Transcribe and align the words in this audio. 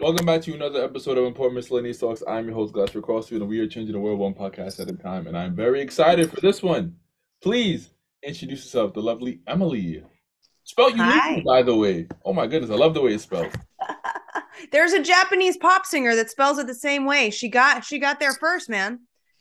Welcome 0.00 0.24
back 0.24 0.40
to 0.42 0.54
another 0.54 0.82
episode 0.82 1.18
of 1.18 1.26
Important 1.26 1.56
Miscellaneous 1.56 1.98
Talks. 1.98 2.22
I'm 2.26 2.46
your 2.46 2.54
host, 2.54 2.72
Glasper 2.72 3.02
Crossfield, 3.02 3.42
and 3.42 3.50
we 3.50 3.60
are 3.60 3.66
changing 3.66 3.92
the 3.92 4.00
world 4.00 4.18
one 4.18 4.32
podcast 4.32 4.80
at 4.80 4.88
a 4.88 4.94
time. 4.96 5.26
And 5.26 5.36
I'm 5.36 5.54
very 5.54 5.82
excited 5.82 6.30
for 6.30 6.40
this 6.40 6.62
one. 6.62 6.96
Please 7.42 7.90
introduce 8.22 8.64
yourself, 8.64 8.94
the 8.94 9.02
lovely 9.02 9.40
Emily. 9.46 10.02
Spelled 10.64 10.96
uniquely, 10.96 11.42
by 11.46 11.62
the 11.62 11.76
way. 11.76 12.08
Oh 12.24 12.32
my 12.32 12.46
goodness, 12.46 12.70
I 12.70 12.76
love 12.76 12.94
the 12.94 13.02
way 13.02 13.12
it's 13.12 13.24
spelled. 13.24 13.52
There's 14.72 14.94
a 14.94 15.02
Japanese 15.02 15.58
pop 15.58 15.84
singer 15.84 16.16
that 16.16 16.30
spells 16.30 16.58
it 16.58 16.66
the 16.66 16.74
same 16.74 17.04
way. 17.04 17.28
She 17.28 17.50
got 17.50 17.84
she 17.84 17.98
got 17.98 18.20
there 18.20 18.32
first, 18.32 18.70
man. 18.70 19.00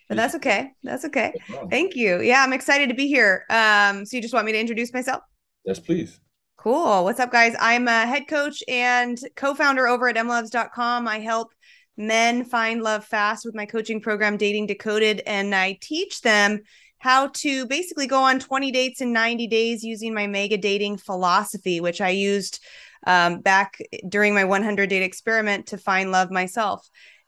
But 0.09 0.17
that's 0.17 0.35
okay. 0.35 0.71
That's 0.83 1.05
okay. 1.05 1.35
Thank 1.69 1.95
you. 1.95 2.19
Yeah, 2.19 2.43
I'm 2.43 2.51
excited 2.51 2.89
to 2.89 2.95
be 2.95 3.07
here. 3.07 3.45
Um, 3.49 4.05
so 4.05 4.17
you 4.17 4.21
just 4.21 4.33
want 4.33 4.45
me 4.45 4.51
to 4.51 4.59
introduce 4.59 4.91
myself? 4.91 5.23
Yes, 5.63 5.79
please. 5.79 6.19
Cool. 6.61 7.05
What's 7.05 7.21
up, 7.21 7.31
guys? 7.31 7.55
I'm 7.57 7.87
a 7.87 8.05
head 8.05 8.27
coach 8.27 8.61
and 8.67 9.17
co-founder 9.37 9.87
over 9.87 10.09
at 10.09 10.17
mloves.com. 10.17 11.07
I 11.07 11.19
help 11.19 11.53
men 11.95 12.43
find 12.43 12.83
love 12.83 13.05
fast 13.05 13.45
with 13.45 13.55
my 13.55 13.65
coaching 13.65 14.01
program, 14.01 14.35
Dating 14.35 14.67
Decoded, 14.67 15.21
and 15.25 15.55
I 15.55 15.77
teach 15.79 16.19
them 16.19 16.59
how 16.97 17.27
to 17.27 17.65
basically 17.67 18.07
go 18.07 18.21
on 18.21 18.41
20 18.41 18.71
dates 18.71 18.99
in 18.99 19.13
90 19.13 19.47
days 19.47 19.85
using 19.85 20.13
my 20.13 20.27
mega 20.27 20.57
dating 20.57 20.97
philosophy, 20.97 21.79
which 21.79 22.01
I 22.01 22.09
used 22.09 22.61
um, 23.07 23.39
back 23.39 23.77
during 24.09 24.33
my 24.33 24.43
100 24.43 24.89
date 24.89 25.01
experiment 25.01 25.67
to 25.67 25.77
find 25.77 26.11
love 26.11 26.29
myself. 26.29 26.85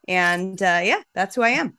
And 0.09 0.61
uh, 0.61 0.81
yeah, 0.83 0.99
that's 1.15 1.35
who 1.35 1.41
I 1.41 1.51
am. 1.51 1.77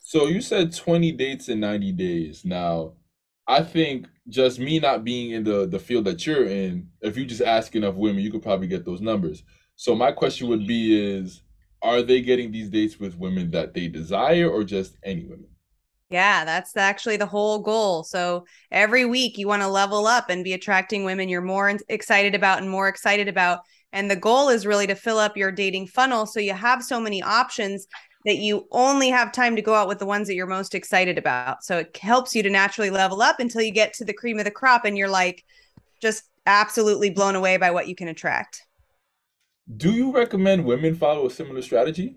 So 0.00 0.26
you 0.26 0.40
said 0.40 0.74
20 0.74 1.12
dates 1.12 1.48
in 1.48 1.60
90 1.60 1.92
days. 1.92 2.44
Now, 2.44 2.94
I 3.46 3.62
think 3.62 4.08
just 4.28 4.58
me 4.58 4.78
not 4.78 5.04
being 5.04 5.32
in 5.32 5.44
the 5.44 5.66
the 5.66 5.78
field 5.78 6.04
that 6.04 6.26
you're 6.26 6.46
in, 6.46 6.88
if 7.00 7.16
you 7.16 7.24
just 7.24 7.42
ask 7.42 7.74
enough 7.74 7.94
women, 7.94 8.22
you 8.22 8.30
could 8.30 8.42
probably 8.42 8.68
get 8.68 8.84
those 8.84 9.00
numbers. 9.00 9.42
So 9.76 9.94
my 9.94 10.12
question 10.12 10.48
would 10.48 10.66
be 10.66 10.98
is 10.98 11.42
are 11.82 12.02
they 12.02 12.20
getting 12.20 12.52
these 12.52 12.70
dates 12.70 13.00
with 13.00 13.18
women 13.18 13.50
that 13.50 13.74
they 13.74 13.88
desire 13.88 14.48
or 14.48 14.62
just 14.64 14.96
any 15.02 15.24
women? 15.24 15.48
Yeah, 16.10 16.44
that's 16.44 16.76
actually 16.76 17.16
the 17.16 17.26
whole 17.26 17.58
goal. 17.58 18.04
So 18.04 18.44
every 18.70 19.06
week 19.06 19.38
you 19.38 19.48
want 19.48 19.62
to 19.62 19.68
level 19.68 20.06
up 20.06 20.28
and 20.28 20.44
be 20.44 20.52
attracting 20.52 21.04
women 21.04 21.28
you're 21.28 21.40
more 21.40 21.76
excited 21.88 22.34
about 22.34 22.58
and 22.60 22.70
more 22.70 22.86
excited 22.86 23.28
about. 23.28 23.60
And 23.94 24.10
the 24.10 24.16
goal 24.16 24.48
is 24.48 24.66
really 24.66 24.86
to 24.86 24.94
fill 24.94 25.18
up 25.18 25.36
your 25.36 25.50
dating 25.50 25.86
funnel 25.86 26.26
so 26.26 26.38
you 26.38 26.52
have 26.52 26.84
so 26.84 27.00
many 27.00 27.22
options 27.22 27.86
that 28.24 28.36
you 28.36 28.66
only 28.70 29.10
have 29.10 29.32
time 29.32 29.56
to 29.56 29.62
go 29.62 29.74
out 29.74 29.88
with 29.88 29.98
the 29.98 30.06
ones 30.06 30.28
that 30.28 30.34
you're 30.34 30.46
most 30.46 30.74
excited 30.74 31.18
about. 31.18 31.64
So 31.64 31.78
it 31.78 31.96
helps 31.96 32.34
you 32.34 32.42
to 32.42 32.50
naturally 32.50 32.90
level 32.90 33.22
up 33.22 33.40
until 33.40 33.62
you 33.62 33.72
get 33.72 33.92
to 33.94 34.04
the 34.04 34.12
cream 34.12 34.38
of 34.38 34.44
the 34.44 34.50
crop 34.50 34.84
and 34.84 34.96
you're 34.96 35.08
like 35.08 35.44
just 36.00 36.24
absolutely 36.46 37.10
blown 37.10 37.34
away 37.34 37.56
by 37.56 37.70
what 37.70 37.88
you 37.88 37.94
can 37.94 38.08
attract. 38.08 38.62
Do 39.76 39.92
you 39.92 40.12
recommend 40.12 40.64
women 40.64 40.94
follow 40.94 41.26
a 41.26 41.30
similar 41.30 41.62
strategy? 41.62 42.16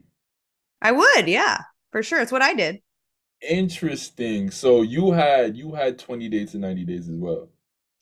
I 0.82 0.92
would, 0.92 1.28
yeah, 1.28 1.60
for 1.92 2.04
sure. 2.04 2.22
It's 2.22 2.32
what 2.32 2.42
I 2.42 2.54
did. 2.54 2.82
Interesting. 3.42 4.50
So 4.52 4.82
you 4.82 5.12
had 5.12 5.56
you 5.56 5.74
had 5.74 6.00
20 6.00 6.30
dates 6.30 6.56
in 6.56 6.62
90 6.62 6.86
days 6.86 7.10
as 7.10 7.16
well. 7.16 7.50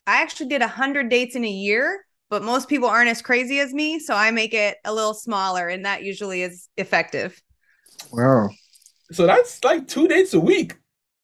I 0.07 0.21
actually 0.21 0.49
did 0.49 0.61
100 0.61 1.09
dates 1.09 1.35
in 1.35 1.45
a 1.45 1.49
year, 1.49 2.05
but 2.29 2.43
most 2.43 2.67
people 2.67 2.89
aren't 2.89 3.09
as 3.09 3.21
crazy 3.21 3.59
as 3.59 3.73
me, 3.73 3.99
so 3.99 4.15
I 4.15 4.31
make 4.31 4.53
it 4.53 4.77
a 4.83 4.93
little 4.93 5.13
smaller 5.13 5.67
and 5.67 5.85
that 5.85 6.03
usually 6.03 6.43
is 6.43 6.69
effective. 6.77 7.41
Wow. 8.11 8.49
So 9.11 9.25
that's 9.27 9.63
like 9.63 9.87
two 9.87 10.07
dates 10.07 10.33
a 10.33 10.39
week. 10.39 10.75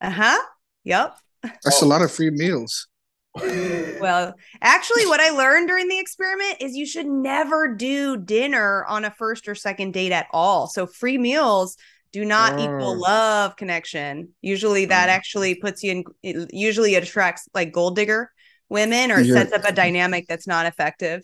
Uh 0.02 0.12
huh. 0.12 0.40
Yep. 0.84 1.16
That's 1.44 1.82
oh. 1.82 1.86
a 1.86 1.88
lot 1.88 2.02
of 2.02 2.12
free 2.12 2.32
meals. 2.32 2.88
well, 3.36 4.34
actually, 4.62 5.06
what 5.06 5.20
I 5.20 5.30
learned 5.30 5.68
during 5.68 5.88
the 5.88 6.00
experiment 6.00 6.58
is 6.60 6.76
you 6.76 6.86
should 6.86 7.06
never 7.06 7.74
do 7.74 8.18
dinner 8.18 8.86
on 8.86 9.06
a 9.06 9.12
first 9.12 9.48
or 9.48 9.56
second 9.56 9.94
date 9.94 10.12
at 10.12 10.28
all. 10.32 10.68
So, 10.68 10.88
free 10.88 11.18
meals 11.18 11.78
do 12.12 12.26
not 12.26 12.54
oh. 12.54 12.64
equal 12.64 13.00
love 13.00 13.56
connection. 13.56 14.30
Usually, 14.42 14.86
that 14.86 15.10
mm. 15.10 15.12
actually 15.12 15.56
puts 15.56 15.84
you 15.84 16.04
in, 16.24 16.48
usually, 16.52 16.96
it 16.96 17.04
attracts 17.04 17.48
like 17.54 17.72
gold 17.72 17.96
digger 17.96 18.32
women 18.68 19.12
or 19.12 19.20
yeah. 19.20 19.34
sets 19.34 19.54
up 19.54 19.64
a 19.64 19.72
dynamic 19.72 20.26
that's 20.28 20.48
not 20.48 20.66
effective. 20.66 21.24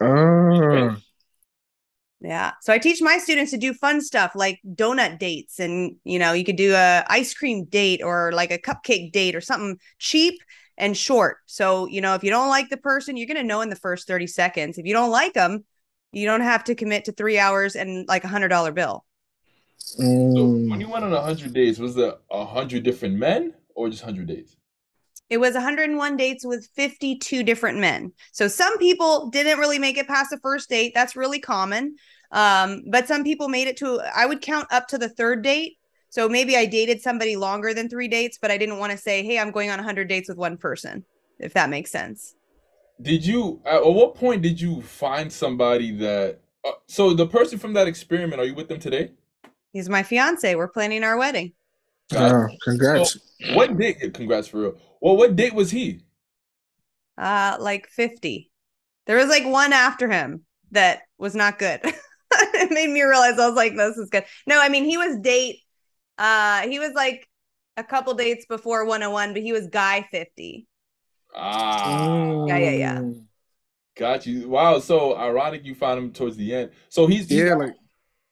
Oh. 0.00 0.96
Yeah. 2.20 2.52
So 2.62 2.72
I 2.72 2.78
teach 2.78 3.00
my 3.00 3.18
students 3.18 3.52
to 3.52 3.58
do 3.58 3.72
fun 3.72 4.00
stuff 4.00 4.32
like 4.34 4.60
donut 4.66 5.18
dates 5.18 5.60
and 5.60 5.96
you 6.04 6.18
know, 6.18 6.32
you 6.32 6.44
could 6.44 6.56
do 6.56 6.74
a 6.74 7.04
ice 7.08 7.32
cream 7.32 7.64
date 7.64 8.02
or 8.02 8.32
like 8.32 8.50
a 8.50 8.58
cupcake 8.58 9.12
date 9.12 9.36
or 9.36 9.40
something 9.40 9.78
cheap 9.98 10.40
and 10.76 10.96
short. 10.96 11.38
So, 11.46 11.86
you 11.86 12.00
know, 12.00 12.14
if 12.14 12.24
you 12.24 12.30
don't 12.30 12.48
like 12.48 12.70
the 12.70 12.76
person, 12.76 13.16
you're 13.16 13.26
going 13.26 13.36
to 13.36 13.44
know 13.44 13.60
in 13.60 13.70
the 13.70 13.76
first 13.76 14.06
30 14.08 14.26
seconds. 14.26 14.78
If 14.78 14.86
you 14.86 14.94
don't 14.94 15.10
like 15.10 15.34
them, 15.34 15.64
you 16.12 16.26
don't 16.26 16.40
have 16.40 16.64
to 16.64 16.74
commit 16.74 17.04
to 17.04 17.12
3 17.12 17.38
hours 17.38 17.76
and 17.76 18.06
like 18.08 18.24
a 18.24 18.28
$100 18.28 18.74
bill. 18.74 19.04
So 19.76 20.04
when 20.04 20.34
mm. 20.34 20.80
you 20.80 20.88
went 20.88 21.04
on 21.04 21.12
100 21.12 21.54
days, 21.54 21.78
was 21.78 21.96
it 21.96 22.14
100 22.28 22.82
different 22.82 23.16
men 23.16 23.54
or 23.74 23.88
just 23.88 24.02
100 24.02 24.26
days? 24.26 24.57
It 25.30 25.38
was 25.38 25.54
101 25.54 26.16
dates 26.16 26.44
with 26.44 26.68
52 26.74 27.42
different 27.42 27.78
men. 27.78 28.12
So 28.32 28.48
some 28.48 28.78
people 28.78 29.28
didn't 29.28 29.58
really 29.58 29.78
make 29.78 29.98
it 29.98 30.08
past 30.08 30.30
the 30.30 30.38
first 30.38 30.70
date. 30.70 30.92
That's 30.94 31.16
really 31.16 31.38
common. 31.38 31.96
Um, 32.30 32.82
but 32.90 33.06
some 33.06 33.24
people 33.24 33.48
made 33.48 33.68
it 33.68 33.76
to, 33.78 34.00
I 34.14 34.26
would 34.26 34.40
count 34.40 34.68
up 34.70 34.88
to 34.88 34.98
the 34.98 35.08
third 35.08 35.42
date. 35.42 35.76
So 36.10 36.28
maybe 36.28 36.56
I 36.56 36.64
dated 36.64 37.02
somebody 37.02 37.36
longer 37.36 37.74
than 37.74 37.88
three 37.88 38.08
dates, 38.08 38.38
but 38.40 38.50
I 38.50 38.56
didn't 38.56 38.78
want 38.78 38.92
to 38.92 38.98
say, 38.98 39.22
hey, 39.22 39.38
I'm 39.38 39.50
going 39.50 39.70
on 39.70 39.78
100 39.78 40.08
dates 40.08 40.28
with 40.28 40.38
one 40.38 40.56
person, 40.56 41.04
if 41.38 41.52
that 41.52 41.68
makes 41.68 41.90
sense. 41.90 42.34
Did 43.00 43.24
you, 43.24 43.60
at 43.66 43.84
what 43.84 44.14
point 44.14 44.42
did 44.42 44.60
you 44.60 44.80
find 44.80 45.30
somebody 45.30 45.92
that, 45.92 46.40
uh, 46.64 46.72
so 46.86 47.12
the 47.12 47.26
person 47.26 47.58
from 47.58 47.74
that 47.74 47.86
experiment, 47.86 48.40
are 48.40 48.44
you 48.44 48.54
with 48.54 48.68
them 48.68 48.80
today? 48.80 49.12
He's 49.72 49.88
my 49.88 50.02
fiance. 50.02 50.54
We're 50.54 50.68
planning 50.68 51.04
our 51.04 51.18
wedding. 51.18 51.52
Oh, 52.14 52.46
congrats. 52.62 53.14
So 53.14 53.54
what 53.54 53.76
date? 53.76 54.14
Congrats 54.14 54.48
for 54.48 54.60
real. 54.60 54.80
Well, 55.00 55.16
what 55.16 55.36
date 55.36 55.54
was 55.54 55.70
he? 55.70 56.00
Uh, 57.16 57.56
like 57.60 57.88
50. 57.88 58.50
There 59.06 59.16
was 59.16 59.28
like 59.28 59.44
one 59.44 59.72
after 59.72 60.08
him 60.08 60.44
that 60.70 61.00
was 61.18 61.34
not 61.34 61.58
good. 61.58 61.80
it 62.32 62.70
made 62.70 62.90
me 62.90 63.02
realize 63.02 63.38
I 63.38 63.46
was 63.46 63.56
like, 63.56 63.76
this 63.76 63.96
is 63.96 64.10
good. 64.10 64.24
No, 64.46 64.60
I 64.60 64.68
mean, 64.68 64.84
he 64.84 64.96
was 64.96 65.18
date, 65.20 65.60
uh, 66.18 66.66
he 66.68 66.78
was 66.78 66.92
like 66.94 67.26
a 67.76 67.84
couple 67.84 68.14
dates 68.14 68.46
before 68.46 68.84
101, 68.84 69.32
but 69.32 69.42
he 69.42 69.52
was 69.52 69.66
guy 69.68 70.06
50. 70.10 70.66
Ah. 71.34 72.46
Yeah, 72.46 72.58
yeah, 72.58 72.70
yeah. 72.70 73.02
Got 73.96 74.26
you. 74.26 74.48
Wow. 74.48 74.78
So 74.78 75.16
ironic 75.16 75.64
you 75.64 75.74
found 75.74 75.98
him 75.98 76.12
towards 76.12 76.36
the 76.36 76.54
end. 76.54 76.70
So 76.88 77.06
he's, 77.06 77.28
he's 77.28 77.40
yeah, 77.40 77.54
like, 77.54 77.74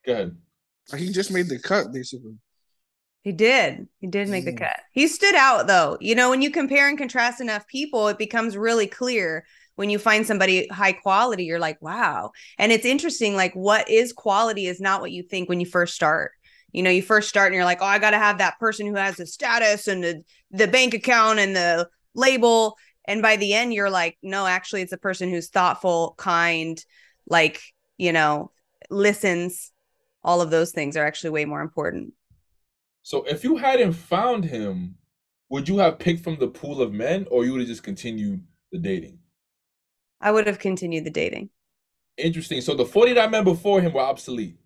go 0.04 0.12
ahead. 0.12 0.36
He 0.96 1.10
just 1.10 1.30
made 1.30 1.48
the 1.48 1.58
cut, 1.58 1.92
basically. 1.92 2.36
He 3.26 3.32
did. 3.32 3.88
He 3.98 4.06
did 4.06 4.28
make 4.28 4.44
mm. 4.44 4.52
the 4.52 4.52
cut. 4.52 4.76
He 4.92 5.08
stood 5.08 5.34
out 5.34 5.66
though. 5.66 5.98
You 6.00 6.14
know, 6.14 6.30
when 6.30 6.42
you 6.42 6.50
compare 6.52 6.88
and 6.88 6.96
contrast 6.96 7.40
enough 7.40 7.66
people, 7.66 8.06
it 8.06 8.18
becomes 8.18 8.56
really 8.56 8.86
clear 8.86 9.44
when 9.74 9.90
you 9.90 9.98
find 9.98 10.24
somebody 10.24 10.68
high 10.68 10.92
quality, 10.92 11.42
you're 11.42 11.58
like, 11.58 11.82
wow. 11.82 12.30
And 12.56 12.70
it's 12.70 12.86
interesting, 12.86 13.34
like 13.34 13.52
what 13.54 13.90
is 13.90 14.12
quality 14.12 14.68
is 14.68 14.80
not 14.80 15.00
what 15.00 15.10
you 15.10 15.24
think 15.24 15.48
when 15.48 15.58
you 15.58 15.66
first 15.66 15.96
start. 15.96 16.30
You 16.70 16.84
know, 16.84 16.90
you 16.90 17.02
first 17.02 17.28
start 17.28 17.48
and 17.48 17.56
you're 17.56 17.64
like, 17.64 17.82
oh, 17.82 17.86
I 17.86 17.98
gotta 17.98 18.16
have 18.16 18.38
that 18.38 18.60
person 18.60 18.86
who 18.86 18.94
has 18.94 19.16
the 19.16 19.26
status 19.26 19.88
and 19.88 20.04
the, 20.04 20.22
the 20.52 20.68
bank 20.68 20.94
account 20.94 21.40
and 21.40 21.56
the 21.56 21.88
label. 22.14 22.76
And 23.06 23.22
by 23.22 23.34
the 23.34 23.54
end, 23.54 23.74
you're 23.74 23.90
like, 23.90 24.16
no, 24.22 24.46
actually, 24.46 24.82
it's 24.82 24.92
a 24.92 24.98
person 24.98 25.30
who's 25.30 25.48
thoughtful, 25.48 26.14
kind, 26.16 26.80
like, 27.28 27.60
you 27.98 28.12
know, 28.12 28.52
listens. 28.88 29.72
All 30.22 30.40
of 30.42 30.50
those 30.50 30.70
things 30.70 30.96
are 30.96 31.04
actually 31.04 31.30
way 31.30 31.44
more 31.44 31.60
important. 31.60 32.12
So 33.06 33.22
if 33.22 33.44
you 33.44 33.56
hadn't 33.56 33.92
found 33.92 34.46
him, 34.46 34.96
would 35.48 35.68
you 35.68 35.78
have 35.78 36.00
picked 36.00 36.24
from 36.24 36.40
the 36.40 36.48
pool 36.48 36.82
of 36.82 36.92
men 36.92 37.24
or 37.30 37.44
you 37.44 37.52
would 37.52 37.60
have 37.60 37.68
just 37.68 37.84
continued 37.84 38.42
the 38.72 38.78
dating? 38.78 39.20
I 40.20 40.32
would 40.32 40.48
have 40.48 40.58
continued 40.58 41.04
the 41.04 41.10
dating. 41.10 41.50
Interesting. 42.16 42.60
So 42.62 42.74
the 42.74 42.84
forty 42.84 43.12
49 43.12 43.30
men 43.30 43.44
before 43.44 43.80
him 43.80 43.92
were 43.92 44.00
obsolete. 44.00 44.58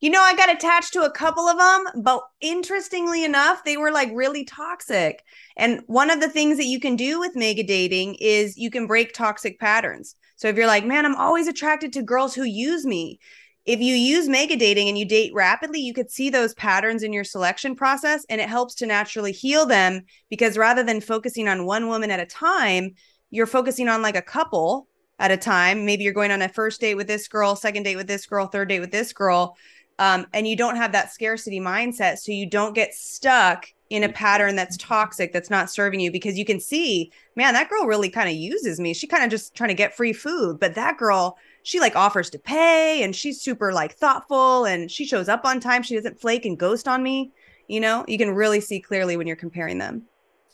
You 0.00 0.10
know, 0.10 0.20
I 0.20 0.36
got 0.36 0.52
attached 0.52 0.92
to 0.92 1.04
a 1.04 1.10
couple 1.10 1.48
of 1.48 1.56
them, 1.56 2.02
but 2.02 2.20
interestingly 2.42 3.24
enough, 3.24 3.64
they 3.64 3.78
were 3.78 3.90
like 3.90 4.10
really 4.12 4.44
toxic. 4.44 5.22
And 5.56 5.80
one 5.86 6.10
of 6.10 6.20
the 6.20 6.28
things 6.28 6.58
that 6.58 6.66
you 6.66 6.78
can 6.78 6.94
do 6.94 7.20
with 7.20 7.36
mega 7.36 7.62
dating 7.62 8.16
is 8.16 8.58
you 8.58 8.70
can 8.70 8.86
break 8.86 9.14
toxic 9.14 9.58
patterns. 9.58 10.14
So 10.36 10.48
if 10.48 10.56
you're 10.56 10.66
like, 10.66 10.84
man, 10.84 11.06
I'm 11.06 11.16
always 11.16 11.48
attracted 11.48 11.94
to 11.94 12.02
girls 12.02 12.34
who 12.34 12.42
use 12.42 12.84
me, 12.84 13.18
if 13.66 13.80
you 13.80 13.94
use 13.94 14.28
mega 14.28 14.56
dating 14.56 14.88
and 14.88 14.98
you 14.98 15.06
date 15.06 15.32
rapidly, 15.34 15.80
you 15.80 15.94
could 15.94 16.10
see 16.10 16.28
those 16.28 16.54
patterns 16.54 17.02
in 17.02 17.12
your 17.12 17.24
selection 17.24 17.74
process 17.74 18.24
and 18.28 18.40
it 18.40 18.48
helps 18.48 18.74
to 18.76 18.86
naturally 18.86 19.32
heal 19.32 19.64
them 19.64 20.02
because 20.28 20.58
rather 20.58 20.82
than 20.82 21.00
focusing 21.00 21.48
on 21.48 21.64
one 21.64 21.88
woman 21.88 22.10
at 22.10 22.20
a 22.20 22.26
time, 22.26 22.94
you're 23.30 23.46
focusing 23.46 23.88
on 23.88 24.02
like 24.02 24.16
a 24.16 24.22
couple 24.22 24.86
at 25.18 25.30
a 25.30 25.36
time. 25.36 25.86
Maybe 25.86 26.04
you're 26.04 26.12
going 26.12 26.30
on 26.30 26.42
a 26.42 26.48
first 26.48 26.80
date 26.80 26.96
with 26.96 27.06
this 27.06 27.26
girl, 27.26 27.56
second 27.56 27.84
date 27.84 27.96
with 27.96 28.06
this 28.06 28.26
girl, 28.26 28.46
third 28.46 28.68
date 28.68 28.80
with 28.80 28.92
this 28.92 29.12
girl. 29.12 29.56
Um, 29.98 30.26
and 30.32 30.46
you 30.46 30.56
don't 30.56 30.76
have 30.76 30.92
that 30.92 31.12
scarcity 31.12 31.60
mindset. 31.60 32.18
So 32.18 32.32
you 32.32 32.48
don't 32.48 32.74
get 32.74 32.94
stuck 32.94 33.66
in 33.90 34.02
a 34.02 34.12
pattern 34.12 34.56
that's 34.56 34.76
toxic, 34.76 35.32
that's 35.32 35.50
not 35.50 35.70
serving 35.70 36.00
you, 36.00 36.10
because 36.10 36.36
you 36.36 36.44
can 36.44 36.58
see, 36.58 37.12
man, 37.36 37.54
that 37.54 37.68
girl 37.70 37.86
really 37.86 38.10
kind 38.10 38.28
of 38.28 38.34
uses 38.34 38.80
me. 38.80 38.92
She 38.92 39.06
kind 39.06 39.24
of 39.24 39.30
just 39.30 39.54
trying 39.54 39.68
to 39.68 39.74
get 39.74 39.96
free 39.96 40.12
food, 40.12 40.58
but 40.58 40.74
that 40.74 40.98
girl, 40.98 41.36
she 41.64 41.80
like 41.80 41.96
offers 41.96 42.28
to 42.28 42.38
pay 42.38 43.02
and 43.02 43.16
she's 43.16 43.40
super 43.40 43.72
like 43.72 43.94
thoughtful 43.94 44.66
and 44.66 44.90
she 44.90 45.06
shows 45.06 45.30
up 45.30 45.46
on 45.46 45.60
time. 45.60 45.82
She 45.82 45.96
doesn't 45.96 46.20
flake 46.20 46.44
and 46.44 46.58
ghost 46.58 46.86
on 46.86 47.02
me. 47.02 47.32
You 47.68 47.80
know, 47.80 48.04
you 48.06 48.18
can 48.18 48.34
really 48.34 48.60
see 48.60 48.80
clearly 48.80 49.16
when 49.16 49.26
you're 49.26 49.34
comparing 49.34 49.78
them. 49.78 50.02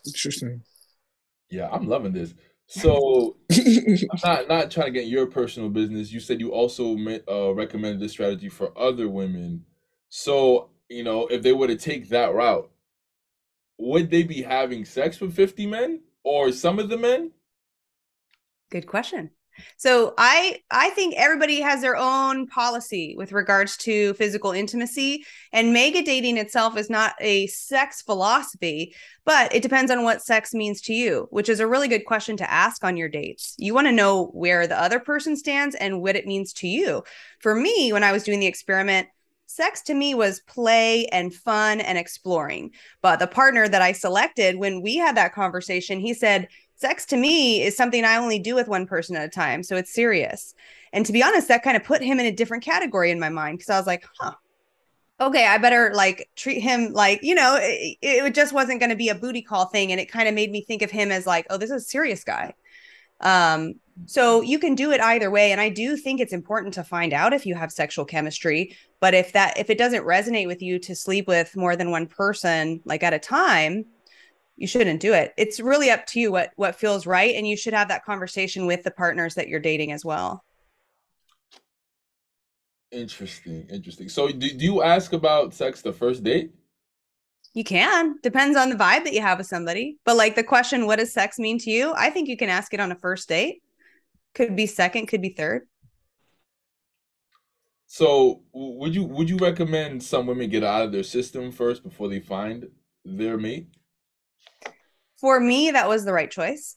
Interesting. 0.07 0.62
Yeah, 1.51 1.69
I'm 1.69 1.89
loving 1.89 2.12
this. 2.12 2.33
So 2.69 3.37
I'm 3.51 4.21
not 4.23 4.49
not 4.49 4.71
trying 4.71 4.87
to 4.87 4.93
get 4.93 5.09
your 5.09 5.27
personal 5.27 5.69
business. 5.69 6.12
You 6.12 6.21
said 6.21 6.41
you 6.41 6.53
also 6.53 6.97
uh, 7.29 7.55
recommended 7.55 8.01
this 8.01 8.13
strategy 8.13 8.49
for 8.49 8.73
other 8.79 9.09
women. 9.09 9.65
So 10.11 10.71
you 10.89 11.03
know, 11.03 11.27
if 11.27 11.43
they 11.43 11.53
were 11.53 11.67
to 11.67 11.77
take 11.77 12.09
that 12.11 12.33
route, 12.33 12.71
would 13.79 14.11
they 14.11 14.23
be 14.23 14.43
having 14.43 14.85
sex 14.85 15.21
with 15.21 15.35
50 15.35 15.67
men 15.67 16.03
or 16.23 16.53
some 16.53 16.79
of 16.79 16.89
the 16.89 16.97
men? 16.97 17.33
Good 18.71 18.87
question. 18.87 19.31
So 19.76 20.14
I 20.19 20.61
I 20.70 20.91
think 20.91 21.14
everybody 21.17 21.61
has 21.61 21.81
their 21.81 21.97
own 21.97 22.47
policy 22.47 23.14
with 23.17 23.32
regards 23.32 23.76
to 23.79 24.14
physical 24.14 24.52
intimacy 24.52 25.25
and 25.52 25.73
mega 25.73 26.02
dating 26.02 26.37
itself 26.37 26.76
is 26.76 26.91
not 26.91 27.14
a 27.20 27.47
sex 27.49 28.02
philosophy, 28.02 28.94
but 29.25 29.55
it 29.55 29.62
depends 29.62 29.91
on 29.91 30.05
what 30.05 30.23
sex 30.23 30.55
means 30.55 30.81
to 30.82 30.94
you, 30.94 31.26
which 31.31 31.49
is 31.49 31.61
a 31.61 31.67
really 31.67 31.88
good 31.88 32.05
question 32.05 32.37
to 32.38 32.50
ask 32.50 32.85
on 32.85 32.97
your 32.97 33.08
dates. 33.08 33.55
You 33.58 33.75
want 33.75 33.87
to 33.87 33.93
know 33.93 34.26
where 34.26 34.67
the 34.67 34.81
other 34.81 35.00
person 35.00 35.37
stands 35.37 35.75
and 35.75 36.00
what 36.00 36.17
it 36.17 36.26
means 36.26 36.53
to 36.55 36.69
you. 36.69 37.03
For 37.41 37.55
me, 37.55 37.93
when 37.93 38.05
I 38.05 38.12
was 38.12 38.25
doing 38.25 38.41
the 38.41 38.46
experiment, 38.46 39.08
sex 39.46 39.82
to 39.82 39.94
me 39.94 40.14
was 40.14 40.41
play 40.41 41.06
and 41.06 41.35
fun 41.35 41.81
and 41.81 41.99
exploring. 41.99 42.70
But 43.03 43.19
the 43.19 43.26
partner 43.26 43.69
that 43.69 43.82
I 43.82 43.93
selected 43.93 44.56
when 44.56 44.81
we 44.81 44.96
had 44.96 45.17
that 45.17 45.35
conversation, 45.35 45.99
he 45.99 46.14
said 46.14 46.49
sex 46.81 47.05
to 47.06 47.17
me 47.17 47.62
is 47.62 47.77
something 47.77 48.05
I 48.05 48.17
only 48.17 48.38
do 48.38 48.55
with 48.55 48.67
one 48.67 48.87
person 48.87 49.15
at 49.15 49.25
a 49.25 49.29
time. 49.29 49.62
So 49.62 49.77
it's 49.77 49.93
serious. 49.93 50.55
And 50.93 51.05
to 51.05 51.12
be 51.12 51.23
honest, 51.23 51.49
that 51.49 51.62
kind 51.62 51.77
of 51.77 51.85
put 51.85 52.03
him 52.03 52.19
in 52.19 52.27
a 52.27 52.32
different 52.32 52.65
category 52.65 53.11
in 53.11 53.21
my 53.21 53.29
mind 53.29 53.59
because 53.59 53.71
I 53.71 53.79
was 53.79 53.87
like, 53.87 54.05
huh, 54.19 54.32
okay, 55.21 55.47
I 55.47 55.59
better 55.59 55.93
like 55.94 56.31
treat 56.37 56.61
him 56.61 56.93
like, 56.93 57.21
you 57.23 57.35
know, 57.35 57.59
it, 57.61 57.99
it 58.00 58.35
just 58.35 58.55
wasn't 58.55 58.81
going 58.81 58.91
to 58.91 58.97
be 58.97 59.11
a 59.11 59.15
booty 59.15 59.43
call 59.43 59.67
thing. 59.67 59.93
And 59.93 60.00
it 60.00 60.11
kind 60.11 60.27
of 60.27 60.35
made 60.35 60.50
me 60.50 60.62
think 60.62 60.81
of 60.81 60.91
him 60.91 61.12
as 61.12 61.27
like, 61.27 61.47
oh, 61.50 61.59
this 61.59 61.71
is 61.71 61.82
a 61.82 61.87
serious 61.87 62.25
guy. 62.25 62.55
Um, 63.21 63.75
so 64.06 64.41
you 64.41 64.59
can 64.59 64.75
do 64.75 64.93
it 64.93 65.03
either 65.03 65.31
way. 65.31 65.53
And 65.53 65.61
I 65.61 65.69
do 65.69 65.99
think 65.99 66.21
it's 66.21 66.32
important 66.32 66.73
to 66.75 66.82
find 66.82 67.12
out 67.12 67.35
if 67.35 67.44
you 67.44 67.55
have 67.55 67.71
sexual 67.71 68.06
chemistry. 68.06 68.75
But 69.00 69.12
if 69.12 69.32
that, 69.32 69.59
if 69.59 69.69
it 69.69 69.77
doesn't 69.77 70.05
resonate 70.05 70.47
with 70.47 70.62
you 70.62 70.79
to 70.79 70.97
sleep 70.97 71.29
with 71.29 71.55
more 71.55 71.77
than 71.77 71.91
one 71.91 72.06
person, 72.06 72.81
like 72.87 73.03
at 73.03 73.12
a 73.12 73.19
time, 73.19 73.85
you 74.61 74.67
shouldn't 74.67 75.01
do 75.01 75.15
it. 75.15 75.33
It's 75.39 75.59
really 75.59 75.91
up 75.91 76.05
to 76.09 76.21
you 76.21 76.31
what 76.31 76.53
what 76.57 76.77
feels 76.77 77.07
right 77.07 77.35
and 77.35 77.49
you 77.49 77.57
should 77.57 77.73
have 77.73 77.89
that 77.89 78.05
conversation 78.05 78.67
with 78.67 78.83
the 78.83 78.91
partners 78.91 79.35
that 79.35 79.49
you're 79.49 79.59
dating 79.59 79.91
as 79.91 80.05
well. 80.05 80.45
Interesting, 82.93 83.67
interesting. 83.71 84.11
So 84.11 84.29
do, 84.29 84.51
do 84.51 84.62
you 84.62 84.83
ask 84.83 85.15
about 85.15 85.55
sex 85.55 85.81
the 85.81 85.95
first 85.95 86.23
date? 86.23 86.53
You 87.55 87.65
can. 87.65 88.17
Depends 88.23 88.57
on 88.57 88.69
the 88.69 88.77
vibe 88.77 89.05
that 89.05 89.15
you 89.15 89.23
have 89.23 89.39
with 89.39 89.47
somebody. 89.47 89.97
But 90.05 90.19
like 90.19 90.37
the 90.37 90.45
question, 90.45 90.87
what 90.87 90.99
does 90.99 91.13
sex 91.13 91.39
mean 91.39 91.59
to 91.61 91.71
you? 91.71 91.95
I 91.97 92.11
think 92.11 92.29
you 92.29 92.37
can 92.37 92.51
ask 92.51 92.75
it 92.75 92.81
on 92.81 92.93
a 92.93 92.97
first 92.97 93.31
date. 93.31 93.63
Could 94.35 94.55
be 94.55 94.67
second, 94.67 95.06
could 95.06 95.23
be 95.23 95.31
third. 95.31 95.67
So 97.87 98.43
would 98.53 98.95
you 98.95 99.05
would 99.05 99.31
you 99.31 99.39
recommend 99.39 100.03
some 100.03 100.27
women 100.27 100.51
get 100.51 100.65
out 100.65 100.85
of 100.85 100.93
their 100.93 101.03
system 101.03 101.51
first 101.51 101.83
before 101.83 102.09
they 102.09 102.21
find 102.21 102.69
their 103.06 103.39
mate? 103.39 103.67
For 105.20 105.38
me, 105.38 105.70
that 105.70 105.88
was 105.88 106.05
the 106.05 106.12
right 106.12 106.31
choice 106.31 106.76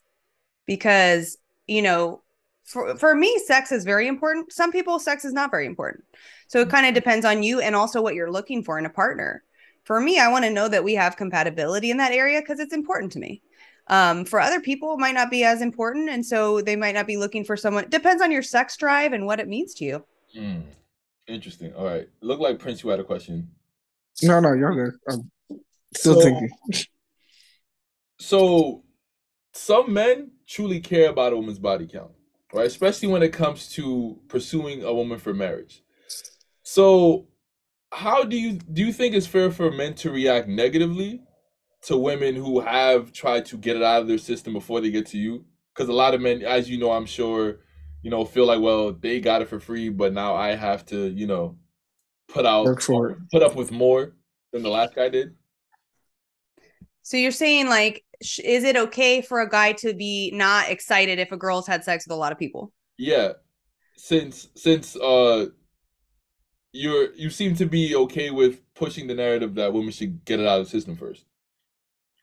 because, 0.67 1.37
you 1.65 1.81
know, 1.81 2.21
for, 2.65 2.95
for 2.97 3.15
me, 3.15 3.39
sex 3.45 3.71
is 3.71 3.83
very 3.83 4.07
important. 4.07 4.51
Some 4.51 4.71
people, 4.71 4.99
sex 4.99 5.25
is 5.25 5.33
not 5.33 5.51
very 5.51 5.65
important. 5.65 6.03
So 6.47 6.59
it 6.59 6.69
kind 6.69 6.85
of 6.85 6.93
depends 6.93 7.25
on 7.25 7.43
you 7.43 7.61
and 7.61 7.75
also 7.75 8.01
what 8.01 8.15
you're 8.15 8.31
looking 8.31 8.63
for 8.63 8.77
in 8.77 8.85
a 8.85 8.89
partner. 8.89 9.43
For 9.85 9.99
me, 9.99 10.19
I 10.19 10.29
want 10.29 10.45
to 10.45 10.51
know 10.51 10.67
that 10.67 10.83
we 10.83 10.93
have 10.95 11.17
compatibility 11.17 11.91
in 11.91 11.97
that 11.97 12.11
area 12.11 12.41
because 12.41 12.59
it's 12.59 12.73
important 12.73 13.11
to 13.13 13.19
me. 13.19 13.41
Um, 13.87 14.23
for 14.23 14.39
other 14.39 14.61
people, 14.61 14.93
it 14.93 14.99
might 14.99 15.15
not 15.15 15.29
be 15.29 15.43
as 15.43 15.61
important. 15.61 16.09
And 16.09 16.25
so 16.25 16.61
they 16.61 16.75
might 16.75 16.95
not 16.95 17.07
be 17.07 17.17
looking 17.17 17.43
for 17.43 17.57
someone. 17.57 17.89
Depends 17.89 18.21
on 18.21 18.31
your 18.31 18.43
sex 18.43 18.77
drive 18.77 19.13
and 19.13 19.25
what 19.25 19.39
it 19.39 19.47
means 19.47 19.73
to 19.75 19.85
you. 19.85 20.05
Mm, 20.37 20.63
interesting. 21.27 21.73
All 21.73 21.85
right. 21.85 22.07
Look 22.21 22.39
like 22.39 22.59
Prince, 22.59 22.83
you 22.83 22.89
had 22.89 22.99
a 22.99 23.03
question. 23.03 23.49
No, 24.21 24.39
no, 24.39 24.53
you're 24.53 24.73
good. 24.73 24.99
I'm 25.09 25.29
still 25.95 26.15
so, 26.15 26.21
thinking. 26.21 26.49
So 28.19 28.83
some 29.53 29.93
men 29.93 30.31
truly 30.47 30.79
care 30.79 31.09
about 31.09 31.33
a 31.33 31.35
woman's 31.35 31.59
body 31.59 31.87
count, 31.87 32.11
right? 32.53 32.65
Especially 32.65 33.07
when 33.07 33.23
it 33.23 33.33
comes 33.33 33.69
to 33.73 34.19
pursuing 34.27 34.83
a 34.83 34.93
woman 34.93 35.19
for 35.19 35.33
marriage. 35.33 35.83
So 36.63 37.27
how 37.91 38.23
do 38.23 38.37
you 38.37 38.53
do 38.53 38.83
you 38.83 38.91
think 38.91 39.13
it's 39.13 39.27
fair 39.27 39.51
for 39.51 39.71
men 39.71 39.93
to 39.95 40.11
react 40.11 40.47
negatively 40.47 41.21
to 41.83 41.97
women 41.97 42.35
who 42.35 42.59
have 42.61 43.11
tried 43.11 43.45
to 43.45 43.57
get 43.57 43.75
it 43.75 43.83
out 43.83 44.01
of 44.01 44.07
their 44.07 44.17
system 44.17 44.53
before 44.53 44.81
they 44.81 44.89
get 44.91 45.05
to 45.07 45.17
you? 45.17 45.45
Because 45.73 45.89
a 45.89 45.93
lot 45.93 46.13
of 46.13 46.21
men, 46.21 46.41
as 46.43 46.69
you 46.69 46.77
know, 46.77 46.91
I'm 46.91 47.05
sure, 47.05 47.59
you 48.01 48.09
know, 48.09 48.25
feel 48.25 48.45
like, 48.45 48.61
well, 48.61 48.93
they 48.93 49.19
got 49.19 49.41
it 49.41 49.49
for 49.49 49.59
free, 49.59 49.89
but 49.89 50.13
now 50.13 50.35
I 50.35 50.55
have 50.55 50.85
to, 50.87 51.07
you 51.09 51.27
know, 51.27 51.57
put 52.27 52.45
out 52.45 52.65
put 53.31 53.43
up 53.43 53.55
with 53.55 53.71
more 53.71 54.15
than 54.51 54.63
the 54.63 54.69
last 54.69 54.95
guy 54.95 55.09
did. 55.09 55.35
So 57.03 57.17
you're 57.17 57.31
saying 57.31 57.67
like 57.67 58.03
is 58.21 58.63
it 58.63 58.77
okay 58.77 59.21
for 59.21 59.41
a 59.41 59.49
guy 59.49 59.73
to 59.73 59.93
be 59.93 60.31
not 60.33 60.69
excited 60.69 61.19
if 61.19 61.31
a 61.31 61.37
girl's 61.37 61.67
had 61.67 61.83
sex 61.83 62.05
with 62.07 62.13
a 62.13 62.19
lot 62.19 62.31
of 62.31 62.39
people? 62.39 62.71
Yeah. 62.97 63.33
Since 63.97 64.49
since 64.55 64.95
uh 64.95 65.47
you're 66.71 67.13
you 67.13 67.29
seem 67.29 67.55
to 67.55 67.65
be 67.65 67.95
okay 67.95 68.31
with 68.31 68.61
pushing 68.73 69.07
the 69.07 69.13
narrative 69.13 69.55
that 69.55 69.73
women 69.73 69.91
should 69.91 70.25
get 70.25 70.39
it 70.39 70.47
out 70.47 70.59
of 70.59 70.65
the 70.65 70.71
system 70.71 70.95
first. 70.95 71.25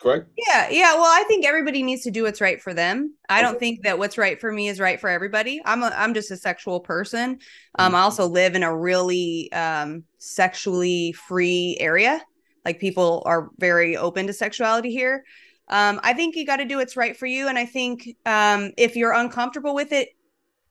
Correct? 0.01 0.31
Yeah, 0.49 0.71
yeah. 0.71 0.95
Well, 0.95 1.05
I 1.05 1.25
think 1.29 1.45
everybody 1.45 1.83
needs 1.83 2.03
to 2.05 2.11
do 2.11 2.23
what's 2.23 2.41
right 2.41 2.61
for 2.61 2.73
them. 2.73 3.15
I 3.29 3.43
don't 3.43 3.59
think 3.59 3.83
that 3.83 3.99
what's 3.99 4.17
right 4.17 4.41
for 4.41 4.51
me 4.51 4.69
is 4.69 4.81
right 4.81 4.99
for 4.99 5.11
everybody. 5.11 5.61
I'm 5.63 5.83
a 5.83 5.93
I'm 5.95 6.15
just 6.15 6.31
a 6.31 6.39
sexual 6.39 6.81
person. 6.81 7.39
Um, 7.79 7.89
mm-hmm. 7.89 7.97
I 7.97 8.01
also 8.01 8.27
live 8.27 8.55
in 8.55 8.63
a 8.63 8.75
really 8.75 9.53
um 9.53 10.05
sexually 10.19 11.13
free 11.13 11.77
area. 11.79 12.23
Like 12.65 12.81
people 12.81 13.23
are 13.27 13.51
very 13.59 13.97
open 13.97 14.27
to 14.27 14.33
sexuality 14.33 14.91
here. 14.91 15.25
Um, 15.69 16.01
I 16.03 16.15
think 16.15 16.37
you 16.37 16.45
got 16.45 16.57
to 16.57 16.65
do 16.65 16.79
what's 16.79 16.97
right 16.97 17.17
for 17.17 17.27
you. 17.27 17.49
And 17.49 17.59
I 17.59 17.65
think 17.65 18.17
um, 18.27 18.73
if 18.77 18.97
you're 18.97 19.13
uncomfortable 19.13 19.75
with 19.75 19.93
it, 19.93 20.11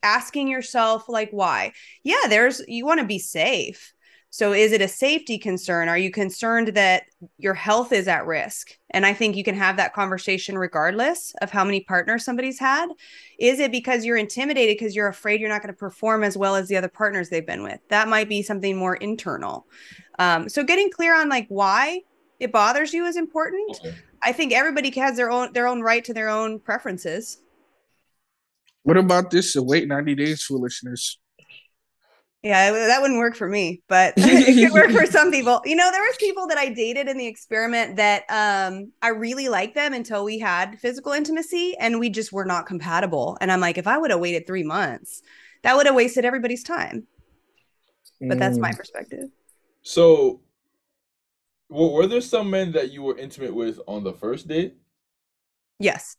asking 0.04 0.48
yourself, 0.48 1.10
like, 1.10 1.30
why? 1.32 1.74
Yeah, 2.04 2.28
there's, 2.30 2.62
you 2.68 2.86
want 2.86 3.00
to 3.00 3.06
be 3.06 3.20
safe. 3.20 3.94
So 4.32 4.54
is 4.54 4.72
it 4.72 4.82
a 4.82 4.88
safety 4.88 5.40
concern? 5.40 5.90
Are 5.90 5.98
you 5.98 6.12
concerned 6.12 6.70
that 6.70 7.04
your 7.40 7.56
health 7.56 7.92
is 7.92 8.08
at 8.08 8.28
risk? 8.28 8.78
And 8.92 9.06
I 9.06 9.14
think 9.14 9.36
you 9.36 9.44
can 9.44 9.56
have 9.56 9.78
that 9.78 9.94
conversation 9.94 10.58
regardless 10.58 11.34
of 11.42 11.50
how 11.50 11.64
many 11.64 11.82
partners 11.82 12.26
somebody's 12.26 12.60
had. 12.60 12.90
Is 13.40 13.60
it 13.60 13.72
because 13.72 14.06
you're 14.06 14.18
intimidated 14.18 14.78
because 14.78 14.96
you're 14.96 15.08
afraid 15.08 15.42
you're 15.42 15.50
not 15.50 15.64
going 15.64 15.74
to 15.74 15.78
perform 15.78 16.24
as 16.24 16.38
well 16.38 16.56
as 16.56 16.68
the 16.68 16.78
other 16.78 16.90
partners 16.90 17.30
they've 17.30 17.46
been 17.46 17.64
with? 17.64 17.80
That 17.90 18.08
might 18.08 18.30
be 18.30 18.44
something 18.44 18.78
more 18.78 18.96
internal. 18.98 19.66
Um, 20.20 20.48
so 20.48 20.64
getting 20.64 20.92
clear 20.92 21.20
on 21.20 21.28
like 21.28 21.48
why 21.50 22.02
it 22.40 22.52
bothers 22.52 22.94
you 22.94 23.06
is 23.06 23.18
important. 23.18 23.80
Okay. 23.80 23.96
I 24.22 24.32
think 24.32 24.54
everybody 24.54 24.92
has 25.00 25.18
their 25.18 25.32
own 25.32 25.54
their 25.54 25.68
own 25.68 25.82
right 25.82 26.04
to 26.06 26.14
their 26.14 26.30
own 26.30 26.60
preferences. 26.60 27.42
What 28.84 28.98
about 28.98 29.32
this 29.32 29.56
wait 29.56 29.88
90 29.88 30.16
days 30.16 30.44
foolishness? 30.44 31.18
Yeah, 32.42 32.72
that 32.72 33.02
wouldn't 33.02 33.20
work 33.20 33.36
for 33.36 33.50
me, 33.50 33.82
but 33.90 34.14
it 34.18 34.56
could 34.56 34.74
work 34.74 34.92
for 34.92 35.06
some 35.06 35.30
people. 35.30 35.62
You 35.66 35.76
know, 35.76 35.92
there 35.92 36.02
was 36.02 36.16
people 36.18 36.48
that 36.48 36.58
I 36.58 36.70
dated 36.70 37.10
in 37.10 37.18
the 37.18 37.28
experiment 37.28 37.98
that 37.98 38.24
um 38.30 38.94
I 39.02 39.10
really 39.10 39.50
liked 39.50 39.76
them 39.76 39.94
until 39.94 40.24
we 40.24 40.40
had 40.40 40.80
physical 40.80 41.12
intimacy 41.12 41.76
and 41.80 42.00
we 42.00 42.10
just 42.10 42.32
were 42.32 42.46
not 42.46 42.66
compatible. 42.66 43.38
And 43.42 43.52
I'm 43.52 43.60
like, 43.60 43.78
if 43.78 43.88
I 43.88 43.98
would 43.98 44.12
have 44.12 44.22
waited 44.22 44.48
3 44.48 44.64
months, 44.64 45.22
that 45.64 45.76
would 45.76 45.86
have 45.86 45.96
wasted 45.96 46.24
everybody's 46.24 46.64
time. 46.64 47.08
But 48.22 48.38
mm. 48.38 48.40
that's 48.40 48.58
my 48.58 48.72
mm. 48.72 48.78
perspective. 48.78 49.30
So 49.82 50.42
well, 51.70 51.92
were 51.92 52.08
there 52.08 52.22
some 52.22 52.50
men 52.50 52.72
that 52.72 52.92
you 52.92 53.04
were 53.04 53.18
intimate 53.18 53.54
with 53.54 53.80
on 53.86 54.04
the 54.04 54.14
first 54.14 54.48
date? 54.48 54.76
Yes. 55.78 56.16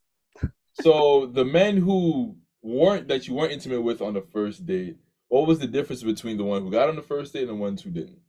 so 0.81 1.25
the 1.25 1.45
men 1.45 1.77
who 1.77 2.35
weren't 2.61 3.07
that 3.07 3.27
you 3.27 3.33
weren't 3.33 3.51
intimate 3.51 3.81
with 3.81 4.01
on 4.01 4.13
the 4.13 4.21
first 4.21 4.65
date, 4.65 4.97
what 5.31 5.47
was 5.47 5.59
the 5.59 5.67
difference 5.67 6.03
between 6.03 6.35
the 6.35 6.43
one 6.43 6.61
who 6.61 6.69
got 6.69 6.89
on 6.89 6.97
the 6.97 7.01
first 7.01 7.31
date 7.31 7.43
and 7.43 7.51
the 7.51 7.55
ones 7.55 7.81
who 7.81 7.89
didn't? 7.89 8.19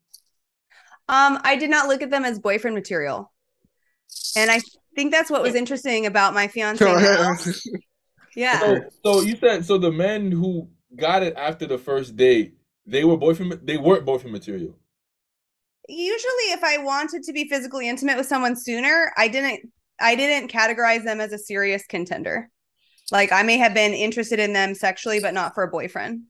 Um, 1.08 1.40
I 1.42 1.56
did 1.56 1.68
not 1.68 1.88
look 1.88 2.00
at 2.00 2.10
them 2.10 2.24
as 2.24 2.38
boyfriend 2.38 2.76
material. 2.76 3.32
And 4.36 4.48
I 4.48 4.60
think 4.94 5.10
that's 5.10 5.28
what 5.28 5.42
was 5.42 5.56
interesting 5.56 6.06
about 6.06 6.32
my 6.32 6.46
fiance. 6.46 6.84
yeah. 8.36 8.60
So, 8.60 8.80
so 9.04 9.20
you 9.22 9.36
said 9.36 9.64
so 9.64 9.78
the 9.78 9.90
men 9.90 10.30
who 10.30 10.68
got 10.94 11.24
it 11.24 11.34
after 11.36 11.66
the 11.66 11.76
first 11.76 12.16
date, 12.16 12.54
they 12.86 13.02
were 13.02 13.16
boyfriend 13.16 13.58
they 13.64 13.78
weren't 13.78 14.04
boyfriend 14.04 14.32
material. 14.32 14.78
usually 15.88 16.52
if 16.52 16.62
I 16.62 16.78
wanted 16.78 17.24
to 17.24 17.32
be 17.32 17.48
physically 17.48 17.88
intimate 17.88 18.16
with 18.16 18.26
someone 18.26 18.54
sooner, 18.54 19.12
I 19.16 19.26
didn't 19.26 19.72
I 20.00 20.14
didn't 20.14 20.52
categorize 20.52 21.02
them 21.02 21.20
as 21.20 21.32
a 21.32 21.38
serious 21.38 21.84
contender. 21.84 22.48
Like 23.10 23.32
I 23.32 23.42
may 23.42 23.58
have 23.58 23.74
been 23.74 23.92
interested 23.92 24.38
in 24.38 24.52
them 24.52 24.76
sexually, 24.76 25.18
but 25.18 25.34
not 25.34 25.56
for 25.56 25.64
a 25.64 25.68
boyfriend. 25.68 26.22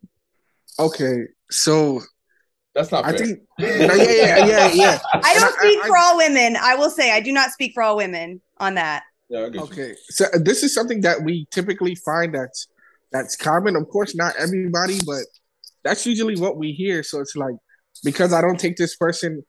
Okay, 0.79 1.25
so 1.51 2.01
That's 2.75 2.91
not 2.91 3.05
I 3.05 3.11
fair. 3.11 3.19
think 3.19 3.41
yeah, 3.59 3.95
yeah, 3.95 4.39
yeah, 4.39 4.73
yeah. 4.73 4.99
I 5.15 5.35
don't 5.35 5.55
speak 5.59 5.79
I- 5.83 5.87
for 5.87 5.97
all 5.97 6.17
women. 6.17 6.57
I 6.61 6.75
will 6.75 6.91
say 6.91 7.13
I 7.13 7.21
do 7.21 7.33
not 7.33 7.51
speak 7.51 7.73
for 7.75 7.83
all 7.83 7.97
women 7.97 8.41
on 8.59 8.75
that. 8.75 9.03
yeah, 9.29 9.41
I 9.41 9.45
get 9.51 9.55
you. 9.55 9.61
Okay, 9.63 9.95
so 10.09 10.25
uh, 10.27 10.39
this 10.41 10.63
is 10.63 10.75
something 10.75 11.03
that 11.03 11.23
we 11.23 11.47
typically 11.51 11.95
find 11.95 12.35
that's 12.35 12.69
that's 13.13 13.37
common. 13.37 13.77
Of 13.77 13.89
course, 13.89 14.15
not 14.15 14.35
everybody, 14.37 14.99
but 15.05 15.25
that's 15.85 16.07
usually 16.07 16.37
what 16.37 16.57
we 16.57 16.73
hear. 16.73 17.03
So 17.03 17.21
it's 17.21 17.37
like 17.37 17.55
because 18.05 18.33
I 18.33 18.41
don't 18.41 18.59
take 18.59 18.77
this 18.77 18.97
person 18.97 19.45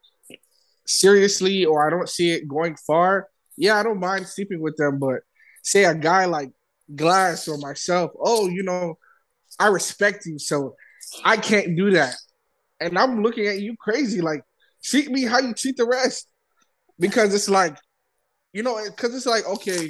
seriously 0.86 1.66
or 1.66 1.86
I 1.88 1.90
don't 1.90 2.10
see 2.10 2.32
it 2.32 2.48
going 2.48 2.76
far. 2.76 3.28
Yeah, 3.56 3.80
I 3.80 3.84
don't 3.84 4.00
mind 4.00 4.28
sleeping 4.28 4.60
with 4.60 4.76
them, 4.78 5.00
but 5.00 5.22
say 5.62 5.86
a 5.86 5.96
guy 5.96 6.26
like 6.26 6.50
Glass 6.96 7.48
or 7.48 7.58
myself, 7.58 8.12
oh, 8.20 8.50
you 8.50 8.64
know, 8.64 8.98
I 9.58 9.68
respect 9.68 10.26
you, 10.26 10.38
so 10.38 10.76
I 11.24 11.38
can't 11.38 11.76
do 11.76 11.92
that, 11.92 12.16
and 12.80 12.98
I'm 12.98 13.22
looking 13.24 13.48
at 13.48 13.60
you 13.60 13.76
crazy, 13.80 14.22
like 14.22 14.42
treat 14.84 15.10
me 15.10 15.24
how 15.24 15.40
you 15.40 15.54
treat 15.54 15.78
the 15.78 15.86
rest, 15.86 16.28
because 17.00 17.34
it's 17.34 17.50
like 17.50 17.78
you 18.54 18.62
know, 18.62 18.80
because 18.86 19.16
it's 19.16 19.26
like, 19.26 19.46
okay, 19.48 19.90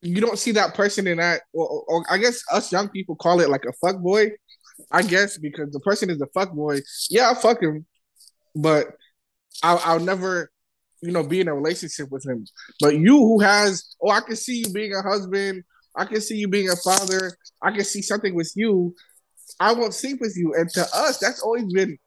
you 0.00 0.20
don't 0.20 0.38
see 0.38 0.52
that 0.52 0.74
person 0.74 1.06
in 1.06 1.18
that, 1.18 1.42
or, 1.52 1.84
or 1.86 2.04
I 2.10 2.18
guess 2.18 2.42
us 2.50 2.72
young 2.72 2.88
people 2.88 3.16
call 3.16 3.40
it 3.40 3.50
like 3.50 3.64
a 3.68 3.72
fuck 3.86 4.00
boy, 4.00 4.30
I 4.90 5.02
guess, 5.02 5.36
because 5.36 5.70
the 5.72 5.80
person 5.80 6.10
is 6.10 6.20
a 6.20 6.26
fuck 6.28 6.52
boy. 6.52 6.80
Yeah, 7.10 7.28
I'll 7.28 7.34
fuck 7.34 7.62
him, 7.62 7.86
but 8.54 8.88
I'll, 9.62 9.80
I'll 9.84 10.00
never, 10.00 10.50
you 11.02 11.12
know, 11.12 11.22
be 11.22 11.40
in 11.40 11.48
a 11.48 11.54
relationship 11.54 12.10
with 12.10 12.24
him. 12.24 12.46
But 12.80 12.96
you 12.96 13.18
who 13.18 13.40
has, 13.40 13.94
oh, 14.02 14.10
I 14.10 14.20
can 14.20 14.36
see 14.36 14.60
you 14.64 14.72
being 14.72 14.94
a 14.94 15.02
husband, 15.02 15.62
I 15.94 16.06
can 16.06 16.20
see 16.20 16.36
you 16.36 16.48
being 16.48 16.70
a 16.70 16.76
father, 16.76 17.36
I 17.62 17.72
can 17.72 17.84
see 17.84 18.00
something 18.02 18.34
with 18.34 18.52
you. 18.54 18.94
I 19.60 19.72
won't 19.72 19.94
sleep 19.94 20.20
with 20.20 20.36
you. 20.36 20.54
And 20.54 20.68
to 20.70 20.86
us, 20.94 21.18
that's 21.18 21.42
always 21.42 21.72
been 21.72 21.98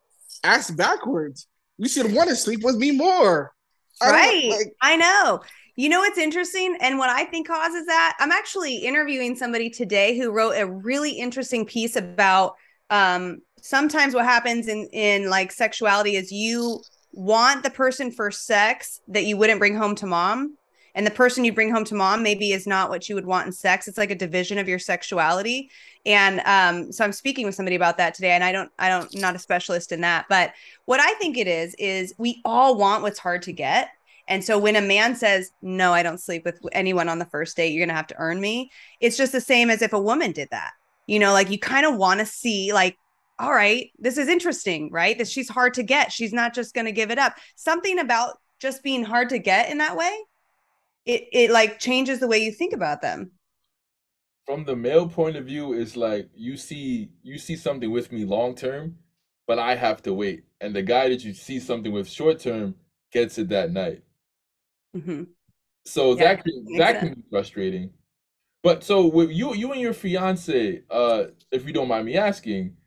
asked 0.43 0.75
backwards. 0.75 1.47
You 1.77 1.87
should 1.87 2.13
want 2.13 2.29
to 2.29 2.35
sleep 2.35 2.63
with 2.63 2.75
me 2.75 2.91
more. 2.91 3.53
I 4.01 4.11
Right. 4.11 4.49
like, 4.49 4.73
I 4.81 4.95
know. 4.95 5.41
You 5.75 5.87
know 5.89 5.99
what's 5.99 6.17
interesting 6.17 6.77
and 6.81 6.97
what 6.97 7.09
I 7.09 7.23
think 7.25 7.47
causes 7.47 7.85
that? 7.85 8.17
I'm 8.19 8.31
actually 8.31 8.77
interviewing 8.77 9.35
somebody 9.35 9.69
today 9.69 10.17
who 10.17 10.31
wrote 10.31 10.51
a 10.57 10.69
really 10.69 11.11
interesting 11.11 11.65
piece 11.65 11.95
about 11.95 12.55
um 12.89 13.39
sometimes 13.61 14.13
what 14.15 14.25
happens 14.25 14.67
in 14.67 14.87
in 14.91 15.29
like 15.29 15.51
sexuality 15.51 16.15
is 16.15 16.31
you 16.31 16.81
want 17.11 17.63
the 17.63 17.69
person 17.69 18.11
for 18.11 18.31
sex 18.31 18.99
that 19.07 19.25
you 19.25 19.37
wouldn't 19.37 19.59
bring 19.59 19.75
home 19.75 19.95
to 19.95 20.05
mom 20.05 20.57
and 20.95 21.05
the 21.05 21.11
person 21.11 21.45
you 21.45 21.53
bring 21.53 21.71
home 21.71 21.83
to 21.85 21.95
mom 21.95 22.23
maybe 22.23 22.51
is 22.51 22.65
not 22.65 22.89
what 22.89 23.07
you 23.07 23.15
would 23.15 23.25
want 23.25 23.45
in 23.45 23.51
sex 23.51 23.87
it's 23.87 23.97
like 23.97 24.11
a 24.11 24.15
division 24.15 24.57
of 24.57 24.67
your 24.67 24.79
sexuality 24.79 25.69
and 26.05 26.41
um 26.45 26.91
so 26.91 27.03
i'm 27.03 27.11
speaking 27.11 27.45
with 27.45 27.55
somebody 27.55 27.75
about 27.75 27.97
that 27.97 28.13
today 28.13 28.31
and 28.31 28.43
i 28.43 28.51
don't 28.51 28.71
i 28.79 28.87
don't 28.89 29.13
I'm 29.13 29.21
not 29.21 29.35
a 29.35 29.39
specialist 29.39 29.91
in 29.91 30.01
that 30.01 30.25
but 30.29 30.53
what 30.85 30.99
i 30.99 31.13
think 31.15 31.37
it 31.37 31.47
is 31.47 31.75
is 31.77 32.13
we 32.17 32.41
all 32.45 32.77
want 32.77 33.03
what's 33.03 33.19
hard 33.19 33.41
to 33.43 33.53
get 33.53 33.89
and 34.29 34.43
so 34.43 34.59
when 34.59 34.75
a 34.75 34.81
man 34.81 35.15
says, 35.15 35.51
No, 35.61 35.91
I 35.91 36.03
don't 36.03 36.21
sleep 36.21 36.45
with 36.45 36.61
anyone 36.71 37.09
on 37.09 37.19
the 37.19 37.25
first 37.25 37.57
date, 37.57 37.73
you're 37.73 37.81
going 37.81 37.89
to 37.89 37.95
have 37.95 38.07
to 38.07 38.19
earn 38.19 38.39
me, 38.39 38.71
it's 39.01 39.17
just 39.17 39.31
the 39.31 39.41
same 39.41 39.69
as 39.69 39.81
if 39.81 39.91
a 39.91 39.99
woman 39.99 40.31
did 40.31 40.49
that. 40.51 40.71
You 41.07 41.19
know, 41.19 41.33
like 41.33 41.49
you 41.49 41.57
kind 41.57 41.85
of 41.85 41.97
want 41.97 42.19
to 42.19 42.25
see, 42.25 42.71
like, 42.71 42.95
all 43.39 43.51
right, 43.51 43.89
this 43.97 44.17
is 44.17 44.27
interesting, 44.27 44.91
right? 44.91 45.17
That 45.17 45.27
she's 45.27 45.49
hard 45.49 45.73
to 45.73 45.83
get. 45.83 46.11
She's 46.11 46.31
not 46.31 46.53
just 46.53 46.75
going 46.75 46.85
to 46.85 46.91
give 46.91 47.09
it 47.09 47.17
up. 47.17 47.35
Something 47.55 47.97
about 47.97 48.37
just 48.59 48.83
being 48.83 49.03
hard 49.03 49.29
to 49.29 49.39
get 49.39 49.71
in 49.71 49.79
that 49.79 49.97
way, 49.97 50.15
it, 51.05 51.23
it 51.31 51.51
like 51.51 51.79
changes 51.79 52.19
the 52.19 52.27
way 52.27 52.37
you 52.37 52.51
think 52.51 52.73
about 52.73 53.01
them. 53.01 53.31
From 54.49 54.65
the 54.65 54.75
male 54.75 55.07
point 55.07 55.35
of 55.37 55.45
view, 55.45 55.73
it's 55.73 55.95
like 55.95 56.29
you 56.33 56.57
see 56.57 57.11
you 57.23 57.37
see 57.37 57.55
something 57.55 57.91
with 57.91 58.11
me 58.11 58.25
long 58.25 58.55
term, 58.55 58.97
but 59.45 59.59
I 59.59 59.75
have 59.75 60.01
to 60.03 60.13
wait. 60.13 60.43
And 60.59 60.75
the 60.75 60.81
guy 60.81 61.07
that 61.09 61.23
you 61.23 61.33
see 61.33 61.59
something 61.59 61.91
with 61.93 62.09
short 62.09 62.39
term 62.39 62.73
gets 63.11 63.37
it 63.37 63.49
that 63.49 63.71
night. 63.71 64.03
Mhm. 64.93 65.33
So 65.85 66.15
Yeah, 66.15 66.25
that 66.25 66.43
can 66.43 66.75
that 66.75 66.99
sense. 66.99 66.99
can 66.99 67.13
be 67.13 67.23
frustrating. 67.29 67.91
But 68.63 68.83
so 68.83 69.07
with 69.07 69.31
you 69.31 69.55
you 69.55 69.71
and 69.71 69.81
your 69.81 69.93
fiance, 69.93 70.83
uh, 70.91 71.25
if 71.51 71.67
you 71.67 71.73
don't 71.73 71.89
mind 71.89 72.05
me 72.05 72.17
asking, 72.17 72.77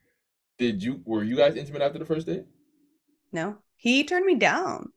did 0.59 0.83
you 0.83 1.01
were 1.05 1.23
you 1.23 1.37
guys 1.37 1.55
intimate 1.55 1.83
after 1.83 1.99
the 1.99 2.05
first 2.05 2.27
date? 2.27 2.45
No, 3.33 3.61
he 3.75 4.05
turned 4.05 4.25
me 4.25 4.35
down. 4.35 4.93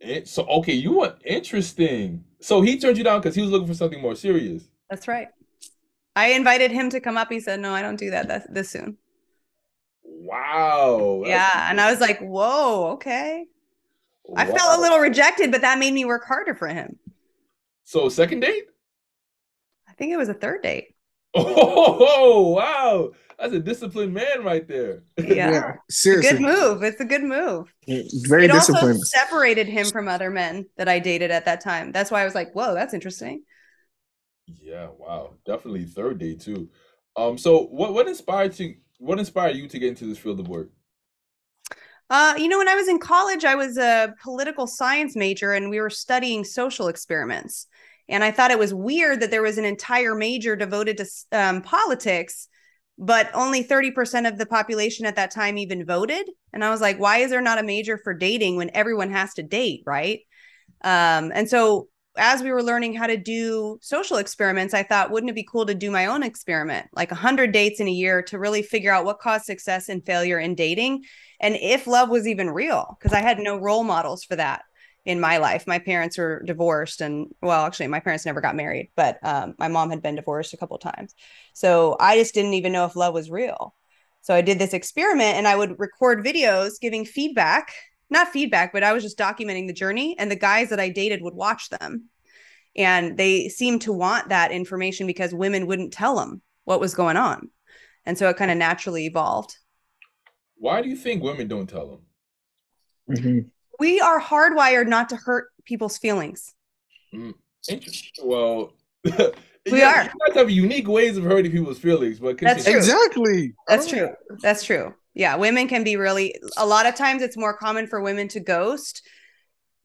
It, 0.00 0.28
so 0.28 0.44
okay, 0.46 0.74
you 0.74 0.92
were 0.98 1.16
interesting. 1.24 2.24
So 2.40 2.60
he 2.60 2.78
turned 2.78 2.98
you 2.98 3.04
down 3.04 3.20
because 3.20 3.34
he 3.34 3.42
was 3.42 3.50
looking 3.50 3.66
for 3.68 3.74
something 3.74 4.00
more 4.00 4.14
serious. 4.14 4.68
That's 4.90 5.08
right. 5.08 5.28
I 6.16 6.28
invited 6.28 6.70
him 6.70 6.90
to 6.90 7.00
come 7.00 7.16
up. 7.16 7.30
He 7.30 7.40
said, 7.40 7.60
No, 7.60 7.72
I 7.72 7.82
don't 7.82 7.96
do 7.96 8.10
that 8.10 8.28
that 8.28 8.52
this 8.52 8.70
soon. 8.70 8.96
Wow. 10.02 11.22
that's 11.24 11.30
yeah. 11.30 11.70
And 11.70 11.80
I 11.80 11.90
was 11.90 12.00
like, 12.00 12.20
Whoa, 12.20 12.92
okay. 12.92 13.46
I 14.36 14.46
felt 14.46 14.78
a 14.78 14.80
little 14.80 14.98
rejected, 14.98 15.50
but 15.50 15.60
that 15.60 15.78
made 15.78 15.92
me 15.92 16.04
work 16.04 16.24
harder 16.24 16.54
for 16.54 16.68
him. 16.68 16.98
So 17.84 18.08
second 18.08 18.40
date? 18.40 18.64
I 19.88 19.92
think 19.92 20.12
it 20.12 20.16
was 20.16 20.28
a 20.28 20.34
third 20.34 20.62
date. 20.62 20.94
Oh 21.36 22.50
wow, 22.50 23.10
that's 23.38 23.52
a 23.52 23.58
disciplined 23.58 24.14
man 24.14 24.44
right 24.44 24.66
there. 24.68 25.02
Yeah. 25.18 25.74
seriously, 25.90 26.30
It's 26.30 26.38
a 26.38 26.42
Good 26.42 26.42
move. 26.42 26.82
It's 26.84 27.00
a 27.00 27.04
good 27.04 27.22
move. 27.24 27.74
Mm, 27.88 28.28
very 28.28 28.44
it 28.44 28.50
also 28.52 28.92
separated 28.94 29.66
him 29.66 29.86
from 29.86 30.06
other 30.06 30.30
men 30.30 30.66
that 30.76 30.88
I 30.88 31.00
dated 31.00 31.30
at 31.30 31.44
that 31.46 31.60
time. 31.60 31.90
That's 31.92 32.10
why 32.10 32.22
I 32.22 32.24
was 32.24 32.34
like, 32.34 32.52
whoa, 32.52 32.74
that's 32.74 32.94
interesting. 32.94 33.42
Yeah, 34.46 34.88
wow, 34.98 35.34
definitely 35.46 35.84
third 35.84 36.18
day 36.18 36.34
too. 36.34 36.68
Um, 37.16 37.38
so 37.38 37.64
what 37.66 37.94
what 37.94 38.08
inspired 38.08 38.58
you? 38.58 38.76
What 38.98 39.18
inspired 39.18 39.56
you 39.56 39.68
to 39.68 39.78
get 39.78 39.88
into 39.88 40.06
this 40.06 40.18
field 40.18 40.40
of 40.40 40.48
work? 40.48 40.70
Uh, 42.10 42.34
you 42.36 42.48
know, 42.48 42.58
when 42.58 42.68
I 42.68 42.74
was 42.74 42.88
in 42.88 42.98
college, 42.98 43.44
I 43.44 43.54
was 43.54 43.78
a 43.78 44.14
political 44.22 44.66
science 44.66 45.16
major 45.16 45.52
and 45.52 45.70
we 45.70 45.80
were 45.80 45.90
studying 45.90 46.44
social 46.44 46.88
experiments. 46.88 47.66
And 48.08 48.22
I 48.22 48.30
thought 48.30 48.50
it 48.50 48.58
was 48.58 48.74
weird 48.74 49.20
that 49.20 49.30
there 49.30 49.42
was 49.42 49.56
an 49.56 49.64
entire 49.64 50.14
major 50.14 50.54
devoted 50.56 50.98
to 50.98 51.06
um, 51.32 51.62
politics, 51.62 52.48
but 52.98 53.30
only 53.32 53.64
30% 53.64 54.28
of 54.28 54.36
the 54.36 54.44
population 54.44 55.06
at 55.06 55.16
that 55.16 55.30
time 55.30 55.56
even 55.56 55.86
voted. 55.86 56.28
And 56.52 56.62
I 56.62 56.70
was 56.70 56.82
like, 56.82 56.98
why 56.98 57.18
is 57.18 57.30
there 57.30 57.40
not 57.40 57.58
a 57.58 57.62
major 57.62 57.96
for 57.96 58.12
dating 58.12 58.56
when 58.56 58.70
everyone 58.74 59.10
has 59.10 59.32
to 59.34 59.42
date? 59.42 59.82
Right. 59.86 60.20
Um, 60.82 61.32
and 61.34 61.48
so 61.48 61.88
as 62.16 62.42
we 62.42 62.52
were 62.52 62.62
learning 62.62 62.94
how 62.94 63.06
to 63.06 63.16
do 63.16 63.78
social 63.80 64.18
experiments, 64.18 64.74
I 64.74 64.82
thought, 64.82 65.10
wouldn't 65.10 65.30
it 65.30 65.34
be 65.34 65.46
cool 65.50 65.66
to 65.66 65.74
do 65.74 65.90
my 65.90 66.06
own 66.06 66.22
experiment, 66.22 66.88
like 66.94 67.10
100 67.10 67.52
dates 67.52 67.80
in 67.80 67.88
a 67.88 67.92
year 67.92 68.22
to 68.22 68.38
really 68.38 68.62
figure 68.62 68.92
out 68.92 69.04
what 69.04 69.18
caused 69.18 69.44
success 69.44 69.88
and 69.88 70.04
failure 70.04 70.38
in 70.38 70.54
dating 70.54 71.04
and 71.40 71.56
if 71.56 71.86
love 71.86 72.08
was 72.08 72.26
even 72.26 72.50
real? 72.50 72.96
Because 72.98 73.12
I 73.12 73.20
had 73.20 73.38
no 73.38 73.58
role 73.58 73.84
models 73.84 74.24
for 74.24 74.36
that 74.36 74.62
in 75.04 75.20
my 75.20 75.38
life. 75.38 75.66
My 75.66 75.78
parents 75.78 76.16
were 76.16 76.42
divorced, 76.44 77.00
and 77.00 77.28
well, 77.42 77.66
actually, 77.66 77.88
my 77.88 78.00
parents 78.00 78.24
never 78.24 78.40
got 78.40 78.56
married, 78.56 78.90
but 78.96 79.18
um, 79.22 79.54
my 79.58 79.68
mom 79.68 79.90
had 79.90 80.02
been 80.02 80.14
divorced 80.14 80.54
a 80.54 80.56
couple 80.56 80.78
times. 80.78 81.14
So 81.52 81.96
I 82.00 82.16
just 82.16 82.34
didn't 82.34 82.54
even 82.54 82.72
know 82.72 82.86
if 82.86 82.96
love 82.96 83.14
was 83.14 83.30
real. 83.30 83.74
So 84.22 84.34
I 84.34 84.40
did 84.40 84.58
this 84.58 84.72
experiment 84.72 85.36
and 85.36 85.46
I 85.46 85.54
would 85.54 85.78
record 85.78 86.24
videos 86.24 86.80
giving 86.80 87.04
feedback 87.04 87.74
not 88.10 88.28
feedback, 88.28 88.72
but 88.72 88.82
I 88.84 88.92
was 88.92 89.02
just 89.02 89.18
documenting 89.18 89.66
the 89.66 89.72
journey. 89.72 90.16
And 90.18 90.30
the 90.30 90.36
guys 90.36 90.70
that 90.70 90.80
I 90.80 90.88
dated 90.88 91.22
would 91.22 91.34
watch 91.34 91.68
them. 91.70 92.08
And 92.76 93.16
they 93.16 93.48
seemed 93.48 93.82
to 93.82 93.92
want 93.92 94.28
that 94.30 94.50
information 94.50 95.06
because 95.06 95.32
women 95.32 95.66
wouldn't 95.66 95.92
tell 95.92 96.16
them 96.16 96.42
what 96.64 96.80
was 96.80 96.94
going 96.94 97.16
on. 97.16 97.50
And 98.04 98.18
so 98.18 98.28
it 98.28 98.36
kind 98.36 98.50
of 98.50 98.56
naturally 98.58 99.06
evolved. 99.06 99.56
Why 100.56 100.82
do 100.82 100.88
you 100.88 100.96
think 100.96 101.22
women 101.22 101.48
don't 101.48 101.68
tell 101.68 101.88
them? 103.08 103.16
Mhm. 103.16 103.50
We 103.78 104.00
are 104.00 104.20
hardwired 104.20 104.86
not 104.86 105.08
to 105.10 105.16
hurt 105.16 105.48
people's 105.64 105.98
feelings. 105.98 106.54
Interesting. 107.68 108.28
Well, 108.28 108.72
We 109.70 109.78
yeah, 109.78 110.00
are. 110.00 110.04
You 110.04 110.10
guys 110.26 110.36
have 110.36 110.50
unique 110.50 110.86
ways 110.88 111.16
of 111.16 111.24
hurting 111.24 111.50
people's 111.50 111.78
feelings, 111.78 112.20
but 112.20 112.38
That's 112.38 112.64
true. 112.64 112.76
Exactly. 112.76 113.54
That's 113.66 113.86
Oh, 113.86 113.90
true. 113.90 114.10
That's 114.42 114.62
true. 114.62 114.94
Yeah, 115.14 115.36
women 115.36 115.68
can 115.68 115.84
be 115.84 115.96
really 115.96 116.34
a 116.56 116.66
lot 116.66 116.86
of 116.86 116.96
times 116.96 117.22
it's 117.22 117.36
more 117.36 117.56
common 117.56 117.86
for 117.86 118.00
women 118.00 118.28
to 118.28 118.40
ghost. 118.40 119.02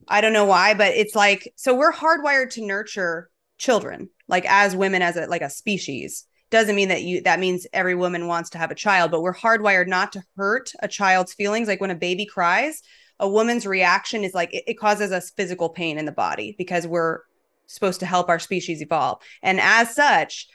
I 0.08 0.20
don't 0.20 0.32
know 0.32 0.44
why, 0.44 0.74
but 0.74 0.94
it's 0.94 1.14
like 1.14 1.52
so 1.56 1.74
we're 1.74 1.92
hardwired 1.92 2.50
to 2.50 2.66
nurture 2.66 3.30
children, 3.58 4.10
like 4.26 4.44
as 4.46 4.74
women 4.74 5.02
as 5.02 5.16
a 5.16 5.26
like 5.26 5.42
a 5.42 5.50
species. 5.50 6.26
Doesn't 6.50 6.74
mean 6.74 6.88
that 6.88 7.02
you 7.02 7.20
that 7.22 7.38
means 7.38 7.66
every 7.72 7.94
woman 7.94 8.26
wants 8.26 8.50
to 8.50 8.58
have 8.58 8.72
a 8.72 8.76
child, 8.76 9.12
but 9.12 9.22
we're 9.22 9.34
hardwired 9.34 9.86
not 9.86 10.12
to 10.12 10.24
hurt 10.36 10.72
a 10.82 10.88
child's 10.88 11.32
feelings. 11.32 11.68
Like 11.68 11.80
when 11.80 11.92
a 11.92 11.94
baby 11.94 12.26
cries, 12.26 12.82
a 13.20 13.28
woman's 13.28 13.66
reaction 13.66 14.24
is 14.24 14.34
like 14.34 14.52
it, 14.52 14.64
it 14.66 14.78
causes 14.78 15.12
us 15.12 15.30
physical 15.30 15.68
pain 15.68 15.96
in 15.96 16.06
the 16.06 16.12
body 16.12 16.56
because 16.58 16.88
we're 16.88 17.20
supposed 17.68 18.00
to 18.00 18.06
help 18.06 18.28
our 18.28 18.40
species 18.40 18.82
evolve. 18.82 19.22
And 19.42 19.60
as 19.60 19.94
such, 19.94 20.48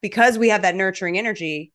because 0.00 0.38
we 0.38 0.50
have 0.50 0.62
that 0.62 0.76
nurturing 0.76 1.18
energy, 1.18 1.72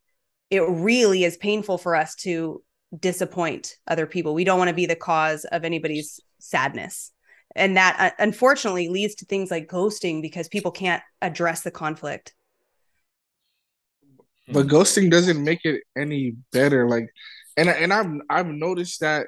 it 0.50 0.62
really 0.62 1.24
is 1.24 1.38
painful 1.38 1.78
for 1.78 1.96
us 1.96 2.16
to 2.16 2.62
disappoint 2.98 3.76
other 3.88 4.06
people. 4.06 4.34
We 4.34 4.44
don't 4.44 4.60
want 4.60 4.70
to 4.70 4.76
be 4.76 4.86
the 4.86 4.96
cause 4.96 5.46
of 5.46 5.64
anybody's 5.64 6.20
sadness. 6.40 7.12
And 7.56 7.78
that 7.78 7.96
uh, 8.00 8.12
unfortunately 8.20 8.90
leads 8.90 9.16
to 9.16 9.26
things 9.26 9.50
like 9.50 9.68
ghosting 9.68 10.22
because 10.22 10.48
people 10.48 10.72
can't 10.72 11.02
address 11.22 11.62
the 11.62 11.72
conflict. 11.72 12.34
But 14.52 14.68
ghosting 14.68 15.10
doesn't 15.10 15.44
make 15.44 15.62
it 15.64 15.82
any 15.98 16.36
better. 16.52 16.88
Like, 16.88 17.10
and 17.58 17.70
and 17.70 17.92
I've 17.92 18.12
I've 18.30 18.48
noticed 18.48 19.00
that 19.00 19.28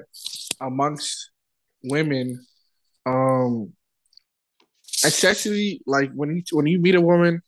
amongst 0.60 1.30
women, 1.82 2.46
um, 3.04 3.72
especially 5.04 5.80
like 5.86 6.12
when 6.12 6.36
you 6.36 6.42
when 6.52 6.66
you 6.66 6.78
meet 6.78 6.94
a 6.94 7.00
woman 7.00 7.42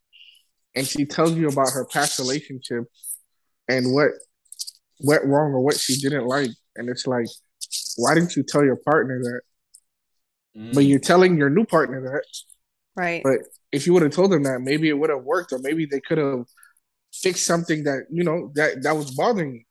and 0.74 0.86
she 0.86 1.04
tells 1.04 1.34
you 1.34 1.48
about 1.48 1.70
her 1.70 1.84
past 1.84 2.18
relationship 2.18 2.84
and 3.70 3.92
what 3.92 4.10
went 5.00 5.24
wrong 5.24 5.52
or 5.52 5.60
what 5.60 5.78
she 5.78 5.96
didn't 5.96 6.26
like, 6.26 6.50
and 6.76 6.88
it's 6.88 7.06
like, 7.06 7.26
why 7.96 8.14
didn't 8.14 8.36
you 8.36 8.42
tell 8.42 8.64
your 8.64 8.76
partner 8.76 9.18
that? 9.22 9.40
Mm. 10.56 10.74
But 10.74 10.84
you're 10.84 10.98
telling 10.98 11.36
your 11.36 11.50
new 11.50 11.64
partner 11.64 12.00
that, 12.00 12.24
right? 12.96 13.22
But 13.22 13.40
if 13.72 13.86
you 13.86 13.92
would 13.92 14.02
have 14.02 14.12
told 14.12 14.32
them 14.32 14.42
that, 14.42 14.60
maybe 14.60 14.88
it 14.88 14.98
would 14.98 15.10
have 15.10 15.22
worked, 15.22 15.52
or 15.52 15.58
maybe 15.60 15.86
they 15.86 16.00
could 16.00 16.18
have 16.18 16.44
fixed 17.12 17.46
something 17.46 17.84
that 17.84 18.06
you 18.10 18.24
know 18.24 18.50
that 18.54 18.82
that 18.82 18.96
was 18.96 19.12
bothering 19.12 19.54
you. 19.54 19.62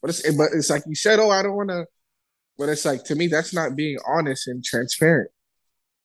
But 0.00 0.10
it's 0.10 0.36
but 0.36 0.50
it's 0.52 0.70
like 0.70 0.84
you 0.86 0.94
said, 0.94 1.18
oh, 1.18 1.30
I 1.30 1.42
don't 1.42 1.56
want 1.56 1.70
to. 1.70 1.86
But 2.56 2.68
it's 2.68 2.84
like 2.84 3.04
to 3.04 3.16
me, 3.16 3.26
that's 3.26 3.52
not 3.52 3.74
being 3.74 3.98
honest 4.06 4.46
and 4.46 4.62
transparent. 4.62 5.30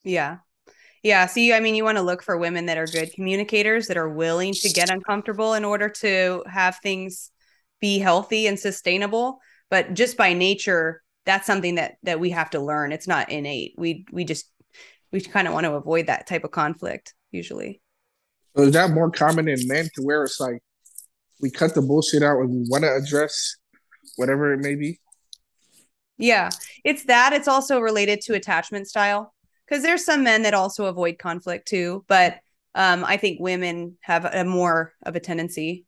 Yeah. 0.04 0.38
Yeah. 1.04 1.26
See, 1.28 1.54
I 1.54 1.60
mean, 1.60 1.76
you 1.76 1.84
want 1.84 1.98
to 1.98 2.04
look 2.04 2.22
for 2.22 2.38
women 2.38 2.66
that 2.66 2.78
are 2.78 2.86
good 2.86 3.14
communicators 3.14 3.88
that 3.88 3.98
are 3.98 4.10
willing 4.10 4.54
to 4.54 4.70
get 4.70 4.90
uncomfortable 4.90 5.54
in 5.54 5.64
order 5.64 5.90
to 5.90 6.44
have 6.48 6.78
things 6.84 7.32
be 7.80 8.00
healthy 8.00 8.48
and 8.48 8.60
sustainable. 8.60 9.40
But 9.70 9.94
just 9.94 10.18
by 10.18 10.34
nature, 10.34 11.02
that's 11.26 11.46
something 11.46 11.76
that 11.76 11.96
that 12.04 12.20
we 12.20 12.32
have 12.32 12.50
to 12.52 12.60
learn. 12.60 12.92
It's 12.92 13.08
not 13.08 13.32
innate. 13.32 13.76
We 13.78 14.06
we 14.12 14.26
just 14.26 14.52
we 15.12 15.22
kind 15.22 15.48
of 15.48 15.54
want 15.54 15.66
to 15.66 15.74
avoid 15.74 16.08
that 16.08 16.28
type 16.28 16.44
of 16.44 16.52
conflict 16.52 17.14
usually. 17.32 17.82
So 18.58 18.64
is 18.64 18.74
that 18.74 18.92
more 18.92 19.12
common 19.12 19.48
in 19.48 19.68
men 19.68 19.90
to 19.96 20.02
where 20.02 20.24
it's 20.24 20.40
like 20.40 20.62
we 21.42 21.50
cut 21.50 21.76
the 21.76 21.82
bullshit 21.82 22.24
out 22.24 22.40
and 22.40 22.50
we 22.50 22.66
want 22.68 22.84
to 22.84 22.94
address 22.94 23.56
whatever 24.18 24.54
it 24.54 24.60
may 24.60 24.76
be? 24.76 25.00
Yeah, 26.18 26.50
it's 26.84 27.06
that. 27.06 27.32
It's 27.32 27.48
also 27.48 27.80
related 27.80 28.22
to 28.22 28.34
attachment 28.34 28.88
style 28.88 29.34
because 29.70 29.84
there's 29.84 30.06
some 30.06 30.24
men 30.24 30.42
that 30.44 30.54
also 30.54 30.86
avoid 30.86 31.20
conflict 31.20 31.68
too, 31.68 32.04
but 32.08 32.40
um, 32.76 33.04
I 33.06 33.18
think 33.18 33.40
women 33.40 33.98
have 34.02 34.26
a 34.26 34.44
more 34.44 34.94
of 35.04 35.16
a 35.16 35.20
tendency 35.20 35.86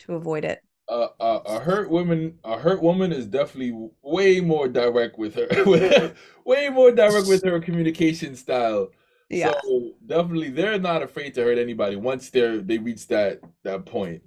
to 0.00 0.14
avoid 0.14 0.44
it. 0.44 0.60
Uh, 0.88 1.08
uh, 1.18 1.40
a 1.46 1.58
hurt 1.58 1.90
woman, 1.90 2.38
a 2.44 2.58
hurt 2.58 2.82
woman 2.82 3.12
is 3.12 3.26
definitely 3.26 3.90
way 4.02 4.40
more 4.40 4.68
direct 4.68 5.18
with 5.18 5.34
her, 5.34 6.14
way 6.44 6.68
more 6.68 6.92
direct 6.92 7.28
with 7.28 7.44
her 7.44 7.60
communication 7.60 8.36
style. 8.36 8.88
Yeah. 9.28 9.52
So 9.64 9.92
definitely, 10.04 10.50
they're 10.50 10.78
not 10.78 11.02
afraid 11.02 11.34
to 11.34 11.42
hurt 11.42 11.58
anybody 11.58 11.96
once 11.96 12.30
they're 12.30 12.58
they 12.58 12.78
reach 12.78 13.08
that 13.08 13.40
that 13.64 13.84
point. 13.84 14.22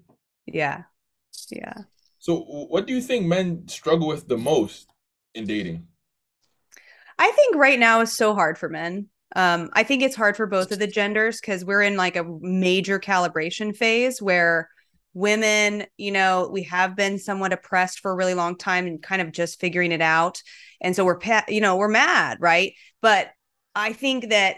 Yeah, 0.46 0.84
yeah. 1.50 1.74
So, 2.18 2.40
what 2.40 2.86
do 2.86 2.94
you 2.94 3.00
think 3.00 3.26
men 3.26 3.66
struggle 3.70 4.10
with 4.10 4.28
the 4.28 4.38
most 4.38 4.90
in 5.34 5.46
dating? 5.46 5.88
I 7.20 7.32
think 7.32 7.58
right 7.58 7.78
now 7.78 8.00
is 8.00 8.16
so 8.16 8.34
hard 8.34 8.58
for 8.58 8.70
men. 8.70 9.10
Um, 9.36 9.70
I 9.74 9.84
think 9.84 10.02
it's 10.02 10.16
hard 10.16 10.36
for 10.38 10.48
both 10.48 10.72
of 10.72 10.80
the 10.80 10.88
genders 10.88 11.40
because 11.40 11.64
we're 11.64 11.84
in 11.84 11.98
like 11.98 12.16
a 12.16 12.24
major 12.40 12.98
calibration 12.98 13.76
phase 13.76 14.22
where 14.22 14.70
women, 15.14 15.86
you 15.98 16.12
know, 16.12 16.50
we 16.52 16.64
have 16.64 16.96
been 16.96 17.20
somewhat 17.20 17.54
oppressed 17.54 18.00
for 18.00 18.12
a 18.12 18.16
really 18.16 18.34
long 18.34 18.58
time 18.58 18.88
and 18.88 19.04
kind 19.04 19.22
of 19.22 19.34
just 19.34 19.60
figuring 19.60 19.92
it 19.92 20.02
out. 20.02 20.42
And 20.82 20.96
so 20.96 21.04
we're, 21.04 21.20
you 21.50 21.62
know, 21.62 21.76
we're 21.76 21.90
mad, 21.90 22.38
right? 22.40 22.74
But 23.02 23.32
I 23.76 23.92
think 23.94 24.30
that 24.30 24.58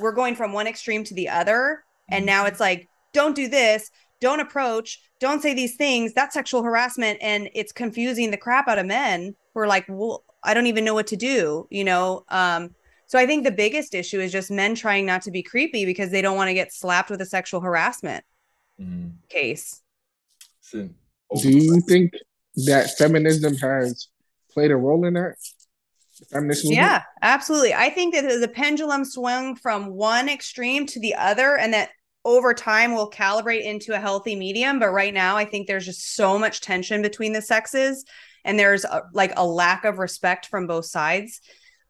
we're 0.00 0.12
going 0.12 0.34
from 0.34 0.52
one 0.52 0.66
extreme 0.66 1.04
to 1.04 1.14
the 1.14 1.28
other. 1.28 1.84
And 2.10 2.26
now 2.26 2.46
it's 2.46 2.60
like, 2.60 2.88
don't 3.14 3.36
do 3.36 3.48
this, 3.48 3.90
don't 4.20 4.40
approach, 4.40 5.00
don't 5.20 5.40
say 5.40 5.54
these 5.54 5.76
things. 5.76 6.12
That's 6.14 6.34
sexual 6.34 6.64
harassment. 6.64 7.18
And 7.22 7.48
it's 7.54 7.72
confusing 7.72 8.30
the 8.30 8.36
crap 8.36 8.66
out 8.66 8.78
of 8.78 8.86
men 8.86 9.36
who 9.54 9.60
are 9.60 9.68
like, 9.68 9.86
well, 9.88 10.24
I 10.42 10.54
don't 10.54 10.66
even 10.66 10.84
know 10.84 10.94
what 10.94 11.08
to 11.08 11.16
do, 11.16 11.66
you 11.70 11.84
know? 11.84 12.24
Um, 12.28 12.74
so 13.06 13.18
I 13.18 13.26
think 13.26 13.44
the 13.44 13.50
biggest 13.50 13.94
issue 13.94 14.20
is 14.20 14.32
just 14.32 14.50
men 14.50 14.74
trying 14.74 15.06
not 15.06 15.22
to 15.22 15.30
be 15.30 15.42
creepy 15.42 15.84
because 15.84 16.10
they 16.10 16.22
don't 16.22 16.36
want 16.36 16.48
to 16.48 16.54
get 16.54 16.72
slapped 16.72 17.10
with 17.10 17.20
a 17.20 17.26
sexual 17.26 17.60
harassment 17.60 18.24
mm-hmm. 18.80 19.10
case. 19.28 19.82
Do 20.72 20.88
you 21.42 21.80
think 21.82 22.12
that 22.66 22.96
feminism 22.96 23.56
has 23.56 24.08
played 24.50 24.70
a 24.70 24.76
role 24.76 25.04
in 25.04 25.14
that? 25.14 25.36
feminist 26.30 26.64
movement? 26.64 26.76
Yeah, 26.76 27.02
absolutely. 27.22 27.74
I 27.74 27.90
think 27.90 28.14
that 28.14 28.40
the 28.40 28.48
pendulum 28.48 29.04
swung 29.04 29.56
from 29.56 29.86
one 29.86 30.28
extreme 30.28 30.86
to 30.86 31.00
the 31.00 31.14
other, 31.14 31.56
and 31.58 31.72
that 31.74 31.90
over 32.24 32.54
time 32.54 32.94
will 32.94 33.10
calibrate 33.10 33.64
into 33.64 33.94
a 33.94 34.00
healthy 34.00 34.36
medium. 34.36 34.78
But 34.78 34.90
right 34.90 35.12
now, 35.12 35.36
I 35.36 35.44
think 35.44 35.66
there's 35.66 35.86
just 35.86 36.14
so 36.14 36.38
much 36.38 36.60
tension 36.60 37.02
between 37.02 37.32
the 37.32 37.42
sexes, 37.42 38.04
and 38.44 38.58
there's 38.58 38.84
a, 38.84 39.02
like 39.12 39.32
a 39.36 39.46
lack 39.46 39.84
of 39.84 39.98
respect 39.98 40.46
from 40.46 40.66
both 40.66 40.86
sides. 40.86 41.40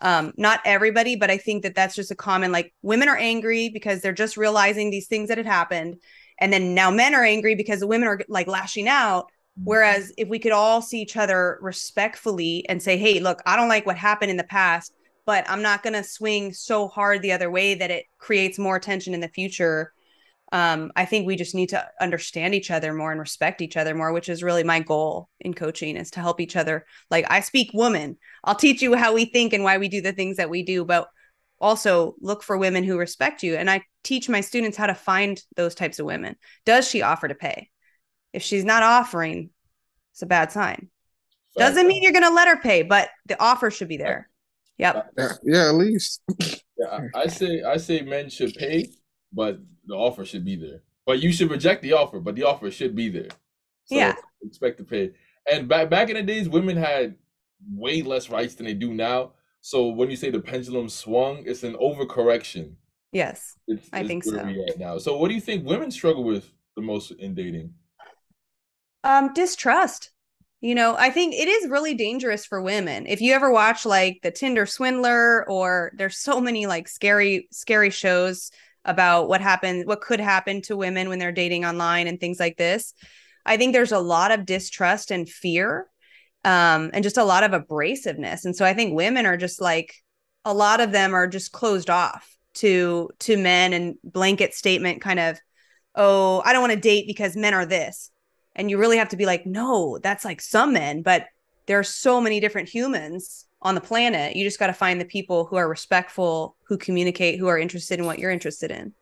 Um, 0.01 0.33
not 0.37 0.61
everybody, 0.65 1.17
but 1.17 1.31
I 1.31 1.39
think 1.39 1.63
that 1.63 1.75
that's 1.75 1.95
just 1.95 2.11
a 2.11 2.17
common 2.17 2.51
like 2.51 2.75
women 2.83 3.09
are 3.09 3.17
angry 3.17 3.69
because 3.69 4.01
they're 4.01 4.13
just 4.13 4.37
realizing 4.37 4.91
these 4.91 5.07
things 5.07 5.29
that 5.29 5.39
had 5.39 5.47
happened. 5.47 5.97
And 6.41 6.53
then 6.53 6.75
now 6.75 6.91
men 6.91 7.15
are 7.15 7.25
angry 7.25 7.55
because 7.55 7.81
the 7.81 7.87
women 7.87 8.09
are 8.09 8.21
like 8.29 8.49
lashing 8.49 8.89
out 8.89 9.31
Mm-hmm. 9.59 9.69
Whereas 9.69 10.13
if 10.17 10.29
we 10.29 10.39
could 10.39 10.53
all 10.53 10.81
see 10.81 11.01
each 11.01 11.17
other 11.17 11.59
respectfully 11.61 12.67
and 12.69 12.83
say, 12.83 12.97
hey, 12.97 13.21
look, 13.21 13.43
I 13.47 13.57
don't 13.57 13.69
like 13.69 13.87
what 13.87 13.99
happened 13.99 14.31
in 14.31 14.37
the 14.37 14.45
past, 14.45 14.93
but 15.27 15.49
I'm 15.49 15.63
not 15.63 15.83
going 15.83 15.93
to 15.93 16.03
swing 16.03 16.53
so 16.53 16.89
hard 16.89 17.23
the 17.23 17.33
other 17.33 17.51
way 17.51 17.75
that 17.75 17.91
it 17.91 18.07
creates 18.19 18.59
more 18.59 18.79
tension 18.79 19.15
in 19.15 19.21
the 19.21 19.29
future. 19.29 19.93
Um, 20.53 20.93
I 20.95 21.07
think 21.07 21.27
we 21.27 21.37
just 21.37 21.55
need 21.55 21.71
to 21.71 21.85
understand 21.99 22.55
each 22.55 22.71
other 22.71 22.93
more 22.93 23.11
and 23.11 23.19
respect 23.19 23.63
each 23.63 23.79
other 23.79 23.95
more, 23.95 24.13
which 24.13 24.29
is 24.29 24.43
really 24.43 24.63
my 24.63 24.81
goal 24.81 25.31
in 25.41 25.55
coaching 25.55 25.97
is 25.97 26.11
to 26.13 26.21
help 26.21 26.41
each 26.41 26.57
other. 26.57 26.85
Like 27.11 27.25
I 27.31 27.41
speak 27.41 27.71
woman, 27.73 28.19
I'll 28.45 28.55
teach 28.55 28.83
you 28.83 28.95
how 28.95 29.15
we 29.15 29.25
think 29.25 29.55
and 29.55 29.65
why 29.65 29.79
we 29.79 29.89
do 29.89 30.03
the 30.03 30.13
things 30.13 30.37
that 30.37 30.51
we 30.51 30.63
do, 30.63 30.85
but 30.85 31.09
also 31.59 32.17
look 32.21 32.43
for 32.43 32.59
women 32.59 32.85
who 32.85 32.99
respect 32.99 33.43
you. 33.43 33.57
And 33.57 33.71
I 33.71 33.83
teach 34.05 34.29
my 34.29 34.43
students 34.43 34.77
how 34.77 34.87
to 34.87 34.95
find 34.95 35.41
those 35.57 35.75
types 35.75 35.99
of 35.99 36.07
women. 36.07 36.37
Does 36.67 36.87
she 36.87 37.01
offer 37.01 37.29
to 37.29 37.35
pay? 37.35 37.71
If 38.35 38.43
she's 38.43 38.65
not 38.65 38.83
offering, 38.83 39.51
it's 40.13 40.23
a 40.23 40.27
bad 40.27 40.53
sign. 40.53 40.91
Doesn't 41.57 41.87
mean 41.87 42.03
you're 42.03 42.13
going 42.13 42.25
to 42.25 42.35
let 42.35 42.49
her 42.49 42.57
pay, 42.57 42.83
but 42.83 43.09
the 43.27 43.41
offer 43.41 43.71
should 43.71 43.89
be 43.89 43.99
there. 43.99 44.29
Yep. 44.79 45.13
Yeah, 45.17 45.33
yeah 45.45 45.69
at 45.69 45.75
least. 45.75 46.23
yeah, 46.77 47.09
I 47.15 47.27
say 47.27 47.63
I 47.63 47.77
say 47.77 48.03
men 48.03 48.31
should 48.31 48.55
pay, 48.55 48.89
but 49.33 49.59
the 49.87 49.95
offer 49.95 50.25
should 50.25 50.45
be 50.45 50.57
there. 50.57 50.83
But 51.07 51.21
you 51.21 51.33
should 51.33 51.51
reject 51.51 51.83
the 51.83 51.93
offer, 51.93 52.21
but 52.21 52.35
the 52.35 52.45
offer 52.45 52.71
should 52.71 52.95
be 52.95 53.09
there. 53.09 53.31
So 53.85 53.97
yeah. 53.97 54.15
Expect 54.43 54.79
to 54.79 54.85
pay. 54.85 55.13
And 55.51 55.69
back 55.69 55.91
back 55.91 56.09
in 56.09 56.17
the 56.17 56.23
days, 56.23 56.49
women 56.49 56.77
had 56.77 57.17
way 57.71 58.03
less 58.03 58.31
rights 58.31 58.55
than 58.55 58.67
they 58.67 58.75
do 58.75 58.95
now. 58.95 59.33
So 59.61 59.89
when 59.89 60.11
you 60.11 60.17
say 60.17 60.31
the 60.31 60.41
pendulum 60.41 60.89
swung, 60.89 61.45
it's 61.47 61.63
an 61.63 61.75
overcorrection. 61.75 62.75
Yes, 63.13 63.57
it's, 63.69 63.89
I 63.93 64.01
it's 64.01 64.09
think 64.09 64.25
so. 64.25 64.55
now. 64.79 64.99
So 64.99 65.19
what 65.19 65.29
do 65.29 65.35
you 65.35 65.41
think 65.41 65.67
women 65.67 65.91
struggle 65.91 66.25
with 66.25 66.51
the 66.77 66.83
most 66.83 67.11
in 67.13 67.35
dating? 67.35 67.75
Um, 69.05 69.33
distrust. 69.35 70.11
You 70.61 70.77
know, 70.77 70.95
I 70.97 71.11
think 71.11 71.35
it 71.35 71.49
is 71.49 71.69
really 71.69 71.95
dangerous 71.95 72.47
for 72.47 72.63
women. 72.63 73.07
If 73.07 73.21
you 73.21 73.35
ever 73.35 73.51
watch 73.51 73.85
like 73.85 74.21
the 74.23 74.31
Tinder 74.31 74.65
Swindler, 74.65 75.49
or 75.49 75.93
there's 75.97 76.17
so 76.17 76.41
many 76.41 76.67
like 76.67 76.89
scary, 76.89 77.49
scary 77.51 77.91
shows 77.91 78.51
about 78.85 79.29
what 79.29 79.41
happened, 79.41 79.87
what 79.87 80.01
could 80.01 80.21
happen 80.21 80.63
to 80.63 80.77
women 80.77 81.09
when 81.09 81.19
they're 81.19 81.33
dating 81.33 81.65
online 81.65 82.07
and 82.07 82.19
things 82.19 82.41
like 82.41 82.57
this. 82.57 82.95
I 83.45 83.57
think 83.57 83.73
there's 83.73 83.93
a 83.93 83.99
lot 83.99 84.31
of 84.31 84.47
distrust 84.47 85.11
and 85.11 85.29
fear, 85.29 85.89
um, 86.45 86.91
and 86.93 87.03
just 87.03 87.17
a 87.17 87.25
lot 87.25 87.45
of 87.45 87.53
abrasiveness. 87.53 88.45
And 88.45 88.55
so 88.55 88.65
I 88.65 88.75
think 88.75 88.95
women 88.95 89.27
are 89.27 89.37
just 89.37 89.61
like 89.61 89.95
a 90.45 90.55
lot 90.55 90.81
of 90.81 90.93
them 90.93 91.15
are 91.15 91.27
just 91.27 91.53
closed 91.53 91.91
off 91.91 92.29
to 92.55 93.11
to 93.21 93.37
men 93.37 93.73
and 93.73 93.97
blanket 94.05 94.55
statement 94.55 95.01
kind 95.01 95.21
of, 95.21 95.41
oh, 95.95 96.43
I 96.45 96.53
don't 96.53 96.63
want 96.63 96.75
to 96.75 96.81
date 96.81 97.07
because 97.07 97.37
men 97.37 97.55
are 97.55 97.67
this 97.67 98.11
and 98.55 98.71
you 98.71 98.79
really 98.79 98.99
have 98.99 99.09
to 99.11 99.17
be 99.17 99.27
like 99.27 99.47
no 99.47 99.99
that's 99.99 100.25
like 100.25 100.41
some 100.41 100.73
men 100.73 101.03
but 101.03 101.27
there 101.67 101.79
are 101.79 101.85
so 101.85 102.21
many 102.21 102.41
different 102.41 102.69
humans 102.69 103.47
on 103.63 103.75
the 103.75 103.81
planet 103.81 104.37
you 104.37 104.45
just 104.45 104.59
got 104.59 104.67
to 104.67 104.73
find 104.73 105.01
the 105.01 105.05
people 105.05 105.45
who 105.45 105.57
are 105.57 105.69
respectful 105.69 106.57
who 106.65 106.77
communicate 106.77 107.39
who 107.39 107.47
are 107.47 107.59
interested 107.59 107.99
in 107.99 108.07
what 108.07 108.19
you're 108.19 108.31
interested 108.31 108.71
in 108.71 108.93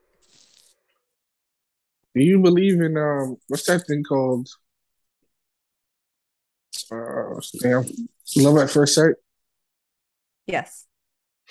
do 2.14 2.22
you 2.22 2.38
believe 2.38 2.80
in 2.80 2.96
um 2.96 3.36
what's 3.48 3.66
that 3.66 3.86
thing 3.86 4.02
called 4.02 4.48
uh 6.92 7.40
damn 7.60 7.84
love 8.36 8.58
at 8.58 8.70
first 8.70 8.94
sight 8.94 9.14
yes 10.46 10.86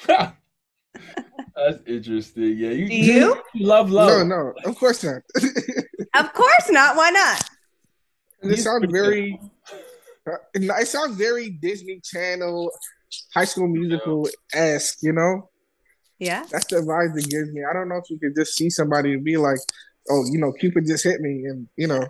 That's 1.56 1.80
interesting. 1.86 2.58
Yeah, 2.58 2.70
you, 2.70 2.86
you? 2.86 3.44
you 3.54 3.66
love 3.66 3.92
love. 3.92 4.28
No, 4.28 4.36
no, 4.36 4.54
of 4.66 4.78
course 4.78 5.04
not. 5.04 5.22
of 6.16 6.34
course 6.34 6.70
not. 6.70 6.96
Why 6.96 7.10
not? 7.10 7.50
It 8.42 8.58
sounds 8.58 8.86
very. 8.92 9.40
It 10.54 10.88
sounds 10.88 11.18
very 11.18 11.50
Disney 11.50 12.02
Channel, 12.04 12.70
High 13.34 13.46
School 13.46 13.68
Musical 13.68 14.28
esque. 14.54 15.00
You 15.02 15.14
know. 15.14 15.50
Yeah. 16.20 16.46
That's 16.52 16.66
the 16.66 16.78
vibe 16.78 17.16
that 17.16 17.30
gives 17.30 17.52
me. 17.54 17.62
I 17.70 17.74
don't 17.74 17.88
know 17.88 17.96
if 17.96 18.10
you 18.10 18.20
could 18.20 18.36
just 18.36 18.54
see 18.56 18.70
somebody 18.70 19.14
and 19.14 19.24
be 19.24 19.38
like, 19.38 19.60
"Oh, 20.10 20.26
you 20.30 20.38
know, 20.38 20.52
Cupid 20.52 20.86
just 20.86 21.04
hit 21.04 21.22
me," 21.22 21.46
and 21.46 21.68
you 21.78 21.88
know. 21.88 22.06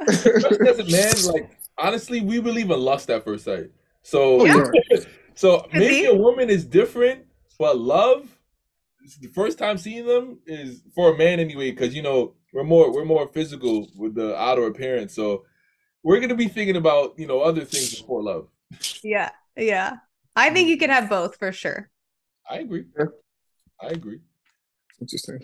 Because 0.00 0.90
man, 1.26 1.34
like 1.34 1.50
honestly, 1.78 2.20
we 2.20 2.40
believe 2.40 2.70
in 2.70 2.80
lust 2.80 3.10
at 3.10 3.24
first 3.24 3.44
sight. 3.44 3.70
So, 4.02 4.40
Oh, 4.40 4.44
yeah. 4.44 4.98
so 5.34 5.66
maybe 5.72 6.06
a 6.06 6.14
woman 6.14 6.48
is 6.48 6.64
different, 6.64 7.26
but 7.58 7.78
love, 7.78 8.28
the 9.20 9.28
first 9.28 9.58
time 9.58 9.78
seeing 9.78 10.06
them 10.06 10.38
is 10.46 10.82
for 10.94 11.14
a 11.14 11.18
man 11.18 11.38
anyway, 11.38 11.70
because 11.70 11.94
you 11.94 12.02
know 12.02 12.34
we're 12.52 12.64
more 12.64 12.92
we're 12.92 13.04
more 13.04 13.28
physical 13.28 13.88
with 13.96 14.14
the 14.14 14.36
outer 14.36 14.66
appearance. 14.66 15.14
So 15.14 15.44
we're 16.02 16.20
gonna 16.20 16.34
be 16.34 16.48
thinking 16.48 16.76
about 16.76 17.18
you 17.18 17.26
know 17.26 17.40
other 17.40 17.64
things 17.64 18.00
before 18.00 18.22
love. 18.22 18.48
Yeah. 19.02 19.30
Yeah. 19.56 19.96
I 20.34 20.50
think 20.50 20.68
you 20.68 20.76
can 20.76 20.90
have 20.90 21.08
both 21.08 21.36
for 21.36 21.50
sure. 21.52 21.90
I 22.48 22.58
agree. 22.58 22.84
Yeah. 22.98 23.06
I 23.80 23.88
agree. 23.88 24.20
Interesting. 25.00 25.40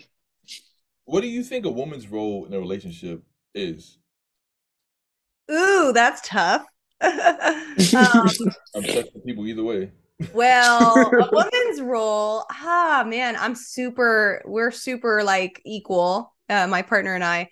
What 1.05 1.21
do 1.21 1.27
you 1.27 1.43
think 1.43 1.65
a 1.65 1.69
woman's 1.69 2.07
role 2.07 2.45
in 2.45 2.53
a 2.53 2.59
relationship 2.59 3.23
is? 3.53 3.97
Ooh, 5.51 5.91
that's 5.93 6.27
tough. 6.27 6.65
um, 7.01 7.11
I'm 8.75 8.83
trusting 8.83 9.21
people 9.25 9.45
either 9.45 9.63
way. 9.63 9.91
well, 10.33 11.11
a 11.19 11.29
woman's 11.31 11.81
role, 11.81 12.45
ah 12.49 13.03
man, 13.05 13.35
I'm 13.35 13.55
super, 13.55 14.41
we're 14.45 14.71
super 14.71 15.23
like 15.23 15.61
equal, 15.65 16.33
uh, 16.49 16.67
my 16.67 16.81
partner 16.81 17.15
and 17.15 17.23
I. 17.23 17.49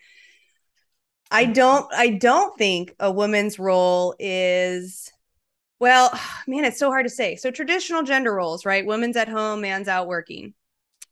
I 1.34 1.46
don't 1.46 1.86
I 1.94 2.10
don't 2.10 2.58
think 2.58 2.94
a 3.00 3.10
woman's 3.10 3.58
role 3.58 4.16
is 4.20 5.12
well, 5.82 6.18
man, 6.48 6.64
it's 6.64 6.80
so 6.80 6.90
hard 6.90 7.06
to 7.06 7.10
say. 7.10 7.36
So 7.36 7.52
traditional 7.52 8.04
gender 8.04 8.34
roles, 8.34 8.66
right? 8.66 8.86
Women's 8.86 9.18
at 9.18 9.28
home, 9.28 9.62
man's 9.62 9.90
out 9.90 10.08
working. 10.08 10.54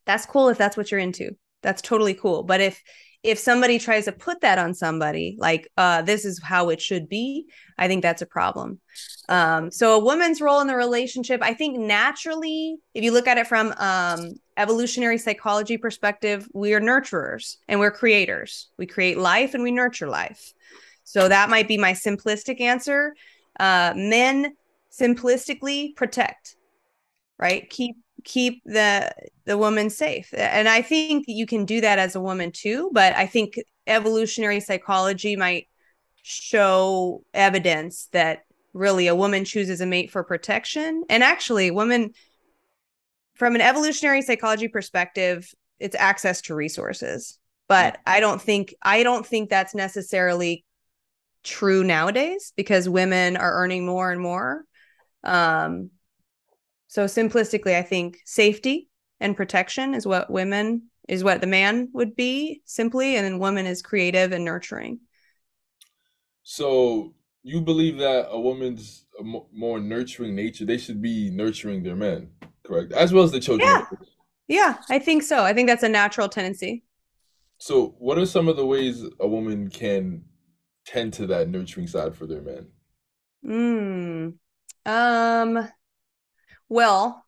That's 0.06 0.26
cool 0.26 0.48
if 0.48 0.58
that's 0.58 0.78
what 0.78 0.92
you're 0.92 1.02
into. 1.02 1.32
That's 1.62 1.82
totally 1.82 2.14
cool. 2.14 2.44
But 2.44 2.62
if 2.62 2.82
if 3.22 3.38
somebody 3.38 3.80
tries 3.80 4.06
to 4.06 4.14
put 4.14 4.40
that 4.42 4.58
on 4.58 4.74
somebody, 4.74 5.36
like 5.38 5.68
uh, 5.76 6.02
this 6.04 6.24
is 6.24 6.42
how 6.42 6.70
it 6.70 6.80
should 6.80 7.10
be, 7.10 7.48
I 7.78 7.90
think 7.90 8.02
that's 8.02 8.22
a 8.22 8.26
problem. 8.26 8.80
Um, 9.28 9.72
so 9.72 9.96
a 9.96 10.04
woman's 10.04 10.40
role 10.40 10.62
in 10.62 10.68
the 10.68 10.76
relationship, 10.78 11.42
I 11.44 11.54
think 11.54 11.78
naturally, 11.78 12.78
if 12.94 13.04
you 13.04 13.12
look 13.12 13.28
at 13.28 13.38
it 13.38 13.46
from 13.46 13.74
um, 13.78 14.36
evolutionary 14.56 15.18
psychology 15.18 15.78
perspective, 15.78 16.48
we 16.54 16.74
are 16.74 16.80
nurturers 16.80 17.58
and 17.68 17.82
we're 17.82 17.92
creators. 17.92 18.70
We 18.78 18.86
create 18.86 19.18
life 19.18 19.54
and 19.54 19.64
we 19.64 19.72
nurture 19.72 20.08
life. 20.08 20.54
So 21.04 21.28
that 21.28 21.50
might 21.50 21.68
be 21.68 21.78
my 21.78 21.92
simplistic 21.92 22.62
answer. 22.62 23.16
Uh, 23.60 23.92
men 23.98 24.56
simplistically 24.92 25.96
protect, 25.96 26.56
right? 27.38 27.70
Keep 27.70 27.98
keep 28.24 28.62
the 28.66 29.12
the 29.46 29.58
woman 29.58 29.90
safe, 29.90 30.34
and 30.36 30.68
I 30.68 30.82
think 30.82 31.26
you 31.28 31.46
can 31.46 31.66
do 31.66 31.82
that 31.82 32.00
as 32.00 32.16
a 32.16 32.22
woman 32.22 32.52
too. 32.52 32.90
But 32.94 33.16
I 33.16 33.26
think 33.26 33.56
evolutionary 33.88 34.60
psychology 34.60 35.36
might 35.36 35.68
show 36.22 37.24
evidence 37.34 38.08
that 38.12 38.40
really 38.74 39.08
a 39.08 39.16
woman 39.16 39.46
chooses 39.46 39.82
a 39.82 39.86
mate 39.86 40.12
for 40.12 40.24
protection, 40.24 41.04
and 41.10 41.24
actually, 41.24 41.72
women 41.72 42.12
from 43.36 43.56
an 43.56 43.62
evolutionary 43.62 44.22
psychology 44.22 44.68
perspective, 44.68 45.50
it's 45.80 45.96
access 45.96 46.42
to 46.42 46.54
resources. 46.54 47.40
But 47.70 48.00
I 48.06 48.20
don't 48.20 48.42
think 48.42 48.76
I 48.82 49.04
don't 49.04 49.26
think 49.26 49.50
that's 49.50 49.74
necessarily 49.74 50.66
true 51.44 51.84
nowadays 51.84 52.52
because 52.58 52.90
women 52.90 53.38
are 53.38 53.54
earning 53.54 53.86
more 53.86 54.12
and 54.12 54.22
more. 54.22 54.66
Um, 55.24 55.92
so 56.88 57.06
simplistically, 57.06 57.76
I 57.76 57.82
think 57.82 58.20
safety 58.26 58.90
and 59.20 59.36
protection 59.36 59.94
is 59.94 60.08
what 60.08 60.30
women 60.30 60.90
is 61.08 61.24
what 61.24 61.42
the 61.42 61.48
man 61.48 61.90
would 61.94 62.16
be 62.16 62.62
simply, 62.66 63.16
and 63.16 63.26
then 63.26 63.40
woman 63.40 63.66
is 63.66 63.82
creative 63.82 64.32
and 64.32 64.46
nurturing. 64.46 65.00
So 66.44 67.14
you 67.44 67.62
believe 67.62 67.98
that 67.98 68.28
a 68.30 68.40
woman's 68.40 69.06
a 69.20 69.24
more 69.24 69.80
nurturing 69.80 70.36
nature, 70.36 70.66
they 70.66 70.78
should 70.78 71.02
be 71.02 71.30
nurturing 71.30 71.84
their 71.84 71.96
men, 71.96 72.30
correct? 72.64 72.94
As 72.94 73.12
well 73.12 73.24
as 73.24 73.32
the 73.32 73.40
children. 73.40 73.70
Yeah. 73.70 73.86
Yeah, 74.48 74.78
I 74.90 74.98
think 74.98 75.22
so. 75.22 75.44
I 75.44 75.54
think 75.54 75.70
that's 75.70 75.84
a 75.84 75.90
natural 75.90 76.28
tendency. 76.28 76.84
So 77.60 77.96
what 78.00 78.18
are 78.18 78.26
some 78.26 78.48
of 78.48 78.58
the 78.58 78.66
ways 78.66 79.04
a 79.20 79.28
woman 79.28 79.70
can 79.70 80.24
tend 80.86 81.14
to 81.14 81.28
that 81.28 81.50
nurturing 81.50 81.86
side 81.86 82.16
for 82.16 82.26
their 82.26 82.42
men? 82.42 82.68
Mm. 83.46 84.34
Um, 84.86 85.70
well, 86.68 87.26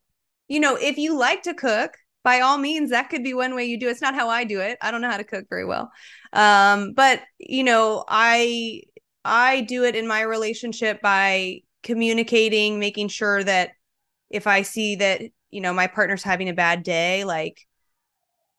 you 0.48 0.60
know, 0.60 0.76
if 0.76 0.98
you 0.98 1.18
like 1.18 1.44
to 1.44 1.54
cook, 1.54 1.96
by 2.24 2.42
all 2.42 2.58
means, 2.58 2.92
that 2.92 3.10
could 3.10 3.24
be 3.24 3.34
one 3.34 3.56
way 3.56 3.66
you 3.66 3.80
do 3.80 3.88
it. 3.88 3.92
It's 3.92 4.02
not 4.02 4.14
how 4.14 4.30
I 4.30 4.44
do 4.44 4.60
it. 4.60 4.78
I 4.82 4.92
don't 4.92 5.02
know 5.02 5.10
how 5.10 5.18
to 5.18 5.24
cook 5.24 5.46
very 5.50 5.66
well. 5.66 5.92
Um, 6.34 6.94
but 6.94 7.22
you 7.40 7.64
know, 7.64 8.06
I 8.08 8.82
I 9.26 9.62
do 9.62 9.84
it 9.86 9.96
in 9.96 10.08
my 10.08 10.22
relationship 10.22 11.02
by 11.02 11.62
communicating, 11.84 12.80
making 12.80 13.08
sure 13.08 13.44
that 13.44 13.72
if 14.30 14.46
I 14.48 14.62
see 14.62 14.98
that, 14.98 15.22
you 15.50 15.62
know, 15.62 15.74
my 15.74 15.88
partner's 15.88 16.24
having 16.24 16.50
a 16.50 16.54
bad 16.54 16.84
day, 16.84 17.24
like 17.24 17.66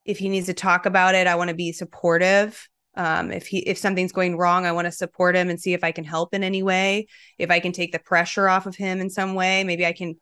if 0.05 0.19
he 0.19 0.29
needs 0.29 0.47
to 0.47 0.55
talk 0.55 0.87
about 0.87 1.15
it, 1.15 1.27
I 1.27 1.37
want 1.37 1.49
to 1.49 1.55
be 1.55 1.73
supportive. 1.73 2.69
Um, 2.95 3.31
if 3.31 3.47
he 3.47 3.59
if 3.61 3.79
something's 3.79 4.13
going 4.13 4.37
wrong, 4.37 4.67
I 4.67 4.73
want 4.73 4.87
to 4.87 4.93
support 4.93 5.35
him 5.35 5.49
and 5.49 5.61
see 5.61 5.73
if 5.73 5.83
I 5.83 5.93
can 5.93 6.05
help 6.05 6.35
in 6.35 6.45
any 6.45 6.63
way. 6.63 7.07
If 7.39 7.51
I 7.51 7.61
can 7.61 7.73
take 7.73 7.93
the 7.93 7.99
pressure 7.99 8.49
off 8.49 8.67
of 8.67 8.77
him 8.77 9.01
in 9.01 9.09
some 9.09 9.35
way, 9.35 9.65
maybe 9.65 9.87
I 9.87 9.93
can 9.93 10.17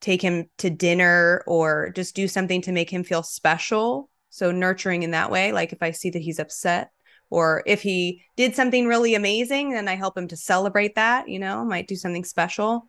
take 0.00 0.22
him 0.22 0.46
to 0.58 0.70
dinner 0.70 1.42
or 1.46 1.90
just 1.94 2.14
do 2.14 2.28
something 2.28 2.62
to 2.62 2.72
make 2.72 2.90
him 2.90 3.04
feel 3.04 3.22
special. 3.22 4.10
So 4.30 4.50
nurturing 4.50 5.02
in 5.02 5.12
that 5.12 5.30
way, 5.30 5.52
like 5.52 5.72
if 5.72 5.82
I 5.82 5.92
see 5.92 6.10
that 6.10 6.22
he's 6.22 6.38
upset 6.38 6.90
or 7.30 7.62
if 7.66 7.82
he 7.82 8.22
did 8.36 8.54
something 8.54 8.86
really 8.86 9.14
amazing, 9.14 9.70
then 9.70 9.88
I 9.88 9.96
help 9.96 10.16
him 10.16 10.28
to 10.28 10.36
celebrate 10.36 10.94
that, 10.94 11.28
you 11.28 11.38
know, 11.38 11.64
might 11.64 11.88
do 11.88 11.96
something 11.96 12.24
special. 12.24 12.86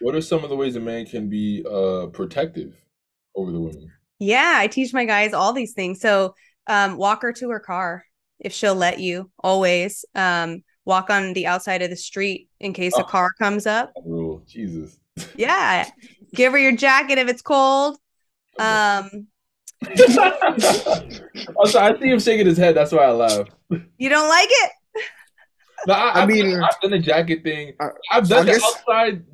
What 0.00 0.14
are 0.14 0.20
some 0.20 0.42
of 0.42 0.50
the 0.50 0.56
ways 0.56 0.76
a 0.76 0.80
man 0.80 1.06
can 1.06 1.28
be 1.28 1.64
uh 1.70 2.06
protective 2.06 2.74
over 3.34 3.52
the 3.52 3.60
women? 3.60 3.90
Yeah, 4.18 4.54
I 4.56 4.66
teach 4.66 4.92
my 4.92 5.04
guys 5.04 5.32
all 5.32 5.52
these 5.52 5.72
things. 5.72 6.00
So 6.00 6.34
um, 6.66 6.96
walk 6.96 7.22
her 7.22 7.32
to 7.34 7.50
her 7.50 7.60
car 7.60 8.04
if 8.40 8.52
she'll 8.52 8.74
let 8.74 8.98
you, 9.00 9.30
always. 9.38 10.04
Um, 10.14 10.62
walk 10.84 11.10
on 11.10 11.32
the 11.32 11.46
outside 11.46 11.80
of 11.82 11.90
the 11.90 11.96
street 11.96 12.48
in 12.60 12.72
case 12.72 12.92
a 12.96 13.02
Oh. 13.02 13.04
car 13.04 13.30
comes 13.38 13.66
up. 13.66 13.92
Rule. 14.04 14.42
Jesus. 14.46 14.98
Yeah. 15.36 15.88
Give 16.34 16.52
her 16.52 16.58
your 16.58 16.74
jacket 16.76 17.18
if 17.18 17.28
it's 17.28 17.42
cold. 17.42 17.98
Um, 18.58 19.28
I'm 19.86 21.66
sorry, 21.66 21.94
I 21.94 21.98
see 22.00 22.08
him 22.08 22.18
shaking 22.20 22.46
his 22.46 22.56
head. 22.58 22.74
That's 22.76 22.92
why 22.92 23.04
I 23.04 23.10
laugh. 23.12 23.48
you 23.98 24.08
don't 24.08 24.28
like 24.28 24.48
it? 24.50 24.70
No, 25.86 25.94
I, 25.94 26.08
I 26.10 26.22
I've, 26.22 26.28
mean, 26.28 26.60
I've 26.62 26.80
done 26.80 26.92
the 26.92 26.98
jacket 26.98 27.42
thing. 27.42 27.74
I- 27.80 27.88
I've 28.12 28.28
done 28.28 28.48
I 28.48 28.52
the 28.52 28.62
outside 28.64 29.24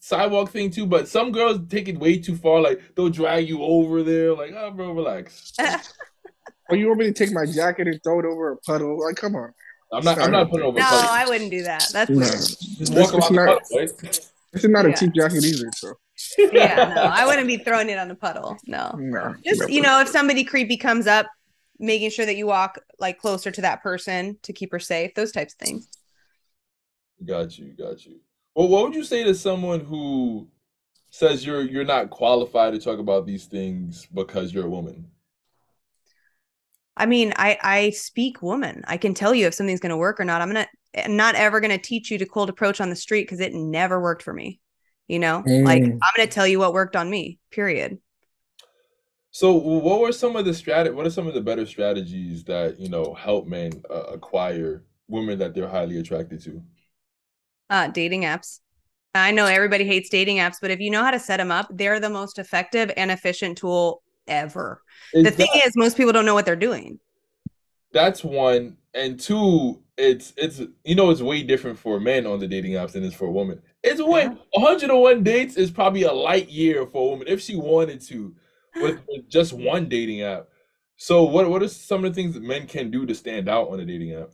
sidewalk 0.00 0.50
thing 0.50 0.70
too, 0.70 0.86
but 0.86 1.06
some 1.08 1.30
girls 1.32 1.60
take 1.68 1.88
it 1.88 1.98
way 1.98 2.18
too 2.18 2.36
far. 2.36 2.60
Like 2.60 2.80
they'll 2.96 3.08
drag 3.08 3.48
you 3.48 3.62
over 3.62 4.02
there. 4.02 4.34
Like, 4.34 4.52
oh, 4.56 4.70
bro, 4.70 4.92
relax. 4.92 5.52
Or 6.68 6.76
you 6.76 6.88
want 6.88 7.00
me 7.00 7.06
to 7.06 7.12
take 7.12 7.32
my 7.32 7.46
jacket 7.46 7.86
and 7.86 8.02
throw 8.02 8.18
it 8.20 8.24
over 8.24 8.52
a 8.52 8.56
puddle? 8.58 9.04
Like, 9.04 9.16
come 9.16 9.36
on. 9.36 9.52
I'm 9.92 10.04
not. 10.04 10.18
I'm 10.18 10.32
not 10.32 10.50
putting 10.50 10.66
over. 10.66 10.78
No, 10.78 10.84
a 10.84 10.88
puddle. 10.88 11.02
No, 11.04 11.08
I 11.12 11.24
wouldn't 11.26 11.50
do 11.50 11.62
that. 11.62 11.84
That's 11.92 12.10
No. 12.10 12.18
weird. 12.18 12.32
Just 12.32 12.92
walk 12.94 13.14
it's 13.14 13.30
around 13.30 13.34
the 13.34 13.34
not- 13.34 13.62
puddle, 13.62 13.78
right? 13.78 14.30
This 14.52 14.64
is 14.64 14.70
not 14.70 14.86
a 14.86 14.92
cheap 14.94 15.12
jacket 15.12 15.44
either, 15.44 15.68
so 15.76 15.94
Yeah, 16.38 16.92
no, 16.94 17.02
I 17.02 17.26
wouldn't 17.26 17.46
be 17.46 17.58
throwing 17.58 17.90
it 17.90 17.98
on 17.98 18.10
a 18.10 18.14
puddle. 18.14 18.56
No. 18.66 18.90
no. 18.98 19.34
Just, 19.44 19.68
you 19.68 19.82
know, 19.82 20.00
if 20.00 20.08
somebody 20.08 20.44
creepy 20.44 20.76
comes 20.76 21.06
up, 21.06 21.26
making 21.78 22.10
sure 22.10 22.24
that 22.24 22.36
you 22.36 22.46
walk 22.46 22.78
like 22.98 23.18
closer 23.18 23.50
to 23.50 23.60
that 23.60 23.82
person 23.82 24.38
to 24.42 24.52
keep 24.52 24.72
her 24.72 24.78
safe, 24.78 25.14
those 25.14 25.30
types 25.30 25.52
of 25.54 25.58
things. 25.66 25.88
Got 27.24 27.58
you. 27.58 27.72
Got 27.78 28.04
you. 28.06 28.20
Well, 28.54 28.68
what 28.68 28.84
would 28.84 28.94
you 28.94 29.04
say 29.04 29.24
to 29.24 29.34
someone 29.34 29.80
who 29.80 30.48
says 31.10 31.44
you're 31.46 31.62
you're 31.62 31.84
not 31.84 32.10
qualified 32.10 32.72
to 32.72 32.80
talk 32.80 32.98
about 32.98 33.26
these 33.26 33.44
things 33.44 34.06
because 34.12 34.52
you're 34.54 34.66
a 34.66 34.70
woman? 34.70 35.06
I 36.96 37.06
mean, 37.06 37.32
I 37.36 37.58
I 37.62 37.90
speak 37.90 38.42
woman. 38.42 38.82
I 38.86 38.96
can 38.96 39.14
tell 39.14 39.34
you 39.34 39.46
if 39.46 39.54
something's 39.54 39.80
going 39.80 39.90
to 39.90 39.96
work 39.96 40.20
or 40.20 40.24
not. 40.24 40.40
I'm 40.42 40.48
gonna 40.48 40.66
I'm 40.96 41.16
not 41.16 41.34
ever 41.34 41.60
going 41.60 41.70
to 41.70 41.78
teach 41.78 42.10
you 42.10 42.18
to 42.18 42.26
cold 42.26 42.48
approach 42.48 42.80
on 42.80 42.90
the 42.90 42.96
street 42.96 43.24
because 43.24 43.40
it 43.40 43.54
never 43.54 44.00
worked 44.00 44.22
for 44.22 44.32
me. 44.32 44.60
You 45.08 45.18
know, 45.20 45.48
like 45.62 45.82
Mm. 45.82 45.98
I'm 46.02 46.12
going 46.16 46.28
to 46.28 46.34
tell 46.34 46.46
you 46.46 46.58
what 46.58 46.72
worked 46.72 46.96
on 46.96 47.08
me. 47.10 47.38
Period. 47.50 47.98
So, 49.30 49.52
what 49.52 50.00
were 50.00 50.12
some 50.12 50.34
of 50.36 50.44
the 50.44 50.52
strat? 50.52 50.92
What 50.94 51.06
are 51.06 51.10
some 51.10 51.26
of 51.26 51.34
the 51.34 51.40
better 51.40 51.66
strategies 51.66 52.44
that 52.44 52.80
you 52.80 52.88
know 52.88 53.14
help 53.14 53.46
men 53.46 53.82
uh, 53.90 54.04
acquire 54.04 54.84
women 55.08 55.38
that 55.38 55.54
they're 55.54 55.68
highly 55.68 55.98
attracted 55.98 56.42
to? 56.44 56.62
Uh, 57.68 57.88
dating 57.88 58.22
apps. 58.22 58.60
I 59.14 59.30
know 59.30 59.46
everybody 59.46 59.84
hates 59.84 60.08
dating 60.08 60.36
apps, 60.38 60.56
but 60.60 60.70
if 60.70 60.80
you 60.80 60.90
know 60.90 61.02
how 61.02 61.10
to 61.10 61.18
set 61.18 61.38
them 61.38 61.50
up, 61.50 61.68
they're 61.70 62.00
the 62.00 62.10
most 62.10 62.38
effective 62.38 62.92
and 62.96 63.10
efficient 63.10 63.58
tool 63.58 64.02
ever. 64.28 64.82
The 65.12 65.30
thing 65.30 65.48
is, 65.64 65.76
most 65.76 65.96
people 65.96 66.12
don't 66.12 66.24
know 66.26 66.34
what 66.34 66.44
they're 66.44 66.56
doing. 66.56 66.98
that's 67.92 68.22
one, 68.24 68.76
and 68.94 69.18
two, 69.18 69.82
it's 69.96 70.34
it's 70.36 70.60
you 70.84 70.94
know 70.94 71.10
it's 71.10 71.22
way 71.22 71.42
different 71.42 71.78
for 71.78 71.98
men 71.98 72.26
on 72.26 72.38
the 72.38 72.46
dating 72.46 72.72
apps 72.72 72.92
than 72.92 73.04
it's 73.04 73.14
for 73.14 73.30
women. 73.30 73.62
It's 73.82 74.02
way 74.02 74.24
Yeah. 74.24 74.34
101 74.52 75.22
dates 75.22 75.56
is 75.56 75.70
probably 75.70 76.02
a 76.02 76.12
light 76.12 76.48
year 76.48 76.86
for 76.86 77.06
a 77.06 77.10
woman 77.10 77.28
if 77.28 77.40
she 77.40 77.56
wanted 77.56 78.00
to 78.02 78.34
with, 78.74 79.00
with 79.08 79.28
just 79.28 79.52
one 79.52 79.88
dating 79.88 80.22
app. 80.22 80.48
So 80.96 81.22
what 81.24 81.48
what 81.48 81.62
are 81.62 81.68
some 81.68 82.04
of 82.04 82.14
the 82.14 82.20
things 82.20 82.34
that 82.34 82.42
men 82.42 82.66
can 82.66 82.90
do 82.90 83.06
to 83.06 83.14
stand 83.14 83.48
out 83.48 83.68
on 83.70 83.80
a 83.80 83.84
dating 83.86 84.14
app? 84.14 84.32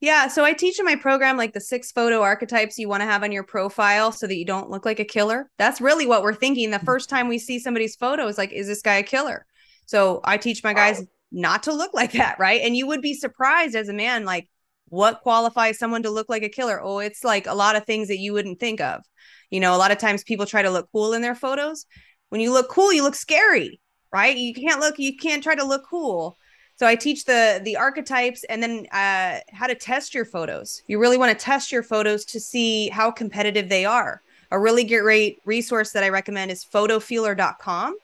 Yeah, 0.00 0.28
so 0.28 0.44
I 0.44 0.54
teach 0.54 0.78
in 0.78 0.86
my 0.86 0.96
program 0.96 1.36
like 1.36 1.52
the 1.52 1.60
six 1.60 1.92
photo 1.92 2.22
archetypes 2.22 2.78
you 2.78 2.88
want 2.88 3.02
to 3.02 3.06
have 3.06 3.22
on 3.22 3.32
your 3.32 3.42
profile 3.42 4.12
so 4.12 4.26
that 4.26 4.36
you 4.36 4.46
don't 4.46 4.70
look 4.70 4.86
like 4.86 4.98
a 4.98 5.04
killer. 5.04 5.50
That's 5.58 5.80
really 5.80 6.06
what 6.06 6.22
we're 6.22 6.34
thinking 6.34 6.70
the 6.70 6.78
first 6.78 7.10
time 7.10 7.28
we 7.28 7.38
see 7.38 7.58
somebody's 7.58 7.96
photo 7.96 8.26
is 8.26 8.38
like, 8.38 8.52
is 8.52 8.66
this 8.66 8.80
guy 8.80 8.94
a 8.96 9.02
killer? 9.02 9.44
So 9.84 10.20
I 10.24 10.38
teach 10.38 10.64
my 10.64 10.72
guys 10.72 11.04
not 11.30 11.64
to 11.64 11.74
look 11.74 11.92
like 11.92 12.12
that, 12.14 12.38
right? 12.38 12.62
And 12.62 12.74
you 12.74 12.86
would 12.86 13.02
be 13.02 13.12
surprised 13.12 13.76
as 13.76 13.90
a 13.90 13.92
man, 13.92 14.24
like 14.24 14.48
what 14.88 15.20
qualifies 15.20 15.78
someone 15.78 16.02
to 16.04 16.10
look 16.10 16.30
like 16.30 16.42
a 16.42 16.48
killer? 16.48 16.80
Oh, 16.82 17.00
it's 17.00 17.22
like 17.22 17.46
a 17.46 17.54
lot 17.54 17.76
of 17.76 17.84
things 17.84 18.08
that 18.08 18.18
you 18.18 18.32
wouldn't 18.32 18.58
think 18.58 18.80
of. 18.80 19.02
You 19.50 19.60
know, 19.60 19.74
a 19.74 19.78
lot 19.78 19.90
of 19.90 19.98
times 19.98 20.24
people 20.24 20.46
try 20.46 20.62
to 20.62 20.70
look 20.70 20.88
cool 20.92 21.12
in 21.12 21.20
their 21.20 21.34
photos. 21.34 21.84
When 22.30 22.40
you 22.40 22.52
look 22.52 22.70
cool, 22.70 22.92
you 22.92 23.02
look 23.02 23.16
scary, 23.16 23.80
right? 24.12 24.36
You 24.36 24.54
can't 24.54 24.80
look, 24.80 24.98
you 24.98 25.16
can't 25.16 25.42
try 25.42 25.56
to 25.56 25.64
look 25.64 25.84
cool. 25.88 26.38
So 26.80 26.86
I 26.86 26.96
teach 26.96 27.26
the 27.26 27.60
the 27.62 27.76
archetypes 27.76 28.42
and 28.44 28.62
then 28.62 28.86
uh, 28.90 29.40
how 29.52 29.66
to 29.66 29.74
test 29.74 30.14
your 30.14 30.24
photos. 30.24 30.82
You 30.86 30.98
really 30.98 31.18
want 31.18 31.38
to 31.38 31.44
test 31.44 31.70
your 31.70 31.82
photos 31.82 32.24
to 32.24 32.40
see 32.40 32.88
how 32.88 33.10
competitive 33.10 33.68
they 33.68 33.84
are. 33.84 34.22
A 34.50 34.58
really 34.58 34.84
great 34.84 35.42
resource 35.44 35.92
that 35.92 36.02
I 36.02 36.08
recommend 36.08 36.50
is 36.50 36.64
photofeeler.com. 36.64 37.96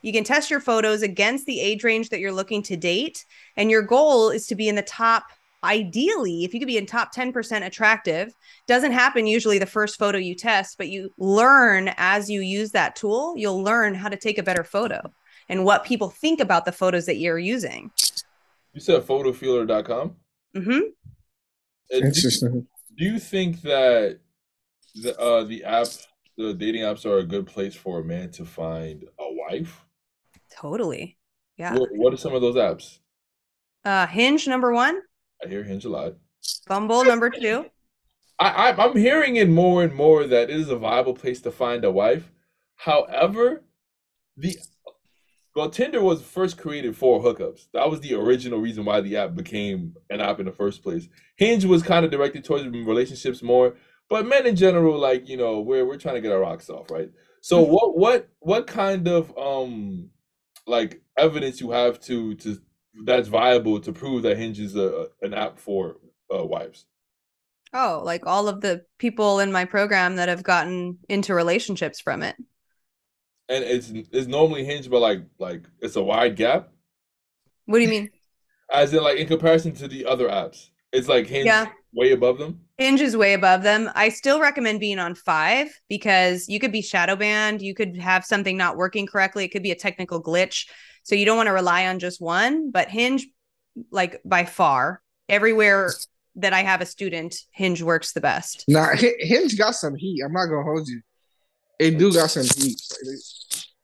You 0.00 0.12
can 0.14 0.24
test 0.24 0.50
your 0.50 0.60
photos 0.60 1.02
against 1.02 1.44
the 1.44 1.60
age 1.60 1.84
range 1.84 2.08
that 2.08 2.18
you're 2.18 2.32
looking 2.32 2.62
to 2.62 2.78
date, 2.78 3.26
and 3.58 3.70
your 3.70 3.82
goal 3.82 4.30
is 4.30 4.46
to 4.46 4.54
be 4.54 4.70
in 4.70 4.74
the 4.74 4.80
top. 4.80 5.24
Ideally, 5.62 6.44
if 6.44 6.54
you 6.54 6.60
could 6.60 6.66
be 6.66 6.78
in 6.78 6.86
top 6.86 7.14
10% 7.14 7.66
attractive, 7.66 8.34
doesn't 8.66 8.92
happen 8.92 9.26
usually 9.26 9.58
the 9.58 9.66
first 9.66 9.98
photo 9.98 10.16
you 10.16 10.34
test, 10.34 10.78
but 10.78 10.88
you 10.88 11.10
learn 11.18 11.92
as 11.98 12.30
you 12.30 12.40
use 12.40 12.70
that 12.70 12.96
tool, 12.96 13.34
you'll 13.36 13.62
learn 13.62 13.94
how 13.94 14.08
to 14.08 14.16
take 14.16 14.38
a 14.38 14.42
better 14.42 14.64
photo 14.64 15.12
and 15.48 15.64
what 15.64 15.84
people 15.84 16.08
think 16.08 16.40
about 16.40 16.64
the 16.64 16.72
photos 16.72 17.06
that 17.06 17.16
you're 17.16 17.38
using. 17.38 17.90
You 18.74 18.80
said 18.80 19.02
photofeeler.com. 19.02 20.16
hmm 20.54 20.70
Uh, 20.70 20.80
Do, 21.90 21.96
Interesting. 22.06 22.66
do 22.96 23.04
you 23.04 23.18
think 23.18 23.62
that 23.62 24.18
the 24.94 25.18
uh 25.18 25.44
the 25.44 25.64
app 25.64 25.88
the 26.36 26.52
dating 26.54 26.82
apps 26.82 27.04
are 27.06 27.18
a 27.18 27.24
good 27.24 27.46
place 27.46 27.74
for 27.74 28.00
a 28.00 28.04
man 28.04 28.30
to 28.32 28.44
find 28.44 29.04
a 29.18 29.32
wife? 29.32 29.84
Totally. 30.50 31.16
Yeah. 31.56 31.74
What, 31.78 31.88
what 31.92 32.12
are 32.12 32.16
some 32.16 32.34
of 32.34 32.42
those 32.42 32.56
apps? 32.56 32.98
Uh, 33.84 34.06
Hinge 34.06 34.48
number 34.48 34.72
one, 34.72 35.00
I 35.44 35.48
hear 35.48 35.62
Hinge 35.62 35.84
a 35.84 35.88
lot. 35.88 36.14
Bumble 36.66 37.04
number 37.04 37.30
two. 37.30 37.66
I, 38.40 38.48
I 38.72 38.84
I'm 38.84 38.96
hearing 38.96 39.36
it 39.36 39.48
more 39.48 39.84
and 39.84 39.94
more 39.94 40.26
that 40.26 40.50
it 40.50 40.56
is 40.56 40.68
a 40.70 40.76
viable 40.76 41.14
place 41.14 41.40
to 41.42 41.50
find 41.52 41.84
a 41.84 41.90
wife. 41.90 42.32
However, 42.76 43.62
the 44.36 44.58
well, 45.54 45.70
Tinder 45.70 46.02
was 46.02 46.20
first 46.20 46.58
created 46.58 46.96
for 46.96 47.22
hookups. 47.22 47.66
That 47.72 47.88
was 47.88 48.00
the 48.00 48.14
original 48.14 48.58
reason 48.60 48.84
why 48.84 49.00
the 49.00 49.16
app 49.16 49.34
became 49.34 49.94
an 50.10 50.20
app 50.20 50.40
in 50.40 50.46
the 50.46 50.52
first 50.52 50.82
place. 50.82 51.08
Hinge 51.36 51.64
was 51.64 51.82
kind 51.82 52.04
of 52.04 52.10
directed 52.10 52.44
towards 52.44 52.66
relationships 52.66 53.42
more, 53.42 53.76
but 54.08 54.26
men 54.26 54.46
in 54.46 54.56
general, 54.56 54.98
like 54.98 55.28
you 55.28 55.36
know, 55.36 55.60
we're 55.60 55.86
we're 55.86 55.96
trying 55.96 56.16
to 56.16 56.20
get 56.20 56.32
our 56.32 56.40
rocks 56.40 56.68
off, 56.68 56.90
right? 56.90 57.10
So 57.40 57.60
what 57.60 57.96
what 57.96 58.28
what 58.40 58.66
kind 58.66 59.06
of 59.06 59.36
um 59.38 60.10
like 60.66 61.02
evidence 61.16 61.60
you 61.60 61.70
have 61.70 62.00
to 62.00 62.34
to 62.36 62.58
that's 63.04 63.28
viable 63.28 63.80
to 63.80 63.92
prove 63.92 64.22
that 64.22 64.36
Hinge 64.36 64.58
is 64.58 64.76
a 64.76 65.08
an 65.22 65.34
app 65.34 65.58
for 65.58 65.98
uh, 66.34 66.44
wives? 66.44 66.86
Oh, 67.72 68.02
like 68.04 68.26
all 68.26 68.48
of 68.48 68.60
the 68.60 68.84
people 68.98 69.40
in 69.40 69.52
my 69.52 69.64
program 69.64 70.16
that 70.16 70.28
have 70.28 70.42
gotten 70.42 70.98
into 71.08 71.34
relationships 71.34 72.00
from 72.00 72.22
it. 72.22 72.36
And 73.48 73.62
it's 73.62 73.90
it's 73.90 74.26
normally 74.26 74.64
Hinge, 74.64 74.88
but 74.88 75.00
like 75.00 75.20
like 75.38 75.62
it's 75.80 75.96
a 75.96 76.02
wide 76.02 76.36
gap, 76.36 76.70
What 77.66 77.78
do 77.78 77.82
you 77.84 77.90
mean? 77.90 78.10
as 78.72 78.92
in 78.94 79.02
like 79.02 79.18
in 79.18 79.26
comparison 79.26 79.72
to 79.74 79.88
the 79.88 80.06
other 80.06 80.28
apps. 80.28 80.70
It's 80.92 81.08
like 81.08 81.26
Hinge 81.26 81.46
Yeah. 81.46 81.66
way 81.92 82.12
above 82.12 82.38
them. 82.38 82.60
Hinge 82.78 83.00
is 83.02 83.16
way 83.16 83.34
above 83.34 83.62
them. 83.62 83.90
I 83.94 84.08
still 84.08 84.40
recommend 84.40 84.80
being 84.80 84.98
on 84.98 85.14
five 85.14 85.68
because 85.88 86.48
you 86.48 86.58
could 86.58 86.72
be 86.72 86.82
shadow 86.82 87.14
banned. 87.16 87.60
You 87.62 87.74
could 87.74 87.96
have 87.98 88.24
something 88.24 88.56
not 88.56 88.76
working 88.76 89.06
correctly. 89.06 89.44
It 89.44 89.48
could 89.48 89.62
be 89.62 89.70
a 89.70 89.76
technical 89.76 90.22
glitch. 90.22 90.66
So 91.02 91.14
you 91.14 91.24
don't 91.26 91.36
want 91.36 91.48
to 91.48 91.52
rely 91.52 91.86
on 91.86 91.98
just 91.98 92.20
one. 92.20 92.70
But 92.70 92.88
Hinge, 92.88 93.26
like 93.90 94.20
by 94.24 94.44
far, 94.44 95.02
everywhere 95.28 95.92
that 96.36 96.52
I 96.52 96.62
have 96.62 96.80
a 96.80 96.86
student, 96.86 97.36
Hinge 97.52 97.82
works 97.82 98.12
the 98.12 98.20
best. 98.20 98.64
Nah, 98.66 98.96
Hinge 98.96 99.56
got 99.58 99.74
some 99.76 99.94
heat. 99.94 100.22
I'm 100.24 100.32
not 100.32 100.46
gonna 100.46 100.64
hold 100.64 100.88
you. 100.88 101.00
It 101.78 101.98
do 101.98 102.12
got 102.12 102.30
some 102.30 102.44
heat. 102.56 102.80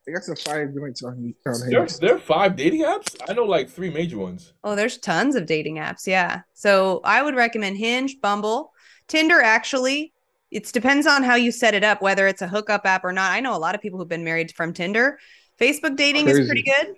They, 0.07 0.13
they 0.13 0.15
got 0.15 0.25
some 0.25 0.37
fire 0.37 0.67
joints 0.67 1.03
on, 1.03 1.35
on 1.47 1.55
There, 1.69 1.81
Hinge. 1.81 1.99
there 1.99 2.15
are 2.15 2.19
five 2.19 2.57
dating 2.57 2.83
apps. 2.83 3.17
I 3.29 3.33
know 3.33 3.45
like 3.45 3.69
three 3.69 3.91
major 3.91 4.19
ones. 4.19 4.53
Oh, 4.65 4.75
there's 4.75 4.99
tons 4.99 5.37
of 5.37 5.47
dating 5.47 5.77
apps. 5.77 6.07
Yeah. 6.07 6.41
So 6.55 7.01
I 7.05 7.23
would 7.23 7.35
recommend 7.35 7.77
Hinge, 7.79 8.17
Bumble, 8.23 8.73
Tinder. 9.09 9.41
Actually, 9.41 10.13
it 10.51 10.71
depends 10.73 11.07
on 11.07 11.23
how 11.23 11.35
you 11.37 11.53
set 11.53 11.75
it 11.75 11.85
up, 11.85 12.03
whether 12.03 12.27
it's 12.27 12.43
a 12.43 12.49
hookup 12.49 12.87
app 12.87 13.05
or 13.05 13.13
not. 13.13 13.33
I 13.33 13.41
know 13.41 13.57
a 13.57 13.59
lot 13.59 13.75
of 13.75 13.81
people 13.81 13.99
who've 13.99 14.09
been 14.09 14.25
married 14.25 14.53
from 14.53 14.73
Tinder. 14.73 15.19
Facebook 15.61 15.97
dating 15.97 16.29
is 16.29 16.47
pretty 16.47 16.63
good. 16.65 16.95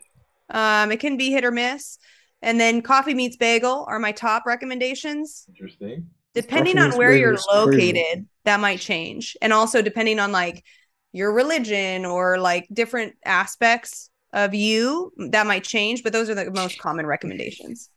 Um, 0.51 0.93
it 0.93 1.01
can 1.01 1.17
be 1.17 1.31
hit 1.31 1.45
or 1.45 1.51
miss. 1.51 1.99
And 2.43 2.59
then 2.61 2.83
Coffee 2.83 3.15
Meets 3.15 3.37
Bagel 3.37 3.85
are 3.89 3.99
my 3.99 4.13
top 4.13 4.47
recommendations. 4.47 5.45
Interesting. 5.49 6.09
Depending 6.35 6.77
Coffee 6.77 6.93
on 6.93 6.99
where 6.99 7.13
you're 7.13 7.35
Bagel 7.37 7.39
is 7.65 7.67
crazy. 7.69 7.93
located, 7.93 8.27
that 8.45 8.61
might 8.61 8.81
change. 8.81 9.37
And 9.43 9.53
also 9.53 9.83
depending 9.83 10.19
on 10.19 10.33
like 10.33 10.65
your 11.13 11.33
religion 11.33 12.05
or 12.05 12.39
like 12.39 12.67
different 12.73 13.15
aspects 13.25 14.11
of 14.33 14.55
you, 14.55 15.13
that 15.31 15.47
might 15.47 15.65
change. 15.65 16.03
But 16.03 16.13
those 16.13 16.31
are 16.31 16.35
the 16.35 16.51
most 16.51 16.79
common 16.79 17.07
recommendations. 17.07 17.91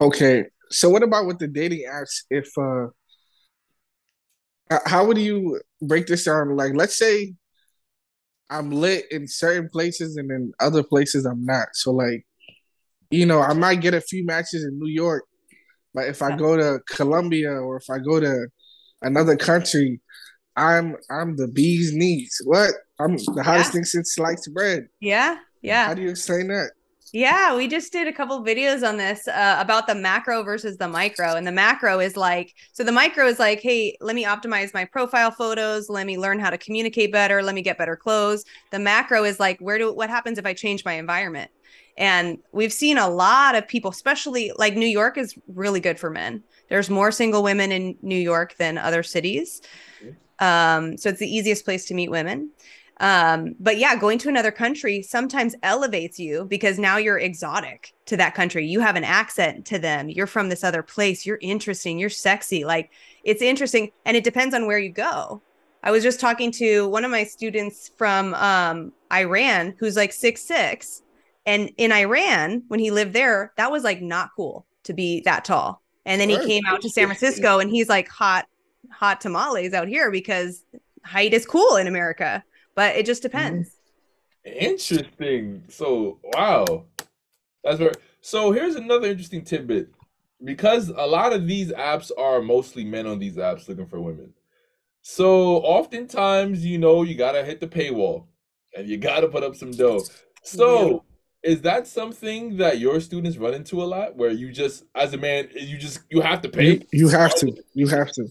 Okay, 0.00 0.46
so 0.70 0.88
what 0.88 1.02
about 1.02 1.26
with 1.26 1.38
the 1.38 1.46
dating 1.46 1.86
apps? 1.90 2.24
If 2.30 2.50
uh, 2.58 2.86
how 4.86 5.04
would 5.04 5.18
you 5.18 5.60
break 5.82 6.06
this 6.06 6.24
down? 6.24 6.56
Like, 6.56 6.72
let's 6.74 6.96
say 6.96 7.34
I'm 8.48 8.70
lit 8.70 9.06
in 9.10 9.26
certain 9.28 9.68
places 9.68 10.16
and 10.16 10.30
in 10.30 10.52
other 10.60 10.82
places 10.82 11.24
I'm 11.24 11.44
not. 11.44 11.68
So, 11.74 11.92
like, 11.92 12.26
you 13.10 13.26
know, 13.26 13.40
I 13.40 13.52
might 13.52 13.80
get 13.80 13.94
a 13.94 14.00
few 14.00 14.24
matches 14.24 14.64
in 14.64 14.78
New 14.78 14.90
York, 14.90 15.24
but 15.92 16.06
if 16.06 16.22
I 16.22 16.36
go 16.36 16.56
to 16.56 16.80
Colombia 16.88 17.52
or 17.52 17.76
if 17.76 17.90
I 17.90 17.98
go 17.98 18.20
to 18.20 18.46
another 19.02 19.36
country, 19.36 20.00
I'm 20.56 20.96
I'm 21.10 21.36
the 21.36 21.48
bee's 21.48 21.92
knees. 21.94 22.40
What? 22.44 22.70
I'm 22.98 23.16
the 23.16 23.42
hottest 23.42 23.68
Yeah. 23.68 23.72
thing 23.72 23.84
since 23.84 24.14
sliced 24.14 24.52
bread. 24.52 24.88
Yeah. 25.00 25.38
Yeah. 25.62 25.86
How 25.86 25.94
do 25.94 26.02
you 26.02 26.10
explain 26.10 26.48
that? 26.48 26.70
Yeah, 27.12 27.56
we 27.56 27.66
just 27.66 27.92
did 27.92 28.06
a 28.06 28.12
couple 28.12 28.44
videos 28.44 28.88
on 28.88 28.96
this 28.96 29.26
uh, 29.26 29.56
about 29.58 29.88
the 29.88 29.96
macro 29.96 30.44
versus 30.44 30.76
the 30.76 30.86
micro. 30.86 31.34
And 31.34 31.44
the 31.44 31.50
macro 31.50 31.98
is 31.98 32.16
like, 32.16 32.54
so 32.72 32.84
the 32.84 32.92
micro 32.92 33.26
is 33.26 33.40
like, 33.40 33.60
hey, 33.60 33.96
let 34.00 34.14
me 34.14 34.24
optimize 34.24 34.72
my 34.72 34.84
profile 34.84 35.32
photos. 35.32 35.90
Let 35.90 36.06
me 36.06 36.18
learn 36.18 36.38
how 36.38 36.50
to 36.50 36.58
communicate 36.58 37.10
better. 37.10 37.42
Let 37.42 37.56
me 37.56 37.62
get 37.62 37.78
better 37.78 37.96
clothes. 37.96 38.44
The 38.70 38.78
macro 38.78 39.24
is 39.24 39.40
like, 39.40 39.58
where 39.58 39.76
do 39.76 39.92
what 39.92 40.08
happens 40.08 40.38
if 40.38 40.46
I 40.46 40.54
change 40.54 40.84
my 40.84 40.92
environment? 40.92 41.50
And 41.96 42.38
we've 42.52 42.72
seen 42.72 42.96
a 42.96 43.08
lot 43.08 43.56
of 43.56 43.66
people, 43.66 43.90
especially 43.90 44.52
like 44.56 44.76
New 44.76 44.86
York 44.86 45.18
is 45.18 45.34
really 45.48 45.80
good 45.80 45.98
for 45.98 46.10
men. 46.10 46.44
There's 46.68 46.88
more 46.88 47.10
single 47.10 47.42
women 47.42 47.72
in 47.72 47.96
New 48.02 48.14
York 48.18 48.54
than 48.56 48.78
other 48.78 49.02
cities. 49.02 49.60
Um, 50.40 50.96
so 50.96 51.10
it's 51.10 51.20
the 51.20 51.34
easiest 51.34 51.64
place 51.64 51.84
to 51.86 51.94
meet 51.94 52.10
women. 52.10 52.50
Um, 53.00 53.54
but 53.58 53.78
yeah, 53.78 53.96
going 53.96 54.18
to 54.18 54.28
another 54.28 54.50
country 54.50 55.02
sometimes 55.02 55.54
elevates 55.62 56.18
you 56.18 56.44
because 56.44 56.78
now 56.78 56.98
you're 56.98 57.18
exotic 57.18 57.94
to 58.06 58.16
that 58.18 58.34
country. 58.34 58.66
You 58.66 58.80
have 58.80 58.96
an 58.96 59.04
accent 59.04 59.64
to 59.66 59.78
them. 59.78 60.10
You're 60.10 60.26
from 60.26 60.50
this 60.50 60.62
other 60.62 60.82
place. 60.82 61.24
You're 61.24 61.38
interesting. 61.40 61.98
You're 61.98 62.10
sexy. 62.10 62.64
Like 62.64 62.90
it's 63.24 63.40
interesting. 63.40 63.90
And 64.04 64.18
it 64.18 64.24
depends 64.24 64.54
on 64.54 64.66
where 64.66 64.78
you 64.78 64.90
go. 64.90 65.40
I 65.82 65.90
was 65.90 66.02
just 66.02 66.20
talking 66.20 66.50
to 66.52 66.88
one 66.88 67.06
of 67.06 67.10
my 67.10 67.24
students 67.24 67.90
from 67.96 68.34
um, 68.34 68.92
Iran 69.10 69.74
who's 69.78 69.96
like 69.96 70.12
six 70.12 70.42
six, 70.42 71.02
And 71.46 71.70
in 71.78 71.92
Iran, 71.92 72.64
when 72.68 72.80
he 72.80 72.90
lived 72.90 73.14
there, 73.14 73.52
that 73.56 73.72
was 73.72 73.82
like 73.82 74.02
not 74.02 74.30
cool 74.36 74.66
to 74.84 74.92
be 74.92 75.22
that 75.22 75.46
tall. 75.46 75.82
And 76.04 76.20
then 76.20 76.28
he 76.28 76.38
came 76.44 76.64
out 76.66 76.82
to 76.82 76.90
San 76.90 77.06
Francisco 77.06 77.60
and 77.60 77.70
he's 77.70 77.88
like 77.88 78.08
hot, 78.08 78.46
hot 78.90 79.20
tamales 79.20 79.72
out 79.72 79.88
here 79.88 80.10
because 80.10 80.64
height 81.04 81.32
is 81.32 81.46
cool 81.46 81.76
in 81.76 81.86
America. 81.86 82.44
But 82.74 82.96
it 82.96 83.06
just 83.06 83.22
depends. 83.22 83.70
Mm-hmm. 84.46 84.58
Interesting. 84.58 85.64
So, 85.68 86.18
wow. 86.34 86.84
That's 87.62 87.78
very 87.78 87.92
so 88.22 88.52
here's 88.52 88.74
another 88.74 89.08
interesting 89.08 89.44
tidbit. 89.44 89.90
Because 90.42 90.88
a 90.88 91.06
lot 91.06 91.34
of 91.34 91.46
these 91.46 91.70
apps 91.72 92.10
are 92.16 92.40
mostly 92.40 92.84
men 92.84 93.06
on 93.06 93.18
these 93.18 93.36
apps 93.36 93.68
looking 93.68 93.86
for 93.86 94.00
women. 94.00 94.32
So 95.02 95.56
oftentimes, 95.58 96.64
you 96.64 96.78
know, 96.78 97.02
you 97.02 97.14
gotta 97.14 97.44
hit 97.44 97.60
the 97.60 97.66
paywall 97.66 98.26
and 98.74 98.88
you 98.88 98.96
gotta 98.96 99.28
put 99.28 99.42
up 99.42 99.54
some 99.54 99.70
dough. 99.70 100.02
So 100.42 101.04
is 101.42 101.60
that 101.62 101.86
something 101.86 102.56
that 102.56 102.78
your 102.78 103.00
students 103.00 103.36
run 103.36 103.52
into 103.52 103.82
a 103.82 103.84
lot 103.84 104.16
where 104.16 104.30
you 104.30 104.50
just 104.50 104.84
as 104.94 105.12
a 105.12 105.18
man 105.18 105.48
you 105.54 105.76
just 105.78 106.00
you 106.10 106.20
have 106.20 106.42
to 106.42 106.48
pay 106.48 106.72
You, 106.72 106.86
you 106.92 107.08
have 107.08 107.34
to. 107.36 107.52
You 107.74 107.88
have 107.88 108.10
to. 108.12 108.26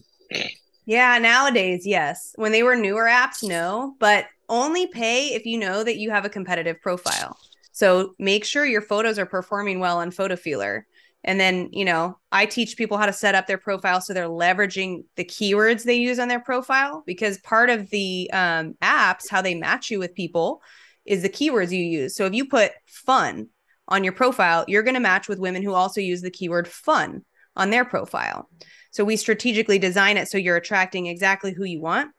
Yeah, 0.86 1.18
nowadays, 1.18 1.86
yes. 1.86 2.32
When 2.36 2.52
they 2.52 2.62
were 2.62 2.76
newer 2.76 3.04
apps, 3.04 3.46
no, 3.46 3.94
but 4.00 4.26
only 4.48 4.86
pay 4.88 5.28
if 5.28 5.46
you 5.46 5.58
know 5.58 5.84
that 5.84 5.98
you 5.98 6.10
have 6.10 6.24
a 6.24 6.30
competitive 6.30 6.80
profile. 6.80 7.36
So 7.72 8.14
make 8.18 8.44
sure 8.44 8.66
your 8.66 8.82
photos 8.82 9.18
are 9.18 9.26
performing 9.26 9.78
well 9.78 9.98
on 9.98 10.10
PhotoFeeler. 10.10 10.82
And 11.22 11.38
then, 11.38 11.68
you 11.72 11.84
know, 11.84 12.18
I 12.32 12.46
teach 12.46 12.76
people 12.76 12.96
how 12.96 13.06
to 13.06 13.12
set 13.12 13.34
up 13.34 13.46
their 13.46 13.58
profile 13.58 14.00
so 14.00 14.12
they're 14.14 14.24
leveraging 14.24 15.04
the 15.16 15.24
keywords 15.24 15.84
they 15.84 15.94
use 15.94 16.18
on 16.18 16.28
their 16.28 16.40
profile 16.40 17.02
because 17.06 17.38
part 17.38 17.68
of 17.68 17.90
the 17.90 18.30
um, 18.32 18.74
apps, 18.82 19.30
how 19.30 19.42
they 19.42 19.54
match 19.54 19.90
you 19.90 19.98
with 19.98 20.14
people, 20.14 20.62
is 21.04 21.22
the 21.22 21.28
keywords 21.28 21.70
you 21.70 21.84
use. 21.84 22.16
So 22.16 22.24
if 22.26 22.34
you 22.34 22.46
put 22.46 22.72
fun 22.86 23.48
on 23.86 24.02
your 24.02 24.12
profile, 24.12 24.64
you're 24.66 24.82
going 24.82 24.94
to 24.94 25.00
match 25.00 25.28
with 25.28 25.38
women 25.38 25.62
who 25.62 25.74
also 25.74 26.00
use 26.00 26.22
the 26.22 26.30
keyword 26.30 26.66
fun 26.68 27.24
on 27.54 27.70
their 27.70 27.84
profile. 27.84 28.48
So 28.90 29.04
we 29.04 29.16
strategically 29.16 29.78
design 29.78 30.16
it 30.16 30.28
so 30.28 30.38
you're 30.38 30.56
attracting 30.56 31.06
exactly 31.06 31.52
who 31.52 31.64
you 31.64 31.80
want. 31.80 32.10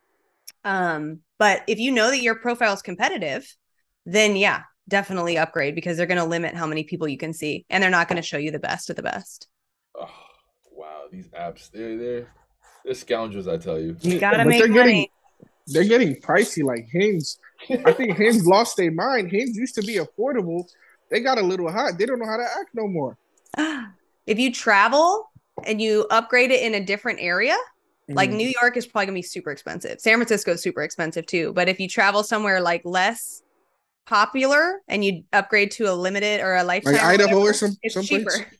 Um, 0.63 1.19
but 1.37 1.63
if 1.67 1.79
you 1.79 1.91
know 1.91 2.09
that 2.09 2.21
your 2.21 2.35
profile 2.35 2.73
is 2.73 2.81
competitive, 2.81 3.55
then 4.05 4.35
yeah, 4.35 4.63
definitely 4.87 5.37
upgrade 5.37 5.75
because 5.75 5.97
they're 5.97 6.05
going 6.05 6.17
to 6.17 6.25
limit 6.25 6.55
how 6.55 6.67
many 6.67 6.83
people 6.83 7.07
you 7.07 7.17
can 7.17 7.33
see 7.33 7.65
and 7.69 7.81
they're 7.81 7.89
not 7.89 8.07
going 8.07 8.21
to 8.21 8.27
show 8.27 8.37
you 8.37 8.51
the 8.51 8.59
best 8.59 8.89
of 8.89 8.95
the 8.95 9.03
best. 9.03 9.47
Oh, 9.99 10.09
wow, 10.71 11.03
these 11.11 11.27
apps, 11.29 11.71
they're 11.71 11.97
they're 11.97 12.27
they're 12.85 12.93
scoundrels, 12.93 13.47
I 13.47 13.57
tell 13.57 13.79
you. 13.79 13.95
You 14.01 14.19
got 14.19 14.31
to 14.31 14.45
make 14.45 14.59
they're 14.59 14.67
money. 14.67 14.79
getting 14.79 15.07
they're 15.67 15.83
getting 15.83 16.15
pricey 16.15 16.63
like 16.63 16.87
Hinge. 16.91 17.35
I 17.85 17.93
think 17.93 18.17
Hinge 18.17 18.43
lost 18.43 18.77
their 18.77 18.91
mind. 18.91 19.31
Hinge 19.31 19.55
used 19.55 19.75
to 19.75 19.81
be 19.81 19.95
affordable. 19.95 20.67
They 21.09 21.19
got 21.19 21.37
a 21.37 21.41
little 21.41 21.71
hot. 21.71 21.97
They 21.97 22.05
don't 22.05 22.19
know 22.19 22.25
how 22.25 22.37
to 22.37 22.43
act 22.43 22.69
no 22.73 22.87
more. 22.87 23.17
if 24.27 24.39
you 24.39 24.51
travel 24.51 25.30
and 25.65 25.81
you 25.81 26.05
upgrade 26.09 26.51
it 26.51 26.61
in 26.61 26.75
a 26.75 26.83
different 26.85 27.19
area, 27.21 27.57
like 28.09 28.29
Mm. 28.29 28.35
New 28.35 28.53
York 28.61 28.77
is 28.77 28.85
probably 28.85 29.05
gonna 29.05 29.15
be 29.15 29.21
super 29.21 29.51
expensive. 29.51 29.99
San 29.99 30.15
Francisco 30.17 30.51
is 30.53 30.61
super 30.61 30.81
expensive 30.83 31.25
too. 31.25 31.53
But 31.53 31.69
if 31.69 31.79
you 31.79 31.87
travel 31.87 32.23
somewhere 32.23 32.59
like 32.61 32.81
less 32.83 33.41
popular 34.05 34.81
and 34.87 35.05
you 35.05 35.23
upgrade 35.31 35.71
to 35.71 35.85
a 35.85 35.93
limited 35.93 36.41
or 36.41 36.55
a 36.55 36.63
lifetime, 36.63 36.93
like 36.93 37.03
Idaho 37.03 37.35
whatever, 37.35 37.49
or 37.49 37.53
some 37.53 37.77
it's 37.83 37.93
someplace. 37.93 38.37
cheaper. 38.37 38.47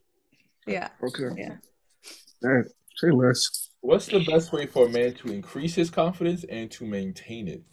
Yeah. 0.67 0.89
Okay. 1.03 1.29
Yeah. 1.35 1.55
Yeah, 2.43 2.61
say 2.97 3.09
less. 3.09 3.71
What's 3.81 4.05
the 4.05 4.23
best 4.23 4.53
way 4.53 4.67
for 4.67 4.85
a 4.85 4.89
man 4.89 5.15
to 5.15 5.29
increase 5.33 5.73
his 5.73 5.89
confidence 5.89 6.43
and 6.43 6.69
to 6.71 6.85
maintain 6.85 7.47
it? 7.47 7.63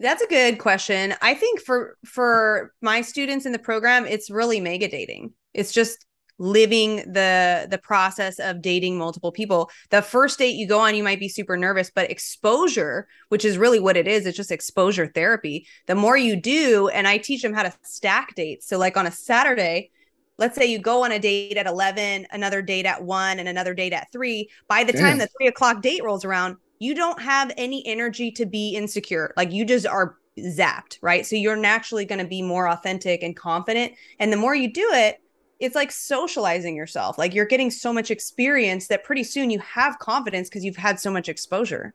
That's 0.00 0.20
a 0.20 0.26
good 0.26 0.58
question. 0.58 1.14
I 1.22 1.34
think 1.34 1.60
for 1.60 1.96
for 2.04 2.72
my 2.82 3.00
students 3.02 3.46
in 3.46 3.52
the 3.52 3.58
program, 3.58 4.04
it's 4.04 4.30
really 4.30 4.60
mega 4.60 4.88
dating. 4.88 5.32
It's 5.54 5.70
just 5.72 6.04
living 6.38 6.96
the 7.12 7.66
the 7.70 7.78
process 7.78 8.38
of 8.38 8.60
dating 8.60 8.98
multiple 8.98 9.32
people. 9.32 9.70
The 9.90 10.02
first 10.02 10.38
date 10.38 10.56
you 10.56 10.66
go 10.66 10.80
on, 10.80 10.94
you 10.94 11.02
might 11.02 11.20
be 11.20 11.28
super 11.28 11.56
nervous, 11.56 11.90
but 11.94 12.10
exposure, 12.10 13.06
which 13.28 13.44
is 13.44 13.58
really 13.58 13.80
what 13.80 13.96
it 13.96 14.08
is, 14.08 14.26
it's 14.26 14.36
just 14.36 14.50
exposure 14.50 15.06
therapy. 15.06 15.66
The 15.86 15.94
more 15.94 16.16
you 16.16 16.36
do, 16.36 16.88
and 16.88 17.06
I 17.06 17.18
teach 17.18 17.42
them 17.42 17.54
how 17.54 17.62
to 17.62 17.72
stack 17.82 18.34
dates. 18.34 18.66
So 18.66 18.78
like 18.78 18.96
on 18.96 19.06
a 19.06 19.12
Saturday, 19.12 19.90
let's 20.38 20.56
say 20.56 20.66
you 20.66 20.78
go 20.78 21.04
on 21.04 21.12
a 21.12 21.18
date 21.18 21.56
at 21.56 21.66
11 21.66 22.26
another 22.32 22.62
date 22.62 22.86
at 22.86 23.02
1 23.02 23.38
and 23.38 23.48
another 23.48 23.74
date 23.74 23.92
at 23.92 24.10
3 24.12 24.48
by 24.68 24.84
the 24.84 24.92
time 24.92 25.18
the 25.18 25.28
3 25.38 25.46
o'clock 25.46 25.82
date 25.82 26.02
rolls 26.02 26.24
around 26.24 26.56
you 26.78 26.94
don't 26.94 27.22
have 27.22 27.52
any 27.56 27.86
energy 27.86 28.30
to 28.32 28.46
be 28.46 28.70
insecure 28.70 29.32
like 29.36 29.52
you 29.52 29.64
just 29.64 29.86
are 29.86 30.16
zapped 30.38 30.98
right 31.02 31.24
so 31.24 31.36
you're 31.36 31.56
naturally 31.56 32.04
going 32.04 32.18
to 32.18 32.26
be 32.26 32.42
more 32.42 32.68
authentic 32.68 33.22
and 33.22 33.36
confident 33.36 33.92
and 34.18 34.32
the 34.32 34.36
more 34.36 34.54
you 34.54 34.72
do 34.72 34.88
it 34.92 35.20
it's 35.60 35.74
like 35.74 35.90
socializing 35.92 36.76
yourself 36.76 37.18
like 37.18 37.34
you're 37.34 37.46
getting 37.46 37.70
so 37.70 37.92
much 37.92 38.10
experience 38.10 38.88
that 38.88 39.04
pretty 39.04 39.24
soon 39.24 39.50
you 39.50 39.58
have 39.60 39.98
confidence 39.98 40.48
because 40.48 40.64
you've 40.64 40.76
had 40.76 40.98
so 40.98 41.10
much 41.10 41.28
exposure 41.28 41.94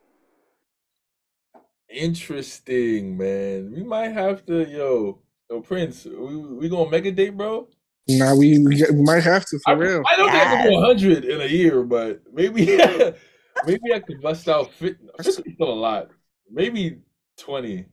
Interesting, 1.89 3.17
man. 3.17 3.71
We 3.75 3.83
might 3.83 4.09
have 4.09 4.45
to, 4.45 4.69
yo, 4.69 5.21
yo, 5.49 5.61
Prince. 5.61 6.05
We 6.05 6.37
we 6.37 6.69
gonna 6.69 6.89
make 6.89 7.05
a 7.05 7.11
date, 7.11 7.35
bro? 7.35 7.67
Nah, 8.07 8.35
we 8.35 8.59
we, 8.59 8.83
we 8.91 9.01
might 9.01 9.23
have 9.23 9.45
to 9.47 9.59
for 9.65 9.71
I, 9.71 9.73
real. 9.73 10.03
I 10.07 10.15
don't 10.15 10.29
think 10.29 10.43
I 10.43 10.61
can 10.61 10.71
do 10.71 10.81
hundred 10.81 11.25
in 11.25 11.41
a 11.41 11.47
year, 11.47 11.81
but 11.81 12.21
maybe 12.31 12.65
maybe 13.65 13.93
I 13.93 13.99
could 13.99 14.21
bust 14.21 14.47
out 14.47 14.71
fit. 14.73 14.97
50 15.21 15.53
still 15.55 15.71
a 15.71 15.73
lot. 15.73 16.09
Maybe 16.51 16.99
twenty. 17.37 17.85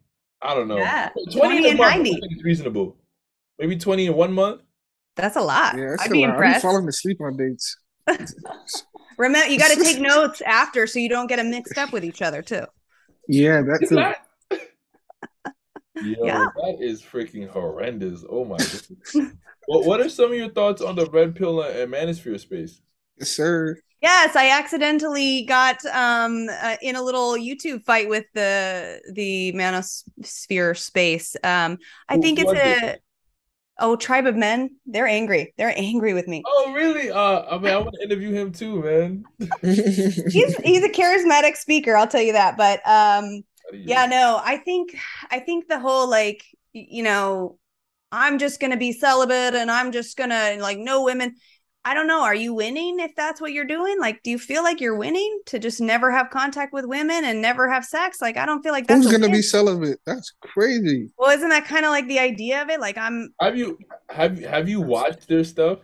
I 0.43 0.55
don't 0.55 0.69
know. 0.69 0.77
Yeah, 0.77 1.09
20, 1.33 1.39
20 1.39 1.69
and 1.71 1.79
month, 1.79 1.93
I 1.93 1.97
90. 1.97 2.11
think 2.11 2.37
is 2.37 2.45
reasonable. 2.45 2.99
Maybe 3.59 3.79
twenty 3.79 4.07
in 4.07 4.15
one 4.15 4.33
month. 4.35 4.61
That's 5.17 5.37
a 5.37 5.41
lot 5.41 5.77
Yeah, 5.77 5.91
that's 5.91 6.03
i'd 6.03 6.11
a 6.11 6.13
be 6.13 6.21
lot. 6.21 6.29
I 6.29 6.31
be 6.31 6.33
impressed 6.35 6.63
falling 6.63 6.89
asleep 6.89 7.21
on 7.21 7.37
dates. 7.37 7.77
remember 9.19 9.49
you 9.51 9.59
got 9.59 9.71
to 9.77 9.83
take 9.83 9.99
notes 10.15 10.41
after 10.43 10.87
so 10.87 10.99
you 10.99 11.09
don't 11.09 11.27
get 11.27 11.37
them 11.37 11.51
mixed 11.51 11.77
up 11.79 11.93
with 11.93 12.05
each 12.05 12.23
other 12.23 12.43
too 12.43 12.65
Yeah, 13.29 13.63
that's 13.63 13.91
Is 13.91 13.99
a. 13.99 14.15
Yo, 16.03 16.27
Yeah. 16.27 16.47
that 16.55 16.77
is 16.81 17.03
freaking 17.03 17.49
horrendous. 17.49 18.23
Oh 18.29 18.45
my 18.45 18.59
goodness. 18.59 19.17
what 19.67 19.87
what 19.87 20.01
are 20.01 20.11
some 20.11 20.31
of 20.31 20.37
your 20.37 20.51
thoughts 20.51 20.83
on 20.83 20.95
the 20.95 21.07
red 21.07 21.35
pill 21.35 21.63
and 21.63 21.91
manosphere 21.93 22.39
space? 22.39 22.81
yes, 23.19 23.31
sir. 23.31 23.77
Yes, 24.03 24.37
I 24.37 24.51
accidentally 24.51 25.45
got 25.47 25.83
um 25.87 26.49
uh, 26.51 26.77
in 26.83 26.97
a 26.97 27.03
little 27.03 27.33
YouTube 27.33 27.83
fight 27.85 28.11
with 28.11 28.27
the 28.35 29.01
the 29.15 29.53
manosphere 29.55 30.77
space. 30.77 31.35
Um 31.43 31.79
I 32.11 32.17
Who- 32.17 32.23
think 32.23 32.39
it's 32.41 32.53
a 32.53 32.89
it? 32.93 33.03
A 33.79 33.85
oh 33.85 33.97
tribe 33.97 34.27
of 34.27 34.37
men. 34.37 34.77
They're 34.87 35.07
angry. 35.07 35.55
They're 35.59 35.73
angry 35.77 36.15
with 36.15 36.29
me. 36.29 36.43
Oh 36.47 36.73
really? 36.73 37.11
Uh 37.11 37.43
I 37.43 37.59
mean 37.59 37.73
I 37.73 37.79
want 37.79 37.95
to 37.95 38.03
interview 38.03 38.33
him 38.33 38.53
too, 38.53 38.83
man. 38.83 39.25
He's 39.63 40.57
he's 40.57 40.85
a 40.85 40.89
charismatic 40.89 41.57
speaker, 41.57 41.97
I'll 41.97 42.07
tell 42.07 42.23
you 42.23 42.33
that. 42.33 42.57
But 42.57 42.81
um 42.89 43.43
you- 43.73 43.83
yeah, 43.85 44.07
no, 44.07 44.41
I 44.43 44.59
think 44.59 44.97
I 45.31 45.41
think 45.41 45.69
the 45.69 45.79
whole 45.79 46.09
like 46.09 46.43
you 46.73 47.03
know, 47.03 47.59
I'm 48.13 48.39
just 48.39 48.61
gonna 48.61 48.77
be 48.77 48.93
celibate 48.93 49.55
and 49.55 49.71
I'm 49.71 49.93
just 49.93 50.17
gonna 50.17 50.57
like 50.61 50.79
no 50.79 51.05
women. 51.05 51.37
I 51.87 51.95
don't 51.95 52.09
know. 52.09 52.25
Are 52.25 52.35
you 52.35 52.53
winning 52.53 52.99
if 52.99 53.15
that's 53.15 53.41
what 53.41 53.53
you're 53.53 53.65
doing? 53.65 54.01
Like, 54.01 54.21
do 54.25 54.31
you 54.31 54.41
feel 54.41 54.65
like 54.65 54.81
you're 54.81 54.97
winning 54.97 55.39
to 55.47 55.61
just 55.61 55.81
never 55.81 56.11
have 56.11 56.31
contact 56.31 56.73
with 56.73 56.85
women 56.85 57.25
and 57.25 57.41
never 57.41 57.71
have 57.71 57.85
sex? 57.85 58.21
Like, 58.21 58.37
I 58.37 58.45
don't 58.45 58.61
feel 58.61 58.73
like 58.73 58.89
that's 58.89 59.05
Who's 59.05 59.13
gonna 59.13 59.31
be 59.31 59.41
celibate? 59.41 60.01
That's 60.05 60.33
crazy. 60.41 61.11
Well, 61.17 61.31
isn't 61.31 61.49
that 61.49 61.67
kind 61.67 61.85
of 61.85 61.91
like 61.93 62.09
the 62.09 62.19
idea 62.19 62.61
of 62.61 62.71
it? 62.71 62.81
Like, 62.81 62.99
I'm 62.99 63.33
Have 63.41 63.57
you 63.57 63.79
have 64.09 64.41
you 64.41 64.49
have 64.49 64.69
you 64.69 64.81
watched 64.81 65.29
their 65.29 65.45
stuff? 65.45 65.79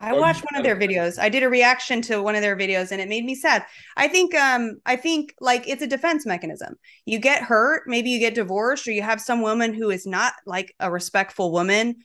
I 0.00 0.12
Or 0.12 0.20
watched 0.20 0.44
one 0.50 0.58
of 0.58 0.64
their 0.64 0.76
videos. 0.76 1.16
I 1.16 1.28
did 1.28 1.44
a 1.44 1.48
reaction 1.48 2.02
to 2.02 2.20
one 2.20 2.34
of 2.34 2.42
their 2.42 2.56
videos 2.56 2.90
and 2.90 3.00
it 3.00 3.08
made 3.08 3.24
me 3.24 3.36
sad. 3.36 3.64
I 3.96 4.08
think 4.08 4.34
um 4.34 4.80
I 4.84 4.96
think 4.96 5.32
like 5.40 5.68
it's 5.68 5.82
a 5.82 5.86
defense 5.86 6.26
mechanism. 6.26 6.74
You 7.06 7.20
get 7.20 7.42
hurt, 7.42 7.84
maybe 7.86 8.10
you 8.10 8.18
get 8.18 8.34
divorced 8.34 8.88
or 8.88 8.90
you 8.90 9.02
have 9.02 9.20
some 9.20 9.42
woman 9.42 9.72
who 9.72 9.90
is 9.90 10.06
not 10.06 10.32
like 10.44 10.74
a 10.80 10.90
respectful 10.90 11.52
woman 11.52 11.96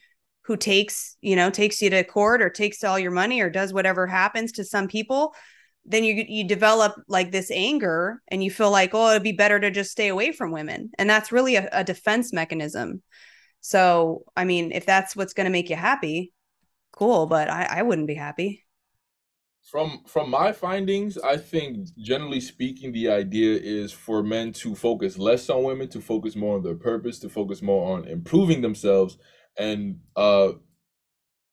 who 0.50 0.56
takes, 0.56 1.16
you 1.20 1.36
know, 1.36 1.48
takes 1.48 1.80
you 1.80 1.88
to 1.90 2.02
court 2.02 2.42
or 2.42 2.50
takes 2.50 2.82
all 2.82 2.98
your 2.98 3.12
money 3.12 3.40
or 3.40 3.48
does 3.48 3.72
whatever 3.72 4.04
happens 4.04 4.50
to 4.50 4.64
some 4.64 4.88
people. 4.88 5.32
Then 5.84 6.02
you 6.02 6.24
you 6.26 6.42
develop 6.42 6.96
like 7.06 7.30
this 7.30 7.52
anger 7.52 8.20
and 8.26 8.42
you 8.42 8.50
feel 8.50 8.72
like, 8.72 8.90
oh, 8.92 9.10
it'd 9.10 9.22
be 9.22 9.30
better 9.30 9.60
to 9.60 9.70
just 9.70 9.92
stay 9.92 10.08
away 10.08 10.32
from 10.32 10.50
women. 10.50 10.90
And 10.98 11.08
that's 11.08 11.30
really 11.30 11.54
a, 11.54 11.68
a 11.70 11.84
defense 11.84 12.32
mechanism. 12.32 13.00
So, 13.60 14.24
I 14.36 14.44
mean, 14.44 14.72
if 14.72 14.86
that's 14.86 15.14
what's 15.14 15.34
going 15.34 15.44
to 15.44 15.52
make 15.52 15.70
you 15.70 15.76
happy, 15.76 16.32
cool, 16.90 17.26
but 17.26 17.48
I, 17.48 17.78
I 17.78 17.82
wouldn't 17.82 18.08
be 18.08 18.16
happy. 18.16 18.66
From 19.70 20.00
from 20.04 20.30
my 20.30 20.50
findings, 20.50 21.16
I 21.16 21.36
think 21.36 21.90
generally 21.96 22.40
speaking, 22.40 22.90
the 22.90 23.08
idea 23.08 23.56
is 23.56 23.92
for 23.92 24.24
men 24.24 24.52
to 24.54 24.74
focus 24.74 25.16
less 25.16 25.48
on 25.48 25.62
women, 25.62 25.86
to 25.90 26.00
focus 26.00 26.34
more 26.34 26.56
on 26.56 26.64
their 26.64 26.74
purpose, 26.74 27.20
to 27.20 27.28
focus 27.28 27.62
more 27.62 27.96
on 27.96 28.08
improving 28.08 28.62
themselves, 28.62 29.16
and 29.60 30.00
uh, 30.16 30.52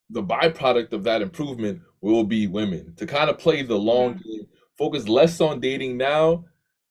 the 0.09 0.23
byproduct 0.23 0.93
of 0.93 1.03
that 1.03 1.21
improvement 1.21 1.81
will 2.01 2.23
be 2.23 2.47
women. 2.47 2.93
To 2.97 3.05
kind 3.05 3.29
of 3.29 3.37
play 3.37 3.61
the 3.61 3.77
long 3.77 4.13
game, 4.13 4.47
focus 4.77 5.07
less 5.07 5.41
on 5.41 5.59
dating 5.59 5.97
now, 5.97 6.45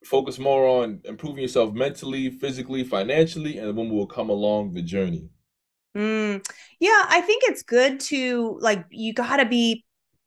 focus 0.05 0.39
more 0.39 0.67
on 0.67 1.01
improving 1.05 1.43
yourself 1.43 1.73
mentally, 1.75 2.31
physically, 2.31 2.85
financially, 2.85 3.59
and 3.59 3.69
the 3.69 3.73
woman 3.73 3.95
will 3.95 4.07
come 4.07 4.31
along 4.31 4.73
the 4.73 4.83
journey. 4.83 5.29
Mm, 5.97 6.47
yeah, 6.79 7.07
I 7.09 7.23
think 7.23 7.43
it's 7.47 7.63
good 7.63 8.01
to 8.01 8.59
like, 8.61 8.85
you 8.91 9.15
got 9.15 9.39
to 9.39 9.47
be 9.47 9.85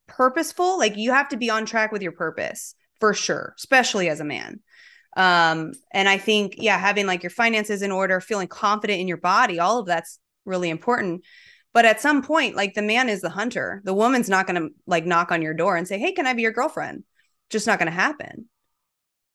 purposeful. 0.07 0.79
Like, 0.79 0.97
you 0.97 1.11
have 1.11 1.29
to 1.29 1.37
be 1.37 1.51
on 1.51 1.65
track 1.65 1.91
with 1.91 2.01
your 2.01 2.11
purpose 2.11 2.73
for 2.99 3.13
sure, 3.13 3.53
especially 3.57 4.09
as 4.09 4.19
a 4.19 4.25
man. 4.25 4.61
Um, 5.15 5.73
and 5.91 6.09
I 6.09 6.17
think, 6.17 6.55
yeah, 6.57 6.77
having 6.77 7.05
like 7.05 7.23
your 7.23 7.29
finances 7.29 7.81
in 7.81 7.91
order, 7.91 8.19
feeling 8.19 8.47
confident 8.47 8.99
in 8.99 9.07
your 9.07 9.17
body, 9.17 9.59
all 9.59 9.79
of 9.79 9.85
that's 9.85 10.19
really 10.49 10.69
important. 10.69 11.23
But 11.73 11.85
at 11.85 12.01
some 12.01 12.23
point, 12.23 12.55
like 12.55 12.73
the 12.73 12.81
man 12.81 13.09
is 13.09 13.21
the 13.21 13.29
hunter. 13.29 13.81
The 13.85 13.93
woman's 13.93 14.29
not 14.29 14.47
going 14.47 14.61
to 14.61 14.69
like 14.87 15.05
knock 15.05 15.31
on 15.31 15.41
your 15.41 15.53
door 15.53 15.77
and 15.77 15.87
say, 15.87 15.99
Hey, 15.99 16.11
can 16.11 16.27
I 16.27 16.33
be 16.33 16.41
your 16.41 16.51
girlfriend? 16.51 17.03
Just 17.49 17.67
not 17.67 17.79
going 17.79 17.91
to 17.91 17.95
happen. 17.95 18.49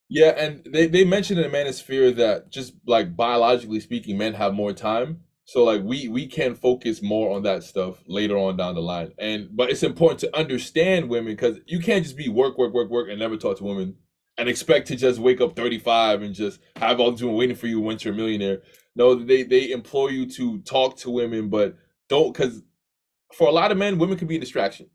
Yeah, 0.09 0.31
and 0.37 0.67
they, 0.71 0.87
they 0.87 1.05
mentioned 1.05 1.41
in 1.41 1.51
the 1.51 1.57
manosphere 1.57 2.15
that 2.17 2.51
just 2.51 2.75
like 2.87 3.17
biologically 3.17 3.81
speaking, 3.81 4.19
men 4.19 4.35
have 4.35 4.53
more 4.53 4.73
time. 4.73 5.21
So 5.47 5.65
like 5.65 5.83
we 5.83 6.09
we 6.09 6.27
can 6.27 6.55
focus 6.55 7.03
more 7.03 7.35
on 7.37 7.43
that 7.43 7.65
stuff 7.65 8.03
later 8.07 8.37
on 8.37 8.57
down 8.57 8.75
the 8.75 8.83
line. 8.83 9.13
And 9.19 9.49
but 9.53 9.71
it's 9.71 9.83
important 9.83 10.21
to 10.21 10.37
understand 10.37 11.09
women 11.09 11.33
because 11.33 11.59
you 11.67 11.81
can't 11.81 12.05
just 12.05 12.17
be 12.17 12.29
work, 12.29 12.59
work, 12.59 12.73
work, 12.73 12.91
work 12.91 13.09
and 13.11 13.19
never 13.19 13.37
talk 13.37 13.59
to 13.59 13.65
women 13.65 13.97
and 14.39 14.49
expect 14.49 14.89
to 14.89 14.97
just 14.97 15.19
wake 15.19 15.41
up 15.41 15.55
35 15.57 16.23
and 16.23 16.35
just 16.35 16.61
have 16.77 17.01
all 17.01 17.13
women 17.13 17.35
waiting 17.35 17.57
for 17.57 17.67
you 17.67 17.81
once 17.81 18.05
you're 18.05 18.15
a 18.15 18.17
millionaire. 18.17 18.63
No, 18.97 19.15
they 19.15 19.43
they 19.43 19.71
implore 19.73 20.11
you 20.11 20.27
to 20.33 20.59
talk 20.61 20.97
to 20.99 21.11
women, 21.11 21.49
but 21.49 21.77
don't 22.09 22.33
because 22.33 22.63
for 23.33 23.49
a 23.49 23.53
lot 23.53 23.73
of 23.73 23.79
men, 23.79 23.99
women 23.99 24.17
can 24.17 24.29
be 24.29 24.37
a 24.37 24.41
distraction. 24.41 24.89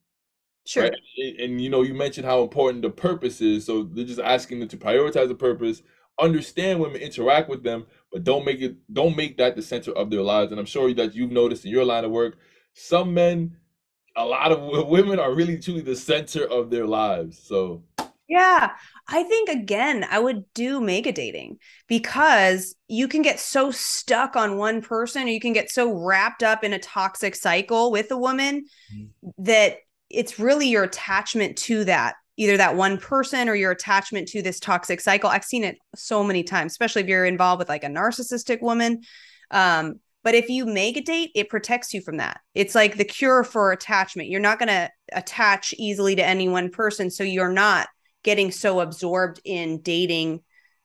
Sure. 0.65 0.83
Right? 0.83 0.93
And, 1.17 1.39
and, 1.39 1.61
you 1.61 1.69
know, 1.69 1.81
you 1.81 1.93
mentioned 1.93 2.25
how 2.25 2.41
important 2.41 2.83
the 2.83 2.89
purpose 2.89 3.41
is. 3.41 3.65
So 3.65 3.83
they're 3.83 4.05
just 4.05 4.19
asking 4.19 4.59
them 4.59 4.69
to 4.69 4.77
prioritize 4.77 5.27
the 5.27 5.35
purpose, 5.35 5.81
understand 6.19 6.79
women, 6.79 7.01
interact 7.01 7.49
with 7.49 7.63
them, 7.63 7.87
but 8.11 8.23
don't 8.23 8.45
make 8.45 8.61
it 8.61 8.75
don't 8.93 9.15
make 9.15 9.37
that 9.37 9.55
the 9.55 9.61
center 9.61 9.91
of 9.91 10.09
their 10.09 10.21
lives. 10.21 10.51
And 10.51 10.59
I'm 10.59 10.65
sure 10.65 10.93
that 10.93 11.15
you've 11.15 11.31
noticed 11.31 11.65
in 11.65 11.71
your 11.71 11.85
line 11.85 12.05
of 12.05 12.11
work, 12.11 12.37
some 12.73 13.13
men, 13.13 13.57
a 14.15 14.25
lot 14.25 14.51
of 14.51 14.87
women 14.87 15.19
are 15.19 15.33
really 15.33 15.57
truly 15.57 15.81
the 15.81 15.95
center 15.95 16.45
of 16.45 16.69
their 16.69 16.85
lives. 16.85 17.41
So 17.41 17.83
yeah, 18.27 18.71
I 19.11 19.23
think 19.23 19.49
again, 19.49 20.05
I 20.09 20.19
would 20.19 20.45
do 20.53 20.79
mega 20.79 21.11
dating 21.11 21.57
because 21.87 22.75
you 22.87 23.07
can 23.07 23.23
get 23.23 23.39
so 23.39 23.71
stuck 23.71 24.35
on 24.35 24.57
one 24.57 24.81
person 24.81 25.23
or 25.23 25.31
you 25.31 25.39
can 25.39 25.53
get 25.53 25.71
so 25.71 25.91
wrapped 25.91 26.43
up 26.43 26.63
in 26.63 26.73
a 26.73 26.79
toxic 26.79 27.35
cycle 27.35 27.91
with 27.91 28.11
a 28.11 28.17
woman 28.17 28.65
mm-hmm. 28.93 29.29
that 29.43 29.77
it's 30.09 30.39
really 30.39 30.67
your 30.67 30.83
attachment 30.83 31.57
to 31.57 31.83
that 31.85 32.15
either 32.37 32.55
that 32.55 32.75
one 32.75 32.97
person 32.97 33.49
or 33.49 33.55
your 33.55 33.71
attachment 33.71 34.25
to 34.29 34.41
this 34.41 34.61
toxic 34.61 35.01
cycle. 35.01 35.29
I've 35.29 35.43
seen 35.43 35.65
it 35.65 35.77
so 35.93 36.23
many 36.23 36.41
times, 36.41 36.71
especially 36.71 37.01
if 37.01 37.07
you're 37.09 37.25
involved 37.25 37.59
with 37.59 37.67
like 37.67 37.83
a 37.83 37.87
narcissistic 37.87 38.61
woman. 38.61 39.01
Um, 39.51 39.99
but 40.23 40.35
if 40.35 40.47
you 40.47 40.65
mega 40.65 41.01
date, 41.01 41.31
it 41.35 41.49
protects 41.49 41.93
you 41.93 41.99
from 41.99 42.17
that. 42.17 42.39
It's 42.55 42.75
like 42.75 42.95
the 42.95 43.03
cure 43.03 43.43
for 43.43 43.73
attachment. 43.73 44.29
You're 44.29 44.39
not 44.39 44.57
going 44.57 44.69
to 44.69 44.89
attach 45.11 45.73
easily 45.77 46.15
to 46.15 46.25
any 46.25 46.47
one 46.47 46.69
person. 46.69 47.11
So 47.11 47.23
you're 47.23 47.51
not 47.51 47.89
getting 48.23 48.51
so 48.51 48.79
absorbed 48.79 49.41
in 49.43 49.81
dating 49.81 50.41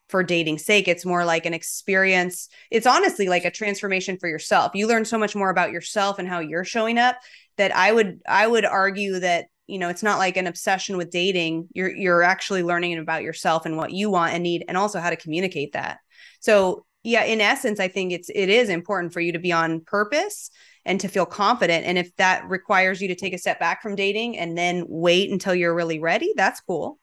for 0.09 0.22
dating 0.22 0.59
sake. 0.59 0.87
It's 0.87 1.07
more 1.07 1.24
like 1.24 1.47
an 1.47 1.55
experience. 1.55 2.49
It's 2.70 2.87
honestly 2.87 3.28
like 3.28 3.45
a 3.45 3.51
transformation 3.51 4.18
for 4.18 4.28
yourself. 4.28 4.72
You 4.74 4.87
learn 4.87 5.05
so 5.05 5.18
much 5.18 5.35
more 5.35 5.51
about 5.51 5.72
yourself 5.72 6.18
and 6.18 6.28
how 6.28 6.41
you're 6.41 6.64
showing 6.64 6.99
up 6.99 7.16
that 7.57 7.74
I 7.74 7.93
would 7.93 8.20
I 8.26 8.47
would 8.47 8.64
argue 8.64 9.18
that 9.20 9.47
you 9.66 9.78
know 9.78 9.89
it's 9.89 10.03
not 10.03 10.18
like 10.18 10.37
an 10.37 10.47
obsession 10.47 10.97
with 10.97 11.11
dating 11.11 11.68
you're 11.72 11.95
you're 11.95 12.22
actually 12.22 12.62
learning 12.62 12.99
about 12.99 13.22
yourself 13.22 13.64
and 13.64 13.76
what 13.76 13.93
you 13.93 14.11
want 14.11 14.35
and 14.35 14.43
need 14.43 14.64
and 14.68 14.76
also 14.76 15.01
how 15.01 15.11
to 15.11 15.16
communicate 15.16 15.72
that 15.72 15.99
so 16.41 16.85
yeah 17.03 17.24
in 17.24 17.41
essence 17.41 17.80
i 17.80 17.89
think 17.89 18.12
it's 18.12 18.28
it 18.35 18.49
is 18.51 18.68
important 18.68 19.12
for 19.12 19.20
you 19.20 19.32
to 19.32 19.39
be 19.39 19.53
on 19.53 19.80
purpose 19.80 20.51
and 20.85 21.01
to 21.01 21.09
feel 21.09 21.24
confident 21.24 21.87
and 21.87 21.97
if 21.97 22.14
that 22.16 22.47
requires 22.49 23.01
you 23.01 23.09
to 23.09 23.14
take 23.14 23.32
a 23.32 23.39
step 23.39 23.59
back 23.59 23.80
from 23.80 23.95
dating 23.95 24.37
and 24.37 24.57
then 24.57 24.85
wait 24.87 25.30
until 25.30 25.55
you're 25.55 25.74
really 25.74 25.99
ready 25.99 26.32
that's 26.37 26.61
cool 26.61 26.99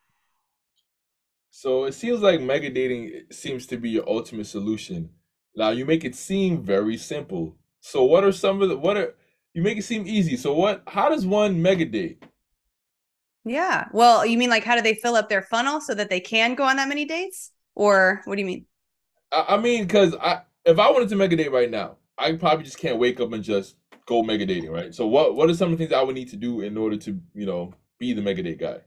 so 1.51 1.83
it 1.83 1.93
seems 1.93 2.21
like 2.21 2.41
mega 2.41 2.69
dating 2.69 3.11
seems 3.29 3.67
to 3.67 3.77
be 3.77 3.91
your 3.91 4.09
ultimate 4.09 4.47
solution 4.47 5.09
now 5.55 5.69
you 5.69 5.85
make 5.85 6.03
it 6.03 6.15
seem 6.15 6.63
very 6.63 6.97
simple 6.97 7.55
so 7.79 8.03
what 8.03 8.23
are 8.23 8.31
some 8.31 8.61
of 8.61 8.69
the 8.69 8.77
what 8.77 8.97
are 8.97 9.13
you 9.53 9.61
make 9.61 9.77
it 9.77 9.83
seem 9.83 10.07
easy 10.07 10.35
so 10.35 10.53
what 10.53 10.81
how 10.87 11.09
does 11.09 11.25
one 11.25 11.61
mega 11.61 11.85
date 11.85 12.23
yeah. 13.43 13.85
Well, 13.91 14.25
you 14.25 14.37
mean 14.37 14.49
like 14.49 14.63
how 14.63 14.75
do 14.75 14.81
they 14.81 14.93
fill 14.93 15.15
up 15.15 15.29
their 15.29 15.41
funnel 15.41 15.81
so 15.81 15.93
that 15.95 16.09
they 16.09 16.19
can 16.19 16.55
go 16.55 16.63
on 16.63 16.75
that 16.77 16.87
many 16.87 17.05
dates? 17.05 17.51
Or 17.75 18.21
what 18.25 18.35
do 18.35 18.41
you 18.41 18.45
mean? 18.45 18.65
I, 19.31 19.45
I 19.49 19.57
mean, 19.57 19.85
because 19.85 20.15
I 20.15 20.41
if 20.65 20.77
I 20.77 20.91
wanted 20.91 21.09
to 21.09 21.15
mega 21.15 21.35
date 21.35 21.51
right 21.51 21.69
now, 21.69 21.97
I 22.17 22.33
probably 22.33 22.65
just 22.65 22.77
can't 22.77 22.99
wake 22.99 23.19
up 23.19 23.33
and 23.33 23.43
just 23.43 23.75
go 24.05 24.21
mega 24.21 24.45
dating, 24.45 24.71
right? 24.71 24.93
So 24.93 25.07
what 25.07 25.35
what 25.35 25.49
are 25.49 25.53
some 25.53 25.71
of 25.71 25.77
the 25.77 25.85
things 25.85 25.93
I 25.93 26.03
would 26.03 26.15
need 26.15 26.29
to 26.29 26.37
do 26.37 26.61
in 26.61 26.77
order 26.77 26.97
to, 26.97 27.19
you 27.33 27.45
know, 27.45 27.73
be 27.97 28.13
the 28.13 28.21
mega 28.21 28.43
date 28.43 28.59
guy? 28.59 28.81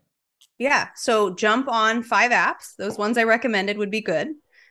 Yeah. 0.58 0.88
So 0.94 1.34
jump 1.34 1.68
on 1.68 2.02
five 2.02 2.30
apps. 2.30 2.76
Those 2.76 2.96
ones 2.96 3.18
I 3.18 3.24
recommended 3.24 3.78
would 3.78 3.90
be 3.90 4.00
good. 4.00 4.28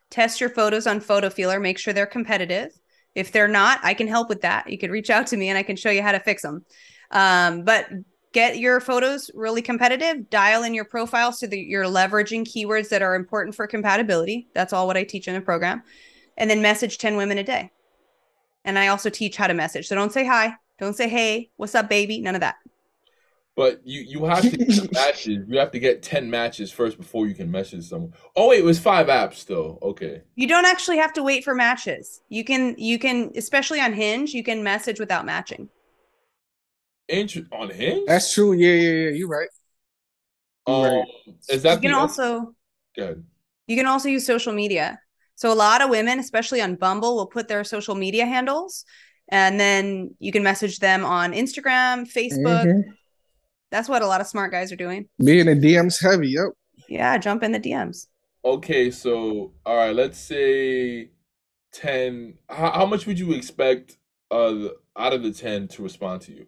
Test 0.09 0.39
your 0.39 0.49
photos 0.49 0.87
on 0.87 1.01
Photofeeler, 1.01 1.61
make 1.61 1.79
sure 1.79 1.93
they're 1.93 2.05
competitive. 2.05 2.71
If 3.15 3.31
they're 3.31 3.47
not, 3.47 3.79
I 3.83 3.93
can 3.93 4.07
help 4.07 4.29
with 4.29 4.41
that. 4.41 4.69
You 4.69 4.77
could 4.77 4.91
reach 4.91 5.09
out 5.09 5.27
to 5.27 5.37
me 5.37 5.49
and 5.49 5.57
I 5.57 5.63
can 5.63 5.75
show 5.75 5.89
you 5.89 6.01
how 6.01 6.11
to 6.11 6.19
fix 6.19 6.41
them. 6.41 6.65
Um, 7.11 7.63
but 7.63 7.87
get 8.33 8.57
your 8.57 8.79
photos 8.79 9.29
really 9.33 9.61
competitive 9.61 10.29
dial 10.29 10.63
in 10.63 10.73
your 10.73 10.85
profile 10.85 11.31
so 11.31 11.47
that 11.47 11.57
you're 11.57 11.85
leveraging 11.85 12.41
keywords 12.41 12.89
that 12.89 13.01
are 13.01 13.15
important 13.15 13.55
for 13.55 13.65
compatibility 13.67 14.47
that's 14.53 14.73
all 14.73 14.87
what 14.87 14.97
i 14.97 15.03
teach 15.03 15.27
in 15.27 15.35
the 15.35 15.41
program 15.41 15.81
and 16.37 16.49
then 16.49 16.61
message 16.61 16.97
10 16.97 17.15
women 17.15 17.37
a 17.37 17.43
day 17.43 17.71
and 18.65 18.77
i 18.77 18.87
also 18.87 19.09
teach 19.09 19.37
how 19.37 19.47
to 19.47 19.53
message 19.53 19.87
so 19.87 19.95
don't 19.95 20.11
say 20.11 20.25
hi 20.25 20.53
don't 20.79 20.95
say 20.95 21.07
hey 21.07 21.49
what's 21.55 21.75
up 21.75 21.87
baby 21.87 22.19
none 22.19 22.35
of 22.35 22.41
that 22.41 22.55
but 23.55 23.81
you 23.85 24.01
you 24.01 24.25
have 24.25 24.41
to 24.41 24.57
get 24.57 24.91
matches 24.93 25.45
you 25.47 25.57
have 25.57 25.71
to 25.71 25.79
get 25.79 26.01
10 26.01 26.29
matches 26.29 26.71
first 26.71 26.97
before 26.97 27.27
you 27.27 27.35
can 27.35 27.51
message 27.51 27.83
someone 27.85 28.13
oh 28.35 28.49
wait 28.49 28.59
it 28.59 28.65
was 28.65 28.79
five 28.79 29.07
apps 29.07 29.45
though 29.45 29.77
okay 29.81 30.21
you 30.35 30.47
don't 30.47 30.65
actually 30.65 30.97
have 30.97 31.13
to 31.13 31.21
wait 31.21 31.43
for 31.43 31.53
matches 31.53 32.21
you 32.29 32.43
can 32.43 32.75
you 32.77 32.97
can 32.97 33.31
especially 33.35 33.79
on 33.79 33.93
hinge 33.93 34.33
you 34.33 34.43
can 34.43 34.63
message 34.63 34.99
without 34.99 35.25
matching 35.25 35.69
Inter- 37.09 37.47
on 37.51 37.69
Hinge? 37.69 38.05
That's 38.07 38.33
true. 38.33 38.53
Yeah, 38.53 38.73
yeah, 38.73 38.91
yeah. 38.91 39.09
You're 39.09 39.27
right. 39.27 39.49
Um, 40.65 40.83
right. 40.83 41.05
Is 41.49 41.63
that 41.63 41.83
you 41.83 41.89
can 41.89 41.97
also 41.97 42.55
good? 42.95 43.25
You 43.67 43.75
can 43.75 43.85
also 43.85 44.09
use 44.09 44.25
social 44.25 44.53
media. 44.53 44.99
So 45.35 45.51
a 45.51 45.55
lot 45.55 45.81
of 45.81 45.89
women, 45.89 46.19
especially 46.19 46.61
on 46.61 46.75
Bumble, 46.75 47.15
will 47.15 47.27
put 47.27 47.47
their 47.47 47.63
social 47.63 47.95
media 47.95 48.25
handles, 48.25 48.85
and 49.29 49.59
then 49.59 50.15
you 50.19 50.31
can 50.31 50.43
message 50.43 50.79
them 50.79 51.03
on 51.03 51.33
Instagram, 51.33 52.11
Facebook. 52.11 52.65
Mm-hmm. 52.65 52.91
That's 53.73 53.89
what 53.89 54.03
a 54.03 54.07
lot 54.07 54.21
of 54.21 54.27
smart 54.27 54.51
guys 54.51 54.71
are 54.71 54.75
doing. 54.77 55.09
Being 55.17 55.47
a 55.47 55.51
DMs 55.51 56.01
heavy, 56.01 56.29
yep. 56.29 56.49
Yeah, 56.87 57.17
jump 57.17 57.41
in 57.41 57.51
the 57.51 57.59
DMs. 57.59 58.05
Okay, 58.45 58.91
so 58.91 59.53
all 59.65 59.75
right, 59.75 59.95
let's 59.95 60.19
say 60.19 61.09
ten. 61.71 62.35
How, 62.47 62.71
how 62.71 62.85
much 62.85 63.07
would 63.07 63.17
you 63.17 63.33
expect 63.33 63.97
uh 64.29 64.67
out 64.95 65.13
of 65.13 65.23
the 65.23 65.31
ten 65.31 65.67
to 65.69 65.81
respond 65.81 66.21
to 66.23 66.33
you? 66.33 66.45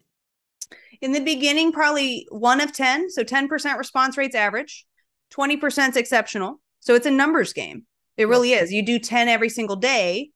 in 1.02 1.12
the 1.12 1.20
beginning, 1.20 1.72
probably 1.72 2.28
one 2.30 2.62
of 2.62 2.74
10. 2.74 3.10
So 3.10 3.24
10% 3.24 3.78
response 3.78 4.18
rates 4.18 4.36
average, 4.36 4.86
20% 5.34 5.90
is 5.90 5.96
exceptional. 5.96 6.62
So 6.80 6.96
it's 6.96 7.06
a 7.06 7.12
numbers 7.12 7.54
game. 7.54 7.86
It 8.18 8.28
really 8.28 8.54
is. 8.54 8.72
You 8.72 8.84
do 8.84 9.00
10 9.00 9.28
every 9.28 9.50
single 9.50 9.76
day, 9.76 10.30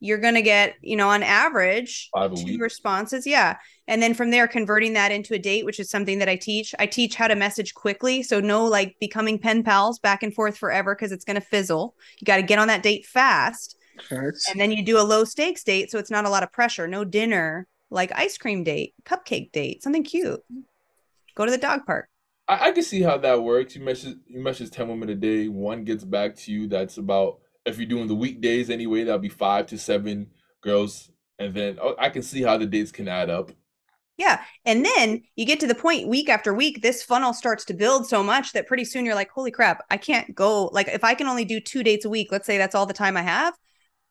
you're 0.00 0.18
going 0.18 0.34
to 0.34 0.42
get, 0.42 0.74
you 0.82 0.96
know, 0.96 1.08
on 1.08 1.22
average, 1.22 2.10
two 2.14 2.44
week. 2.44 2.60
responses. 2.60 3.26
Yeah. 3.26 3.56
And 3.86 4.02
then 4.02 4.14
from 4.14 4.30
there, 4.30 4.46
converting 4.46 4.94
that 4.94 5.12
into 5.12 5.34
a 5.34 5.38
date, 5.38 5.64
which 5.64 5.80
is 5.80 5.88
something 5.90 6.18
that 6.18 6.28
I 6.28 6.36
teach. 6.36 6.74
I 6.78 6.86
teach 6.86 7.14
how 7.14 7.28
to 7.28 7.34
message 7.34 7.74
quickly. 7.74 8.22
So 8.22 8.40
no 8.40 8.64
like 8.64 8.96
becoming 9.00 9.38
pen 9.38 9.62
pals 9.62 9.98
back 9.98 10.22
and 10.22 10.34
forth 10.34 10.58
forever 10.58 10.94
because 10.94 11.12
it's 11.12 11.24
going 11.24 11.40
to 11.40 11.46
fizzle. 11.46 11.94
You 12.20 12.24
got 12.24 12.36
to 12.36 12.42
get 12.42 12.58
on 12.58 12.68
that 12.68 12.82
date 12.82 13.06
fast. 13.06 13.76
And 14.10 14.34
then 14.56 14.72
you 14.72 14.84
do 14.84 14.98
a 14.98 15.02
low 15.02 15.24
stakes 15.24 15.62
date. 15.62 15.90
So 15.90 15.98
it's 15.98 16.10
not 16.10 16.24
a 16.24 16.30
lot 16.30 16.42
of 16.42 16.52
pressure, 16.52 16.88
no 16.88 17.04
dinner, 17.04 17.66
like 17.90 18.10
ice 18.14 18.36
cream 18.36 18.64
date, 18.64 18.94
cupcake 19.04 19.52
date, 19.52 19.82
something 19.82 20.02
cute. 20.02 20.40
Go 21.36 21.44
to 21.44 21.50
the 21.50 21.58
dog 21.58 21.86
park. 21.86 22.08
I, 22.48 22.68
I 22.68 22.72
can 22.72 22.82
see 22.82 23.02
how 23.02 23.18
that 23.18 23.42
works. 23.42 23.76
You 23.76 23.84
message 23.84 24.16
you 24.26 24.42
message 24.42 24.70
ten 24.70 24.88
women 24.88 25.08
a 25.10 25.14
day. 25.14 25.48
One 25.48 25.84
gets 25.84 26.04
back 26.04 26.36
to 26.36 26.52
you. 26.52 26.66
That's 26.66 26.98
about 26.98 27.40
if 27.66 27.78
you're 27.78 27.86
doing 27.86 28.06
the 28.06 28.14
weekdays 28.14 28.70
anyway. 28.70 29.04
That'll 29.04 29.18
be 29.18 29.28
five 29.28 29.66
to 29.68 29.78
seven 29.78 30.30
girls, 30.60 31.10
and 31.38 31.54
then 31.54 31.78
oh, 31.80 31.94
I 31.98 32.10
can 32.10 32.22
see 32.22 32.42
how 32.42 32.58
the 32.58 32.66
dates 32.66 32.92
can 32.92 33.08
add 33.08 33.30
up. 33.30 33.52
Yeah. 34.16 34.42
And 34.64 34.84
then 34.84 35.22
you 35.34 35.44
get 35.44 35.58
to 35.60 35.66
the 35.66 35.74
point 35.74 36.06
week 36.06 36.28
after 36.28 36.54
week, 36.54 36.82
this 36.82 37.02
funnel 37.02 37.32
starts 37.32 37.64
to 37.66 37.74
build 37.74 38.06
so 38.06 38.22
much 38.22 38.52
that 38.52 38.68
pretty 38.68 38.84
soon 38.84 39.04
you're 39.04 39.14
like, 39.14 39.30
holy 39.30 39.50
crap, 39.50 39.84
I 39.90 39.96
can't 39.96 40.34
go. 40.34 40.66
Like, 40.66 40.88
if 40.88 41.02
I 41.02 41.14
can 41.14 41.26
only 41.26 41.44
do 41.44 41.58
two 41.58 41.82
dates 41.82 42.04
a 42.04 42.10
week, 42.10 42.30
let's 42.30 42.46
say 42.46 42.56
that's 42.56 42.76
all 42.76 42.86
the 42.86 42.94
time 42.94 43.16
I 43.16 43.22
have, 43.22 43.54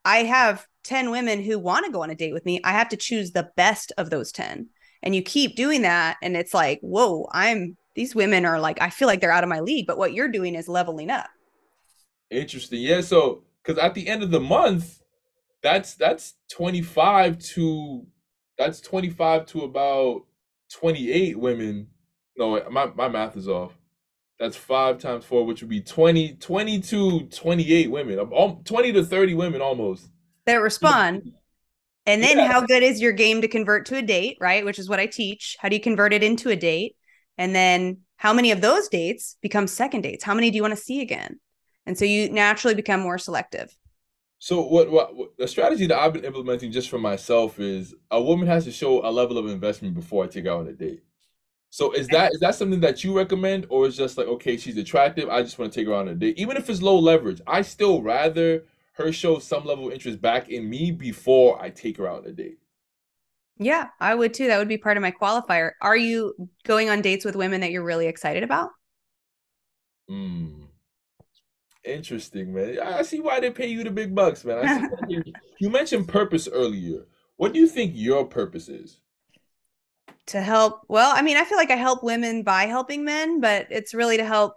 I 0.04 0.18
have 0.24 0.66
10 0.84 1.10
women 1.10 1.42
who 1.42 1.58
want 1.58 1.86
to 1.86 1.92
go 1.92 2.02
on 2.02 2.10
a 2.10 2.14
date 2.14 2.34
with 2.34 2.44
me, 2.44 2.60
I 2.64 2.72
have 2.72 2.90
to 2.90 2.96
choose 2.96 3.30
the 3.32 3.50
best 3.56 3.92
of 3.96 4.10
those 4.10 4.30
10. 4.30 4.68
And 5.02 5.14
you 5.14 5.22
keep 5.22 5.56
doing 5.56 5.82
that. 5.82 6.18
And 6.22 6.36
it's 6.36 6.52
like, 6.52 6.80
whoa, 6.80 7.26
I'm, 7.32 7.76
these 7.94 8.14
women 8.14 8.44
are 8.44 8.60
like, 8.60 8.80
I 8.82 8.90
feel 8.90 9.08
like 9.08 9.20
they're 9.20 9.32
out 9.32 9.44
of 9.44 9.50
my 9.50 9.60
league. 9.60 9.86
But 9.86 9.98
what 9.98 10.12
you're 10.12 10.28
doing 10.28 10.54
is 10.54 10.68
leveling 10.68 11.10
up. 11.10 11.28
Interesting. 12.34 12.80
Yeah. 12.82 13.00
So, 13.00 13.42
because 13.62 13.78
at 13.78 13.94
the 13.94 14.08
end 14.08 14.22
of 14.22 14.30
the 14.30 14.40
month, 14.40 15.00
that's, 15.62 15.94
that's 15.94 16.34
25 16.52 17.38
to, 17.38 18.06
that's 18.58 18.80
25 18.80 19.46
to 19.46 19.62
about 19.62 20.22
28 20.72 21.38
women. 21.38 21.88
No, 22.36 22.62
my, 22.70 22.86
my 22.86 23.08
math 23.08 23.36
is 23.36 23.48
off. 23.48 23.72
That's 24.38 24.56
five 24.56 24.98
times 24.98 25.24
four, 25.24 25.46
which 25.46 25.62
would 25.62 25.70
be 25.70 25.80
20, 25.80 26.34
20 26.34 26.80
to 26.80 27.20
28 27.20 27.90
women, 27.90 28.18
20 28.64 28.92
to 28.92 29.04
30 29.04 29.34
women 29.34 29.60
almost 29.60 30.10
that 30.46 30.56
respond. 30.56 31.32
And 32.06 32.22
then 32.22 32.38
yeah. 32.38 32.52
how 32.52 32.60
good 32.60 32.82
is 32.82 33.00
your 33.00 33.12
game 33.12 33.40
to 33.40 33.48
convert 33.48 33.86
to 33.86 33.96
a 33.96 34.02
date, 34.02 34.36
right? 34.40 34.64
Which 34.64 34.78
is 34.78 34.88
what 34.88 35.00
I 35.00 35.06
teach. 35.06 35.56
How 35.58 35.68
do 35.68 35.76
you 35.76 35.80
convert 35.80 36.12
it 36.12 36.22
into 36.22 36.50
a 36.50 36.56
date? 36.56 36.96
And 37.38 37.54
then 37.54 37.98
how 38.16 38.32
many 38.32 38.50
of 38.50 38.60
those 38.60 38.88
dates 38.88 39.36
become 39.40 39.66
second 39.66 40.02
dates? 40.02 40.22
How 40.22 40.34
many 40.34 40.50
do 40.50 40.56
you 40.56 40.62
want 40.62 40.76
to 40.76 40.80
see 40.80 41.00
again? 41.00 41.40
And 41.86 41.98
so 41.98 42.04
you 42.04 42.30
naturally 42.30 42.74
become 42.74 43.00
more 43.00 43.18
selective. 43.18 43.76
So 44.38 44.60
what, 44.60 44.90
what 44.90 45.16
what 45.16 45.36
the 45.38 45.48
strategy 45.48 45.86
that 45.86 45.98
I've 45.98 46.12
been 46.12 46.24
implementing 46.24 46.70
just 46.70 46.90
for 46.90 46.98
myself 46.98 47.58
is 47.58 47.94
a 48.10 48.22
woman 48.22 48.46
has 48.46 48.64
to 48.64 48.72
show 48.72 49.06
a 49.06 49.10
level 49.10 49.38
of 49.38 49.46
investment 49.46 49.94
before 49.94 50.24
I 50.24 50.26
take 50.26 50.44
her 50.44 50.50
out 50.50 50.60
on 50.60 50.68
a 50.68 50.72
date. 50.72 51.02
So 51.70 51.92
is 51.92 52.08
that 52.08 52.32
is 52.34 52.40
that 52.40 52.54
something 52.54 52.80
that 52.80 53.02
you 53.02 53.16
recommend, 53.16 53.66
or 53.68 53.86
is 53.86 53.96
just 53.96 54.18
like 54.18 54.26
okay, 54.26 54.56
she's 54.56 54.76
attractive, 54.76 55.28
I 55.28 55.42
just 55.42 55.58
want 55.58 55.72
to 55.72 55.80
take 55.80 55.88
her 55.88 55.94
on 55.94 56.08
a 56.08 56.14
date, 56.14 56.38
even 56.38 56.56
if 56.56 56.68
it's 56.68 56.82
low 56.82 56.98
leverage. 56.98 57.40
I 57.46 57.62
still 57.62 58.02
rather 58.02 58.64
her 58.92 59.10
show 59.12 59.38
some 59.38 59.64
level 59.64 59.88
of 59.88 59.92
interest 59.92 60.20
back 60.20 60.50
in 60.50 60.68
me 60.68 60.90
before 60.90 61.60
I 61.60 61.70
take 61.70 61.96
her 61.96 62.06
out 62.06 62.24
on 62.24 62.30
a 62.30 62.32
date. 62.32 62.58
Yeah, 63.56 63.88
I 64.00 64.14
would 64.14 64.34
too. 64.34 64.48
That 64.48 64.58
would 64.58 64.68
be 64.68 64.78
part 64.78 64.96
of 64.96 65.02
my 65.02 65.12
qualifier. 65.12 65.72
Are 65.80 65.96
you 65.96 66.34
going 66.64 66.90
on 66.90 67.02
dates 67.02 67.24
with 67.24 67.34
women 67.34 67.60
that 67.62 67.70
you're 67.70 67.84
really 67.84 68.08
excited 68.08 68.42
about? 68.42 68.70
Hmm. 70.08 70.63
Interesting, 71.84 72.54
man. 72.54 72.78
I 72.80 73.02
see 73.02 73.20
why 73.20 73.40
they 73.40 73.50
pay 73.50 73.66
you 73.66 73.84
the 73.84 73.90
big 73.90 74.14
bucks, 74.14 74.44
man. 74.44 74.66
I 74.66 75.08
see 75.08 75.32
you 75.60 75.68
mentioned 75.70 76.08
purpose 76.08 76.48
earlier. 76.50 77.04
What 77.36 77.52
do 77.52 77.58
you 77.58 77.66
think 77.66 77.92
your 77.94 78.24
purpose 78.24 78.68
is? 78.68 79.00
To 80.28 80.40
help, 80.40 80.82
well, 80.88 81.12
I 81.14 81.20
mean, 81.20 81.36
I 81.36 81.44
feel 81.44 81.58
like 81.58 81.70
I 81.70 81.76
help 81.76 82.02
women 82.02 82.42
by 82.42 82.64
helping 82.64 83.04
men, 83.04 83.40
but 83.40 83.66
it's 83.70 83.92
really 83.92 84.16
to 84.16 84.24
help 84.24 84.54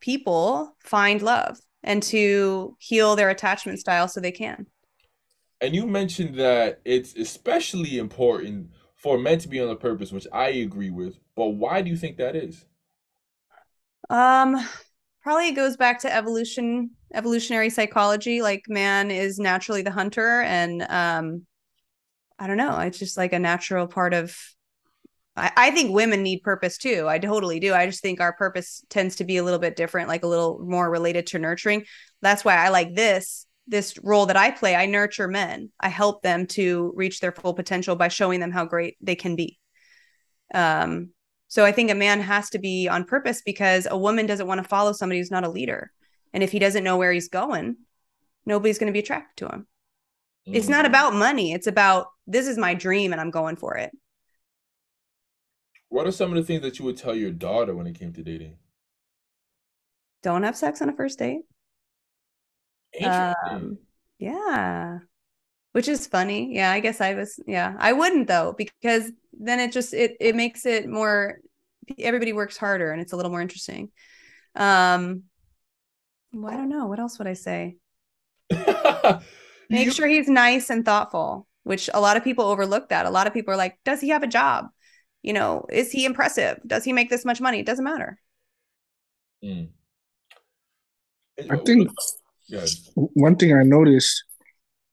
people 0.00 0.74
find 0.80 1.22
love 1.22 1.58
and 1.84 2.02
to 2.04 2.76
heal 2.80 3.14
their 3.14 3.30
attachment 3.30 3.78
style 3.78 4.08
so 4.08 4.20
they 4.20 4.32
can. 4.32 4.66
And 5.60 5.74
you 5.74 5.86
mentioned 5.86 6.34
that 6.36 6.80
it's 6.84 7.14
especially 7.14 7.98
important 7.98 8.70
for 8.96 9.16
men 9.16 9.38
to 9.38 9.48
be 9.48 9.60
on 9.60 9.70
a 9.70 9.76
purpose, 9.76 10.10
which 10.10 10.26
I 10.32 10.48
agree 10.48 10.90
with. 10.90 11.18
But 11.36 11.50
why 11.50 11.82
do 11.82 11.90
you 11.90 11.96
think 11.96 12.16
that 12.16 12.34
is? 12.34 12.64
Um, 14.10 14.56
probably 15.26 15.50
goes 15.50 15.76
back 15.76 15.98
to 15.98 16.14
evolution 16.14 16.88
evolutionary 17.12 17.68
psychology. 17.68 18.42
Like 18.42 18.62
man 18.68 19.10
is 19.10 19.40
naturally 19.40 19.82
the 19.82 19.90
hunter 19.90 20.42
and 20.42 20.86
um 20.88 21.42
i 22.38 22.46
don't 22.46 22.56
know. 22.56 22.78
It's 22.78 23.00
just 23.00 23.16
like 23.16 23.32
a 23.32 23.40
natural 23.40 23.88
part 23.88 24.14
of 24.14 24.38
I, 25.34 25.50
I 25.56 25.70
think 25.72 25.92
women 25.92 26.22
need 26.22 26.44
purpose 26.44 26.78
too. 26.78 27.08
I 27.08 27.18
totally 27.18 27.58
do. 27.58 27.74
I 27.74 27.86
just 27.86 28.02
think 28.02 28.20
our 28.20 28.34
purpose 28.34 28.84
tends 28.88 29.16
to 29.16 29.24
be 29.24 29.38
a 29.38 29.42
little 29.42 29.58
bit 29.58 29.74
different 29.74 30.06
like 30.06 30.22
a 30.22 30.28
little 30.28 30.60
more 30.64 30.88
related 30.88 31.26
to 31.28 31.40
nurturing. 31.40 31.86
That's 32.22 32.44
why 32.44 32.54
i 32.54 32.68
like 32.68 32.94
this 32.94 33.46
this 33.66 33.98
role 34.04 34.26
that 34.26 34.36
i 34.36 34.52
play. 34.52 34.76
I 34.76 34.86
nurture 34.86 35.26
men. 35.26 35.72
I 35.80 35.88
help 35.88 36.22
them 36.22 36.46
to 36.58 36.92
reach 36.94 37.18
their 37.18 37.32
full 37.32 37.52
potential 37.54 37.96
by 37.96 38.06
showing 38.06 38.38
them 38.38 38.52
how 38.52 38.64
great 38.64 38.96
they 39.00 39.16
can 39.16 39.34
be. 39.34 39.58
Um 40.54 41.10
so 41.48 41.64
I 41.64 41.72
think 41.72 41.90
a 41.90 41.94
man 41.94 42.20
has 42.20 42.50
to 42.50 42.58
be 42.58 42.88
on 42.88 43.04
purpose 43.04 43.42
because 43.44 43.86
a 43.90 43.96
woman 43.96 44.26
doesn't 44.26 44.46
want 44.46 44.62
to 44.62 44.68
follow 44.68 44.92
somebody 44.92 45.20
who's 45.20 45.30
not 45.30 45.44
a 45.44 45.50
leader. 45.50 45.92
And 46.32 46.42
if 46.42 46.52
he 46.52 46.58
doesn't 46.58 46.84
know 46.84 46.96
where 46.96 47.12
he's 47.12 47.28
going, 47.28 47.76
nobody's 48.44 48.78
going 48.78 48.88
to 48.88 48.92
be 48.92 48.98
attracted 48.98 49.36
to 49.46 49.54
him. 49.54 49.66
Mm. 50.48 50.54
It's 50.56 50.68
not 50.68 50.84
mm. 50.84 50.88
about 50.88 51.14
money. 51.14 51.52
It's 51.52 51.66
about 51.66 52.08
this 52.26 52.48
is 52.48 52.58
my 52.58 52.74
dream 52.74 53.12
and 53.12 53.20
I'm 53.20 53.30
going 53.30 53.56
for 53.56 53.76
it. 53.76 53.90
What 55.88 56.06
are 56.06 56.12
some 56.12 56.30
of 56.30 56.36
the 56.36 56.42
things 56.42 56.62
that 56.62 56.78
you 56.78 56.84
would 56.84 56.96
tell 56.96 57.14
your 57.14 57.30
daughter 57.30 57.74
when 57.74 57.86
it 57.86 57.98
came 57.98 58.12
to 58.12 58.22
dating? 58.22 58.56
Don't 60.22 60.42
have 60.42 60.56
sex 60.56 60.82
on 60.82 60.88
a 60.88 60.92
first 60.92 61.20
date. 61.20 61.42
Um, 63.02 63.78
yeah. 64.18 64.98
Which 65.76 65.88
is 65.88 66.06
funny. 66.06 66.54
Yeah, 66.54 66.72
I 66.72 66.80
guess 66.80 67.02
I 67.02 67.12
was 67.12 67.38
yeah. 67.46 67.76
I 67.78 67.92
wouldn't 67.92 68.28
though 68.28 68.54
because 68.56 69.12
then 69.38 69.60
it 69.60 69.72
just 69.72 69.92
it 69.92 70.16
it 70.20 70.34
makes 70.34 70.64
it 70.64 70.88
more 70.88 71.38
everybody 71.98 72.32
works 72.32 72.56
harder 72.56 72.92
and 72.92 73.00
it's 73.00 73.12
a 73.12 73.16
little 73.16 73.30
more 73.30 73.40
interesting 73.40 73.90
um 74.54 75.24
well, 76.32 76.52
i 76.52 76.56
don't 76.56 76.68
know 76.68 76.86
what 76.86 76.98
else 76.98 77.18
would 77.18 77.28
i 77.28 77.34
say 77.34 77.76
make 79.70 79.86
you- 79.86 79.92
sure 79.92 80.06
he's 80.06 80.28
nice 80.28 80.70
and 80.70 80.84
thoughtful 80.84 81.46
which 81.64 81.90
a 81.92 82.00
lot 82.00 82.16
of 82.16 82.24
people 82.24 82.44
overlook 82.44 82.88
that 82.88 83.06
a 83.06 83.10
lot 83.10 83.26
of 83.26 83.34
people 83.34 83.52
are 83.52 83.56
like 83.56 83.78
does 83.84 84.00
he 84.00 84.08
have 84.08 84.22
a 84.22 84.28
job 84.28 84.66
you 85.22 85.32
know 85.32 85.66
is 85.70 85.92
he 85.92 86.04
impressive 86.04 86.58
does 86.66 86.84
he 86.84 86.92
make 86.92 87.10
this 87.10 87.24
much 87.24 87.40
money 87.40 87.60
it 87.60 87.66
doesn't 87.66 87.84
matter 87.84 88.18
mm. 89.44 89.68
i 91.50 91.56
think 91.58 91.90
yes. 92.48 92.90
one 92.94 93.36
thing 93.36 93.54
i 93.54 93.62
noticed 93.62 94.24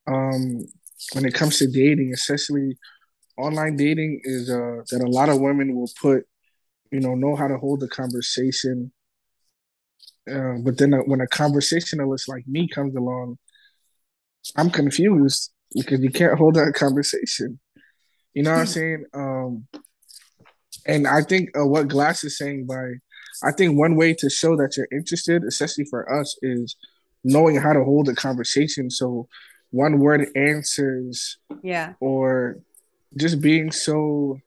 um 0.08 0.66
when 1.14 1.26
it 1.26 1.34
comes 1.34 1.58
to 1.58 1.68
dating 1.68 2.12
especially 2.14 2.78
online 3.38 3.76
dating 3.76 4.22
is 4.24 4.50
uh, 4.50 4.82
that 4.90 5.02
a 5.04 5.10
lot 5.10 5.30
of 5.30 5.40
women 5.40 5.76
will 5.76 5.90
put, 6.02 6.26
you 6.92 7.00
know, 7.00 7.16
know 7.16 7.36
how 7.36 7.48
to 7.48 7.58
hold 7.58 7.80
the 7.80 7.88
conversation. 7.88 8.92
Uh, 10.30 10.58
but 10.64 10.78
then 10.78 10.94
uh, 10.94 11.00
when 11.00 11.22
a 11.22 11.28
conversationalist 11.28 12.30
like 12.30 12.48
me 12.48 12.68
comes 12.68 12.96
along, 12.96 13.38
I'm 14.56 14.70
confused 14.70 15.52
because 15.74 16.02
you 16.02 16.12
can't 16.12 16.38
hold 16.38 16.56
that 16.56 16.74
conversation. 16.76 17.60
You 18.34 18.44
know 18.44 18.52
what 18.52 18.60
I'm 18.60 18.68
saying? 18.68 19.06
Um, 19.14 19.68
and 20.86 21.08
I 21.08 21.22
think 21.22 21.58
uh, 21.58 21.66
what 21.66 21.88
Glass 21.88 22.26
is 22.26 22.38
saying 22.38 22.66
by, 22.66 22.96
I 23.42 23.52
think 23.54 23.78
one 23.78 23.96
way 23.96 24.14
to 24.16 24.30
show 24.30 24.58
that 24.58 24.76
you're 24.76 24.88
interested, 24.92 25.44
especially 25.46 25.86
for 25.86 26.12
us, 26.20 26.38
is 26.42 26.76
knowing 27.24 27.56
how 27.56 27.72
to 27.72 27.84
hold 27.86 28.10
a 28.10 28.16
conversation. 28.16 28.90
So 28.90 29.30
one 29.74 29.98
word 29.98 30.30
answers, 30.36 31.38
yeah, 31.64 31.94
or 32.00 32.60
just 33.18 33.42
being 33.42 33.72
so 33.72 34.40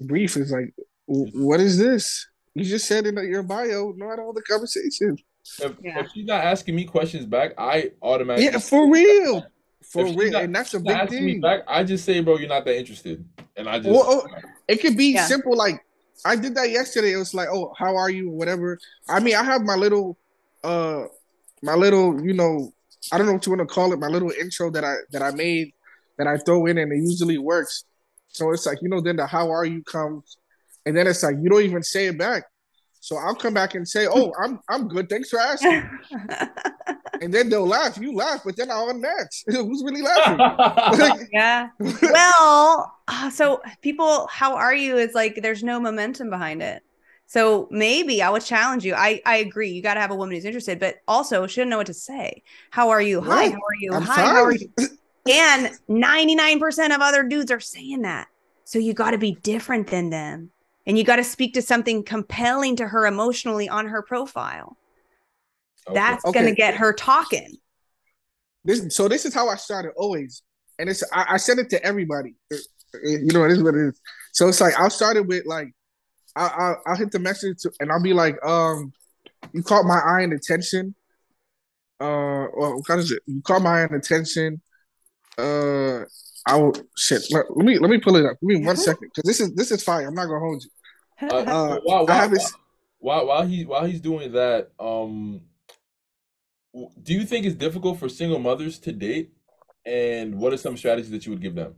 brief 0.00 0.36
is 0.36 0.50
like, 0.50 0.74
what 1.06 1.60
is 1.60 1.78
this? 1.78 2.26
You 2.54 2.64
just 2.64 2.88
said 2.88 3.06
in 3.06 3.16
your 3.28 3.44
bio, 3.44 3.92
not 3.96 4.18
all 4.18 4.32
the 4.32 4.42
conversation. 4.42 5.16
If, 5.60 5.76
yeah. 5.80 6.00
if, 6.00 6.10
she's 6.12 6.26
not 6.26 6.44
asking 6.44 6.74
me 6.74 6.84
questions 6.84 7.24
back, 7.24 7.52
I 7.56 7.92
automatically 8.02 8.46
yeah, 8.46 8.58
for 8.58 8.90
real, 8.92 9.46
for 9.80 10.06
real, 10.06 10.32
not, 10.32 10.42
and 10.42 10.54
that's 10.54 10.74
a 10.74 10.80
big 10.80 11.08
thing. 11.08 11.24
Me 11.24 11.38
back, 11.38 11.60
I 11.68 11.84
just 11.84 12.04
say, 12.04 12.20
bro, 12.20 12.36
you're 12.36 12.48
not 12.48 12.64
that 12.64 12.76
interested, 12.76 13.24
and 13.56 13.68
I 13.68 13.78
just. 13.78 13.90
Well, 13.90 14.04
oh, 14.04 14.26
it 14.66 14.80
could 14.80 14.96
be 14.96 15.14
yeah. 15.14 15.26
simple, 15.26 15.56
like 15.56 15.84
I 16.24 16.34
did 16.34 16.56
that 16.56 16.70
yesterday. 16.70 17.12
It 17.12 17.16
was 17.16 17.32
like, 17.32 17.48
oh, 17.48 17.72
how 17.78 17.96
are 17.96 18.10
you, 18.10 18.28
whatever. 18.28 18.80
I 19.08 19.20
mean, 19.20 19.36
I 19.36 19.44
have 19.44 19.62
my 19.62 19.76
little, 19.76 20.18
uh, 20.64 21.04
my 21.62 21.74
little, 21.74 22.20
you 22.24 22.32
know, 22.32 22.72
I 23.10 23.18
don't 23.18 23.26
know 23.26 23.32
what 23.32 23.46
you 23.46 23.52
want 23.52 23.68
to 23.68 23.74
call 23.74 23.92
it, 23.92 23.98
my 23.98 24.08
little 24.08 24.30
intro 24.30 24.70
that 24.70 24.84
I 24.84 24.94
that 25.10 25.22
I 25.22 25.30
made 25.32 25.72
that 26.18 26.26
I 26.26 26.36
throw 26.38 26.66
in, 26.66 26.78
and 26.78 26.92
it 26.92 26.98
usually 26.98 27.38
works. 27.38 27.84
So 28.28 28.50
it's 28.52 28.66
like 28.66 28.78
you 28.82 28.88
know, 28.88 29.00
then 29.00 29.16
the 29.16 29.26
"How 29.26 29.50
are 29.50 29.64
you?" 29.64 29.82
comes, 29.82 30.38
and 30.86 30.96
then 30.96 31.06
it's 31.06 31.22
like 31.22 31.36
you 31.40 31.48
don't 31.48 31.62
even 31.62 31.82
say 31.82 32.06
it 32.06 32.18
back. 32.18 32.44
So 33.00 33.16
I'll 33.16 33.34
come 33.34 33.54
back 33.54 33.74
and 33.74 33.86
say, 33.86 34.06
"Oh, 34.08 34.32
I'm 34.40 34.60
I'm 34.68 34.86
good. 34.86 35.08
Thanks 35.08 35.30
for 35.30 35.40
asking." 35.40 35.82
and 37.20 37.34
then 37.34 37.48
they'll 37.48 37.66
laugh. 37.66 37.98
You 37.98 38.14
laugh, 38.14 38.42
but 38.44 38.56
then 38.56 38.70
I'll 38.70 38.92
unmatch. 38.92 39.42
Who's 39.46 39.82
really 39.84 40.02
laughing? 40.02 41.28
yeah. 41.32 41.68
Well, 41.78 42.94
uh, 43.08 43.30
so 43.30 43.60
people, 43.80 44.28
how 44.28 44.54
are 44.54 44.74
you? 44.74 44.98
Is 44.98 45.14
like 45.14 45.40
there's 45.42 45.64
no 45.64 45.80
momentum 45.80 46.30
behind 46.30 46.62
it. 46.62 46.84
So 47.32 47.66
maybe 47.70 48.20
I 48.20 48.28
would 48.28 48.44
challenge 48.44 48.84
you. 48.84 48.92
I 48.94 49.22
I 49.24 49.36
agree. 49.36 49.70
You 49.70 49.80
got 49.80 49.94
to 49.94 50.00
have 50.00 50.10
a 50.10 50.14
woman 50.14 50.34
who's 50.34 50.44
interested, 50.44 50.78
but 50.78 50.96
also 51.08 51.46
shouldn't 51.46 51.70
know 51.70 51.78
what 51.78 51.86
to 51.86 51.94
say. 51.94 52.42
How 52.70 52.90
are 52.90 53.00
you? 53.00 53.22
Hi. 53.22 53.48
How 53.48 53.54
are 53.54 53.76
you? 53.80 53.94
I'm 53.94 54.02
Hi. 54.02 54.20
How 54.20 54.44
are 54.44 54.52
you? 54.52 54.68
And 55.30 55.70
99% 55.88 56.94
of 56.94 57.00
other 57.00 57.22
dudes 57.22 57.50
are 57.50 57.58
saying 57.58 58.02
that. 58.02 58.28
So 58.64 58.78
you 58.78 58.92
got 58.92 59.12
to 59.12 59.18
be 59.18 59.38
different 59.42 59.86
than 59.86 60.10
them. 60.10 60.50
And 60.84 60.98
you 60.98 61.04
got 61.04 61.16
to 61.16 61.24
speak 61.24 61.54
to 61.54 61.62
something 61.62 62.04
compelling 62.04 62.76
to 62.76 62.86
her 62.86 63.06
emotionally 63.06 63.66
on 63.66 63.86
her 63.86 64.02
profile. 64.02 64.76
Okay. 65.88 65.94
That's 65.94 66.26
okay. 66.26 66.38
going 66.38 66.54
to 66.54 66.54
get 66.54 66.74
her 66.74 66.92
talking. 66.92 67.56
This 68.62 68.94
so 68.94 69.08
this 69.08 69.24
is 69.24 69.32
how 69.32 69.48
I 69.48 69.56
started 69.56 69.92
always. 69.96 70.42
And 70.78 70.90
it's 70.90 71.02
I, 71.10 71.24
I 71.30 71.36
said 71.38 71.58
it 71.60 71.70
to 71.70 71.82
everybody. 71.82 72.34
You 73.02 73.32
know, 73.32 73.44
it 73.44 73.52
is 73.52 73.62
what 73.62 73.74
it 73.74 73.88
is. 73.88 74.00
So 74.32 74.48
it's 74.48 74.60
like 74.60 74.78
I 74.78 74.88
started 74.88 75.26
with 75.26 75.46
like 75.46 75.72
I, 76.34 76.46
I 76.46 76.74
I'll 76.86 76.96
hit 76.96 77.10
the 77.10 77.18
message 77.18 77.62
to, 77.62 77.72
and 77.80 77.90
I'll 77.90 78.02
be 78.02 78.12
like, 78.12 78.36
um, 78.44 78.92
you 79.52 79.62
caught 79.62 79.84
my 79.84 79.98
eye 79.98 80.22
and 80.22 80.32
attention. 80.32 80.94
Uh, 82.00 82.46
well, 82.56 82.76
what 82.76 82.86
kind 82.86 83.00
is 83.00 83.12
it? 83.12 83.22
You 83.26 83.42
caught 83.42 83.62
my 83.62 83.80
eye 83.80 83.82
and 83.82 83.94
attention. 83.94 84.60
Uh, 85.38 86.04
I 86.46 86.56
will 86.56 86.74
shit. 86.96 87.22
Let, 87.30 87.56
let, 87.56 87.64
me 87.64 87.78
let 87.78 87.90
me 87.90 87.98
pull 87.98 88.16
it 88.16 88.24
up. 88.24 88.36
Give 88.40 88.60
me 88.60 88.66
one 88.66 88.76
second 88.88 89.10
because 89.14 89.24
this 89.24 89.40
is 89.40 89.54
this 89.54 89.70
is 89.70 89.82
fire. 89.82 90.08
I'm 90.08 90.14
not 90.14 90.26
gonna 90.26 90.40
hold 90.40 90.64
you. 90.64 90.70
Uh, 91.22 91.36
uh, 91.36 91.80
while, 91.84 92.04
while, 92.04 92.28
this... 92.28 92.52
while, 92.98 93.26
while 93.26 93.46
he 93.46 93.64
while 93.64 93.84
he's 93.84 94.00
doing 94.00 94.32
that, 94.32 94.72
um, 94.80 95.40
do 97.00 97.14
you 97.14 97.24
think 97.24 97.46
it's 97.46 97.54
difficult 97.54 98.00
for 98.00 98.08
single 98.08 98.40
mothers 98.40 98.80
to 98.80 98.92
date? 98.92 99.30
And 99.84 100.36
what 100.38 100.52
are 100.52 100.56
some 100.56 100.76
strategies 100.76 101.10
that 101.10 101.24
you 101.24 101.30
would 101.30 101.42
give 101.42 101.54
them? 101.54 101.76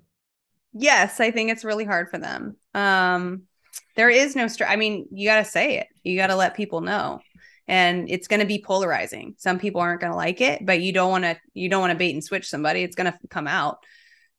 Yes, 0.72 1.20
I 1.20 1.30
think 1.30 1.50
it's 1.50 1.64
really 1.64 1.84
hard 1.84 2.10
for 2.10 2.18
them. 2.18 2.56
Um, 2.74 3.42
there 3.96 4.10
is 4.10 4.34
no 4.36 4.48
str- 4.48 4.64
I 4.64 4.76
mean, 4.76 5.06
you 5.12 5.28
got 5.28 5.38
to 5.38 5.44
say 5.44 5.78
it. 5.78 5.86
You 6.02 6.16
got 6.16 6.28
to 6.28 6.36
let 6.36 6.54
people 6.54 6.80
know 6.80 7.20
and 7.66 8.10
it's 8.10 8.28
going 8.28 8.40
to 8.40 8.46
be 8.46 8.62
polarizing. 8.62 9.34
Some 9.38 9.58
people 9.58 9.80
aren't 9.80 10.00
going 10.00 10.12
to 10.12 10.16
like 10.16 10.40
it, 10.40 10.64
but 10.66 10.80
you 10.80 10.92
don't 10.92 11.10
want 11.10 11.24
to 11.24 11.38
you 11.54 11.68
don't 11.68 11.80
want 11.80 11.92
to 11.92 11.98
bait 11.98 12.12
and 12.12 12.22
switch 12.22 12.48
somebody. 12.48 12.82
It's 12.82 12.96
going 12.96 13.10
to 13.10 13.18
come 13.30 13.46
out. 13.46 13.78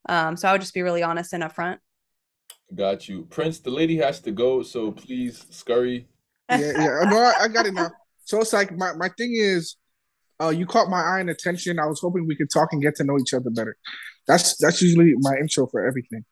Um, 0.08 0.38
so 0.38 0.48
I 0.48 0.52
would 0.52 0.62
just 0.62 0.74
be 0.74 0.84
really 0.84 1.02
honest 1.04 1.34
and 1.34 1.44
upfront. 1.44 1.78
Got 2.74 3.08
you, 3.08 3.24
Prince. 3.30 3.60
The 3.60 3.70
lady 3.72 3.98
has 3.98 4.20
to 4.22 4.32
go, 4.32 4.62
so 4.64 4.92
please 4.92 5.46
scurry. 5.50 6.08
Yeah, 6.50 6.58
yeah. 6.60 7.10
No, 7.10 7.18
I, 7.18 7.44
I 7.44 7.48
got 7.48 7.66
it 7.66 7.74
now. 7.74 7.90
So 8.26 8.40
it's 8.42 8.54
like 8.54 8.76
my 8.76 8.94
my 8.94 9.10
thing 9.18 9.34
is, 9.36 9.78
uh, 10.42 10.50
you 10.50 10.66
caught 10.66 10.90
my 10.90 11.02
eye 11.02 11.20
and 11.20 11.30
attention. 11.30 11.80
I 11.80 11.86
was 11.86 12.00
hoping 12.00 12.28
we 12.28 12.36
could 12.36 12.50
talk 12.52 12.70
and 12.74 12.82
get 12.82 12.96
to 12.98 13.04
know 13.04 13.18
each 13.20 13.34
other 13.34 13.50
better. 13.50 13.78
That's 14.28 14.58
that's 14.58 14.82
usually 14.82 15.14
my 15.20 15.36
intro 15.40 15.68
for 15.68 15.86
everything, 15.86 16.26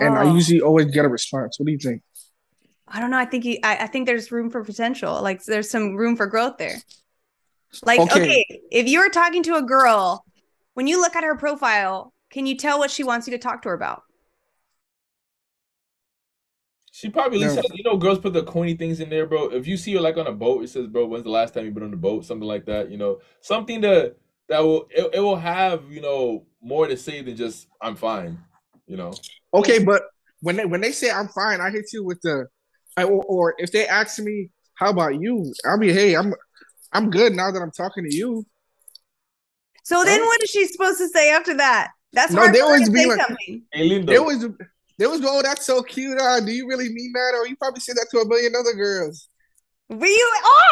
and 0.00 0.14
I 0.16 0.24
Oh. 0.24 0.34
usually 0.34 0.60
always 0.60 0.86
get 0.86 1.04
a 1.04 1.08
response. 1.08 1.58
What 1.58 1.66
do 1.66 1.72
you 1.72 1.78
think? 1.78 2.02
I 2.90 3.00
don't 3.00 3.10
know. 3.10 3.18
I 3.18 3.24
think 3.24 3.44
you, 3.44 3.58
I, 3.62 3.76
I 3.78 3.86
think 3.86 4.06
there's 4.06 4.32
room 4.32 4.50
for 4.50 4.64
potential. 4.64 5.20
Like 5.22 5.44
there's 5.44 5.70
some 5.70 5.94
room 5.94 6.16
for 6.16 6.26
growth 6.26 6.58
there. 6.58 6.76
Like, 7.84 8.00
Okay. 8.00 8.22
okay. 8.22 8.60
if 8.70 8.88
you 8.88 9.00
were 9.00 9.10
talking 9.10 9.42
to 9.44 9.56
a 9.56 9.62
girl, 9.62 10.24
when 10.74 10.86
you 10.86 11.00
look 11.00 11.16
at 11.16 11.24
her 11.24 11.36
profile, 11.36 12.12
can 12.30 12.46
you 12.46 12.56
tell 12.56 12.78
what 12.78 12.90
she 12.90 13.04
wants 13.04 13.26
you 13.26 13.32
to 13.32 13.38
talk 13.38 13.62
to 13.62 13.68
her 13.70 13.74
about? 13.74 14.02
She 16.90 17.08
probably 17.08 17.40
No. 17.40 17.48
says, 17.48 17.64
you 17.74 17.84
know, 17.84 17.96
girls 17.96 18.18
put 18.18 18.32
the 18.32 18.42
corny 18.42 18.74
things 18.74 18.98
in 18.98 19.08
there, 19.08 19.24
bro. 19.24 19.50
If 19.50 19.68
you 19.68 19.76
see 19.76 19.94
her 19.94 20.00
like 20.00 20.16
on 20.16 20.26
a 20.26 20.32
boat, 20.32 20.64
it 20.64 20.68
says, 20.68 20.88
bro, 20.88 21.06
when's 21.06 21.22
the 21.22 21.30
last 21.30 21.54
time 21.54 21.64
you've 21.64 21.74
been 21.74 21.84
on 21.84 21.92
a 21.92 21.96
boat? 21.96 22.24
Something 22.24 22.48
like 22.48 22.64
that, 22.66 22.90
you 22.90 22.96
know, 22.96 23.20
something 23.40 23.80
that 23.82 24.16
that 24.48 24.60
will 24.60 24.88
it, 24.90 25.08
it 25.14 25.20
will 25.20 25.36
have, 25.36 25.84
you 25.90 26.00
know, 26.00 26.44
more 26.60 26.88
to 26.88 26.96
say 26.96 27.22
than 27.22 27.36
just 27.36 27.68
I'm 27.80 27.94
fine, 27.94 28.38
you 28.88 28.96
know. 28.96 29.12
Okay, 29.54 29.78
but 29.78 30.02
when 30.40 30.56
they 30.56 30.64
when 30.64 30.80
they 30.80 30.90
say 30.90 31.10
I'm 31.10 31.28
fine, 31.28 31.60
I 31.60 31.70
hit 31.70 31.92
you 31.92 32.04
with 32.04 32.20
the, 32.22 32.46
I, 32.98 33.04
or, 33.04 33.22
or 33.24 33.54
if 33.58 33.72
they 33.72 33.86
ask 33.86 34.18
me 34.18 34.50
how 34.74 34.90
about 34.90 35.20
you, 35.20 35.52
I'll 35.66 35.78
be 35.78 35.92
hey, 35.92 36.14
I'm 36.16 36.34
I'm 36.92 37.10
good 37.10 37.32
now 37.34 37.50
that 37.50 37.60
I'm 37.60 37.70
talking 37.70 38.04
to 38.08 38.14
you. 38.14 38.44
So 39.84 40.04
then 40.04 40.20
what 40.24 40.42
is 40.42 40.50
she 40.50 40.66
supposed 40.66 40.98
to 40.98 41.08
say 41.08 41.30
after 41.30 41.56
that? 41.56 41.90
That's 42.12 42.32
No, 42.32 42.42
hard 42.42 42.54
they 42.54 42.60
always 42.60 42.88
be 42.90 43.06
like- 43.06 43.20
something. 43.20 43.62
Hey, 43.72 43.88
Lindo, 43.88 44.06
There 44.06 44.22
was 44.22 44.46
there 44.98 45.08
was 45.10 45.20
oh 45.24 45.42
that's 45.42 45.64
so 45.66 45.82
cute. 45.82 46.18
Uh, 46.20 46.40
do 46.40 46.50
you 46.52 46.66
really 46.68 46.88
mean 46.88 47.12
that? 47.14 47.32
Or 47.36 47.46
you 47.46 47.56
probably 47.56 47.80
said 47.80 47.96
that 47.96 48.08
to 48.10 48.18
a 48.18 48.28
million 48.28 48.52
other 48.58 48.74
girls. 48.74 49.28
We 49.88 50.12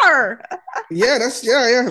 are. 0.05 0.41
Yeah, 0.91 1.17
that's 1.17 1.43
yeah, 1.43 1.69
yeah. 1.69 1.89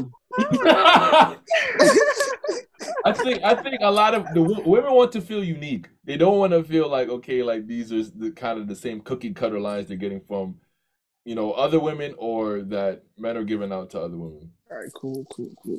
I 3.04 3.12
think 3.12 3.42
I 3.44 3.54
think 3.54 3.78
a 3.82 3.90
lot 3.90 4.14
of 4.14 4.26
the 4.34 4.42
women 4.42 4.92
want 4.92 5.12
to 5.12 5.20
feel 5.20 5.42
unique. 5.42 5.88
They 6.04 6.16
don't 6.16 6.38
want 6.38 6.52
to 6.52 6.62
feel 6.64 6.88
like 6.88 7.08
okay, 7.08 7.42
like 7.42 7.66
these 7.66 7.92
are 7.92 8.02
the 8.02 8.30
kind 8.32 8.58
of 8.58 8.68
the 8.68 8.76
same 8.76 9.00
cookie 9.00 9.32
cutter 9.32 9.60
lines 9.60 9.88
they're 9.88 9.96
getting 9.96 10.20
from, 10.20 10.56
you 11.24 11.34
know, 11.34 11.52
other 11.52 11.80
women 11.80 12.14
or 12.18 12.62
that 12.62 13.02
men 13.16 13.36
are 13.36 13.44
giving 13.44 13.72
out 13.72 13.90
to 13.90 14.00
other 14.00 14.16
women. 14.16 14.50
All 14.70 14.78
right, 14.78 14.90
cool, 14.94 15.24
cool, 15.30 15.50
cool. 15.62 15.78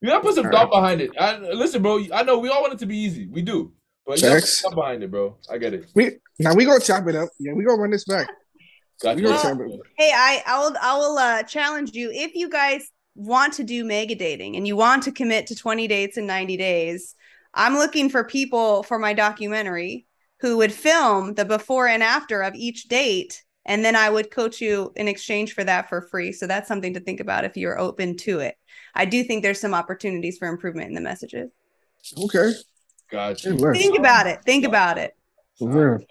You 0.00 0.08
gotta 0.08 0.22
put 0.22 0.34
some 0.34 0.46
All 0.46 0.52
thought 0.52 0.70
behind 0.70 1.00
it. 1.00 1.10
I, 1.18 1.38
listen, 1.38 1.82
bro. 1.82 2.04
I 2.12 2.22
know 2.22 2.38
we 2.38 2.48
all 2.48 2.60
want 2.62 2.74
it 2.74 2.78
to 2.80 2.86
be 2.86 2.96
easy. 2.96 3.26
We 3.26 3.42
do, 3.42 3.72
but 4.06 4.18
you 4.18 4.24
gotta 4.24 4.34
put 4.36 4.40
Facts. 4.42 4.60
thought 4.62 4.74
behind 4.74 5.02
it, 5.02 5.10
bro. 5.10 5.36
I 5.50 5.58
get 5.58 5.74
it. 5.74 5.86
We 5.94 6.12
now 6.38 6.54
we 6.54 6.64
gonna 6.64 6.80
chop 6.80 7.06
it 7.08 7.14
up. 7.16 7.28
Yeah, 7.38 7.52
we 7.52 7.64
gonna 7.64 7.80
run 7.80 7.90
this 7.90 8.04
back. 8.04 8.28
Gotcha. 9.02 9.16
We 9.16 9.22
gonna 9.22 9.34
Well, 9.34 9.42
chop 9.42 9.60
it 9.60 9.72
up. 9.72 9.80
Hey, 9.96 10.12
I 10.14 10.42
I 10.46 10.58
will 10.60 10.76
I 10.80 10.96
will 10.96 11.18
uh 11.18 11.42
challenge 11.44 11.92
you 11.94 12.10
if 12.12 12.34
you 12.34 12.48
guys 12.48 12.90
want 13.14 13.54
to 13.54 13.64
do 13.64 13.84
mega 13.84 14.14
dating 14.14 14.56
and 14.56 14.66
you 14.66 14.76
want 14.76 15.02
to 15.04 15.12
commit 15.12 15.46
to 15.46 15.54
20 15.54 15.86
dates 15.88 16.16
in 16.16 16.26
90 16.26 16.56
days. 16.56 17.14
I'm 17.52 17.74
looking 17.74 18.08
for 18.08 18.24
people 18.24 18.82
for 18.82 18.98
my 18.98 19.12
documentary 19.12 20.06
who 20.40 20.56
would 20.56 20.72
film 20.72 21.34
the 21.34 21.44
before 21.44 21.86
and 21.86 22.02
after 22.02 22.42
of 22.42 22.54
each 22.54 22.84
date 22.84 23.44
and 23.66 23.84
then 23.84 23.96
I 23.96 24.10
would 24.10 24.30
coach 24.30 24.60
you 24.60 24.92
in 24.96 25.08
exchange 25.08 25.54
for 25.54 25.64
that 25.64 25.88
for 25.88 26.02
free. 26.02 26.32
So 26.32 26.46
that's 26.46 26.68
something 26.68 26.94
to 26.94 27.00
think 27.00 27.20
about 27.20 27.44
if 27.44 27.56
you're 27.56 27.78
open 27.78 28.16
to 28.18 28.40
it. 28.40 28.56
I 28.94 29.04
do 29.06 29.24
think 29.24 29.42
there's 29.42 29.60
some 29.60 29.74
opportunities 29.74 30.38
for 30.38 30.48
improvement 30.48 30.88
in 30.88 30.94
the 30.94 31.00
messages. 31.00 31.50
Okay. 32.24 32.52
Gotcha. 33.10 33.56
Think 33.56 33.98
about 33.98 34.26
it. 34.26 34.40
Think 34.44 34.64
about 34.64 34.98
it. 34.98 35.16
For 35.58 35.96
real. 35.96 36.04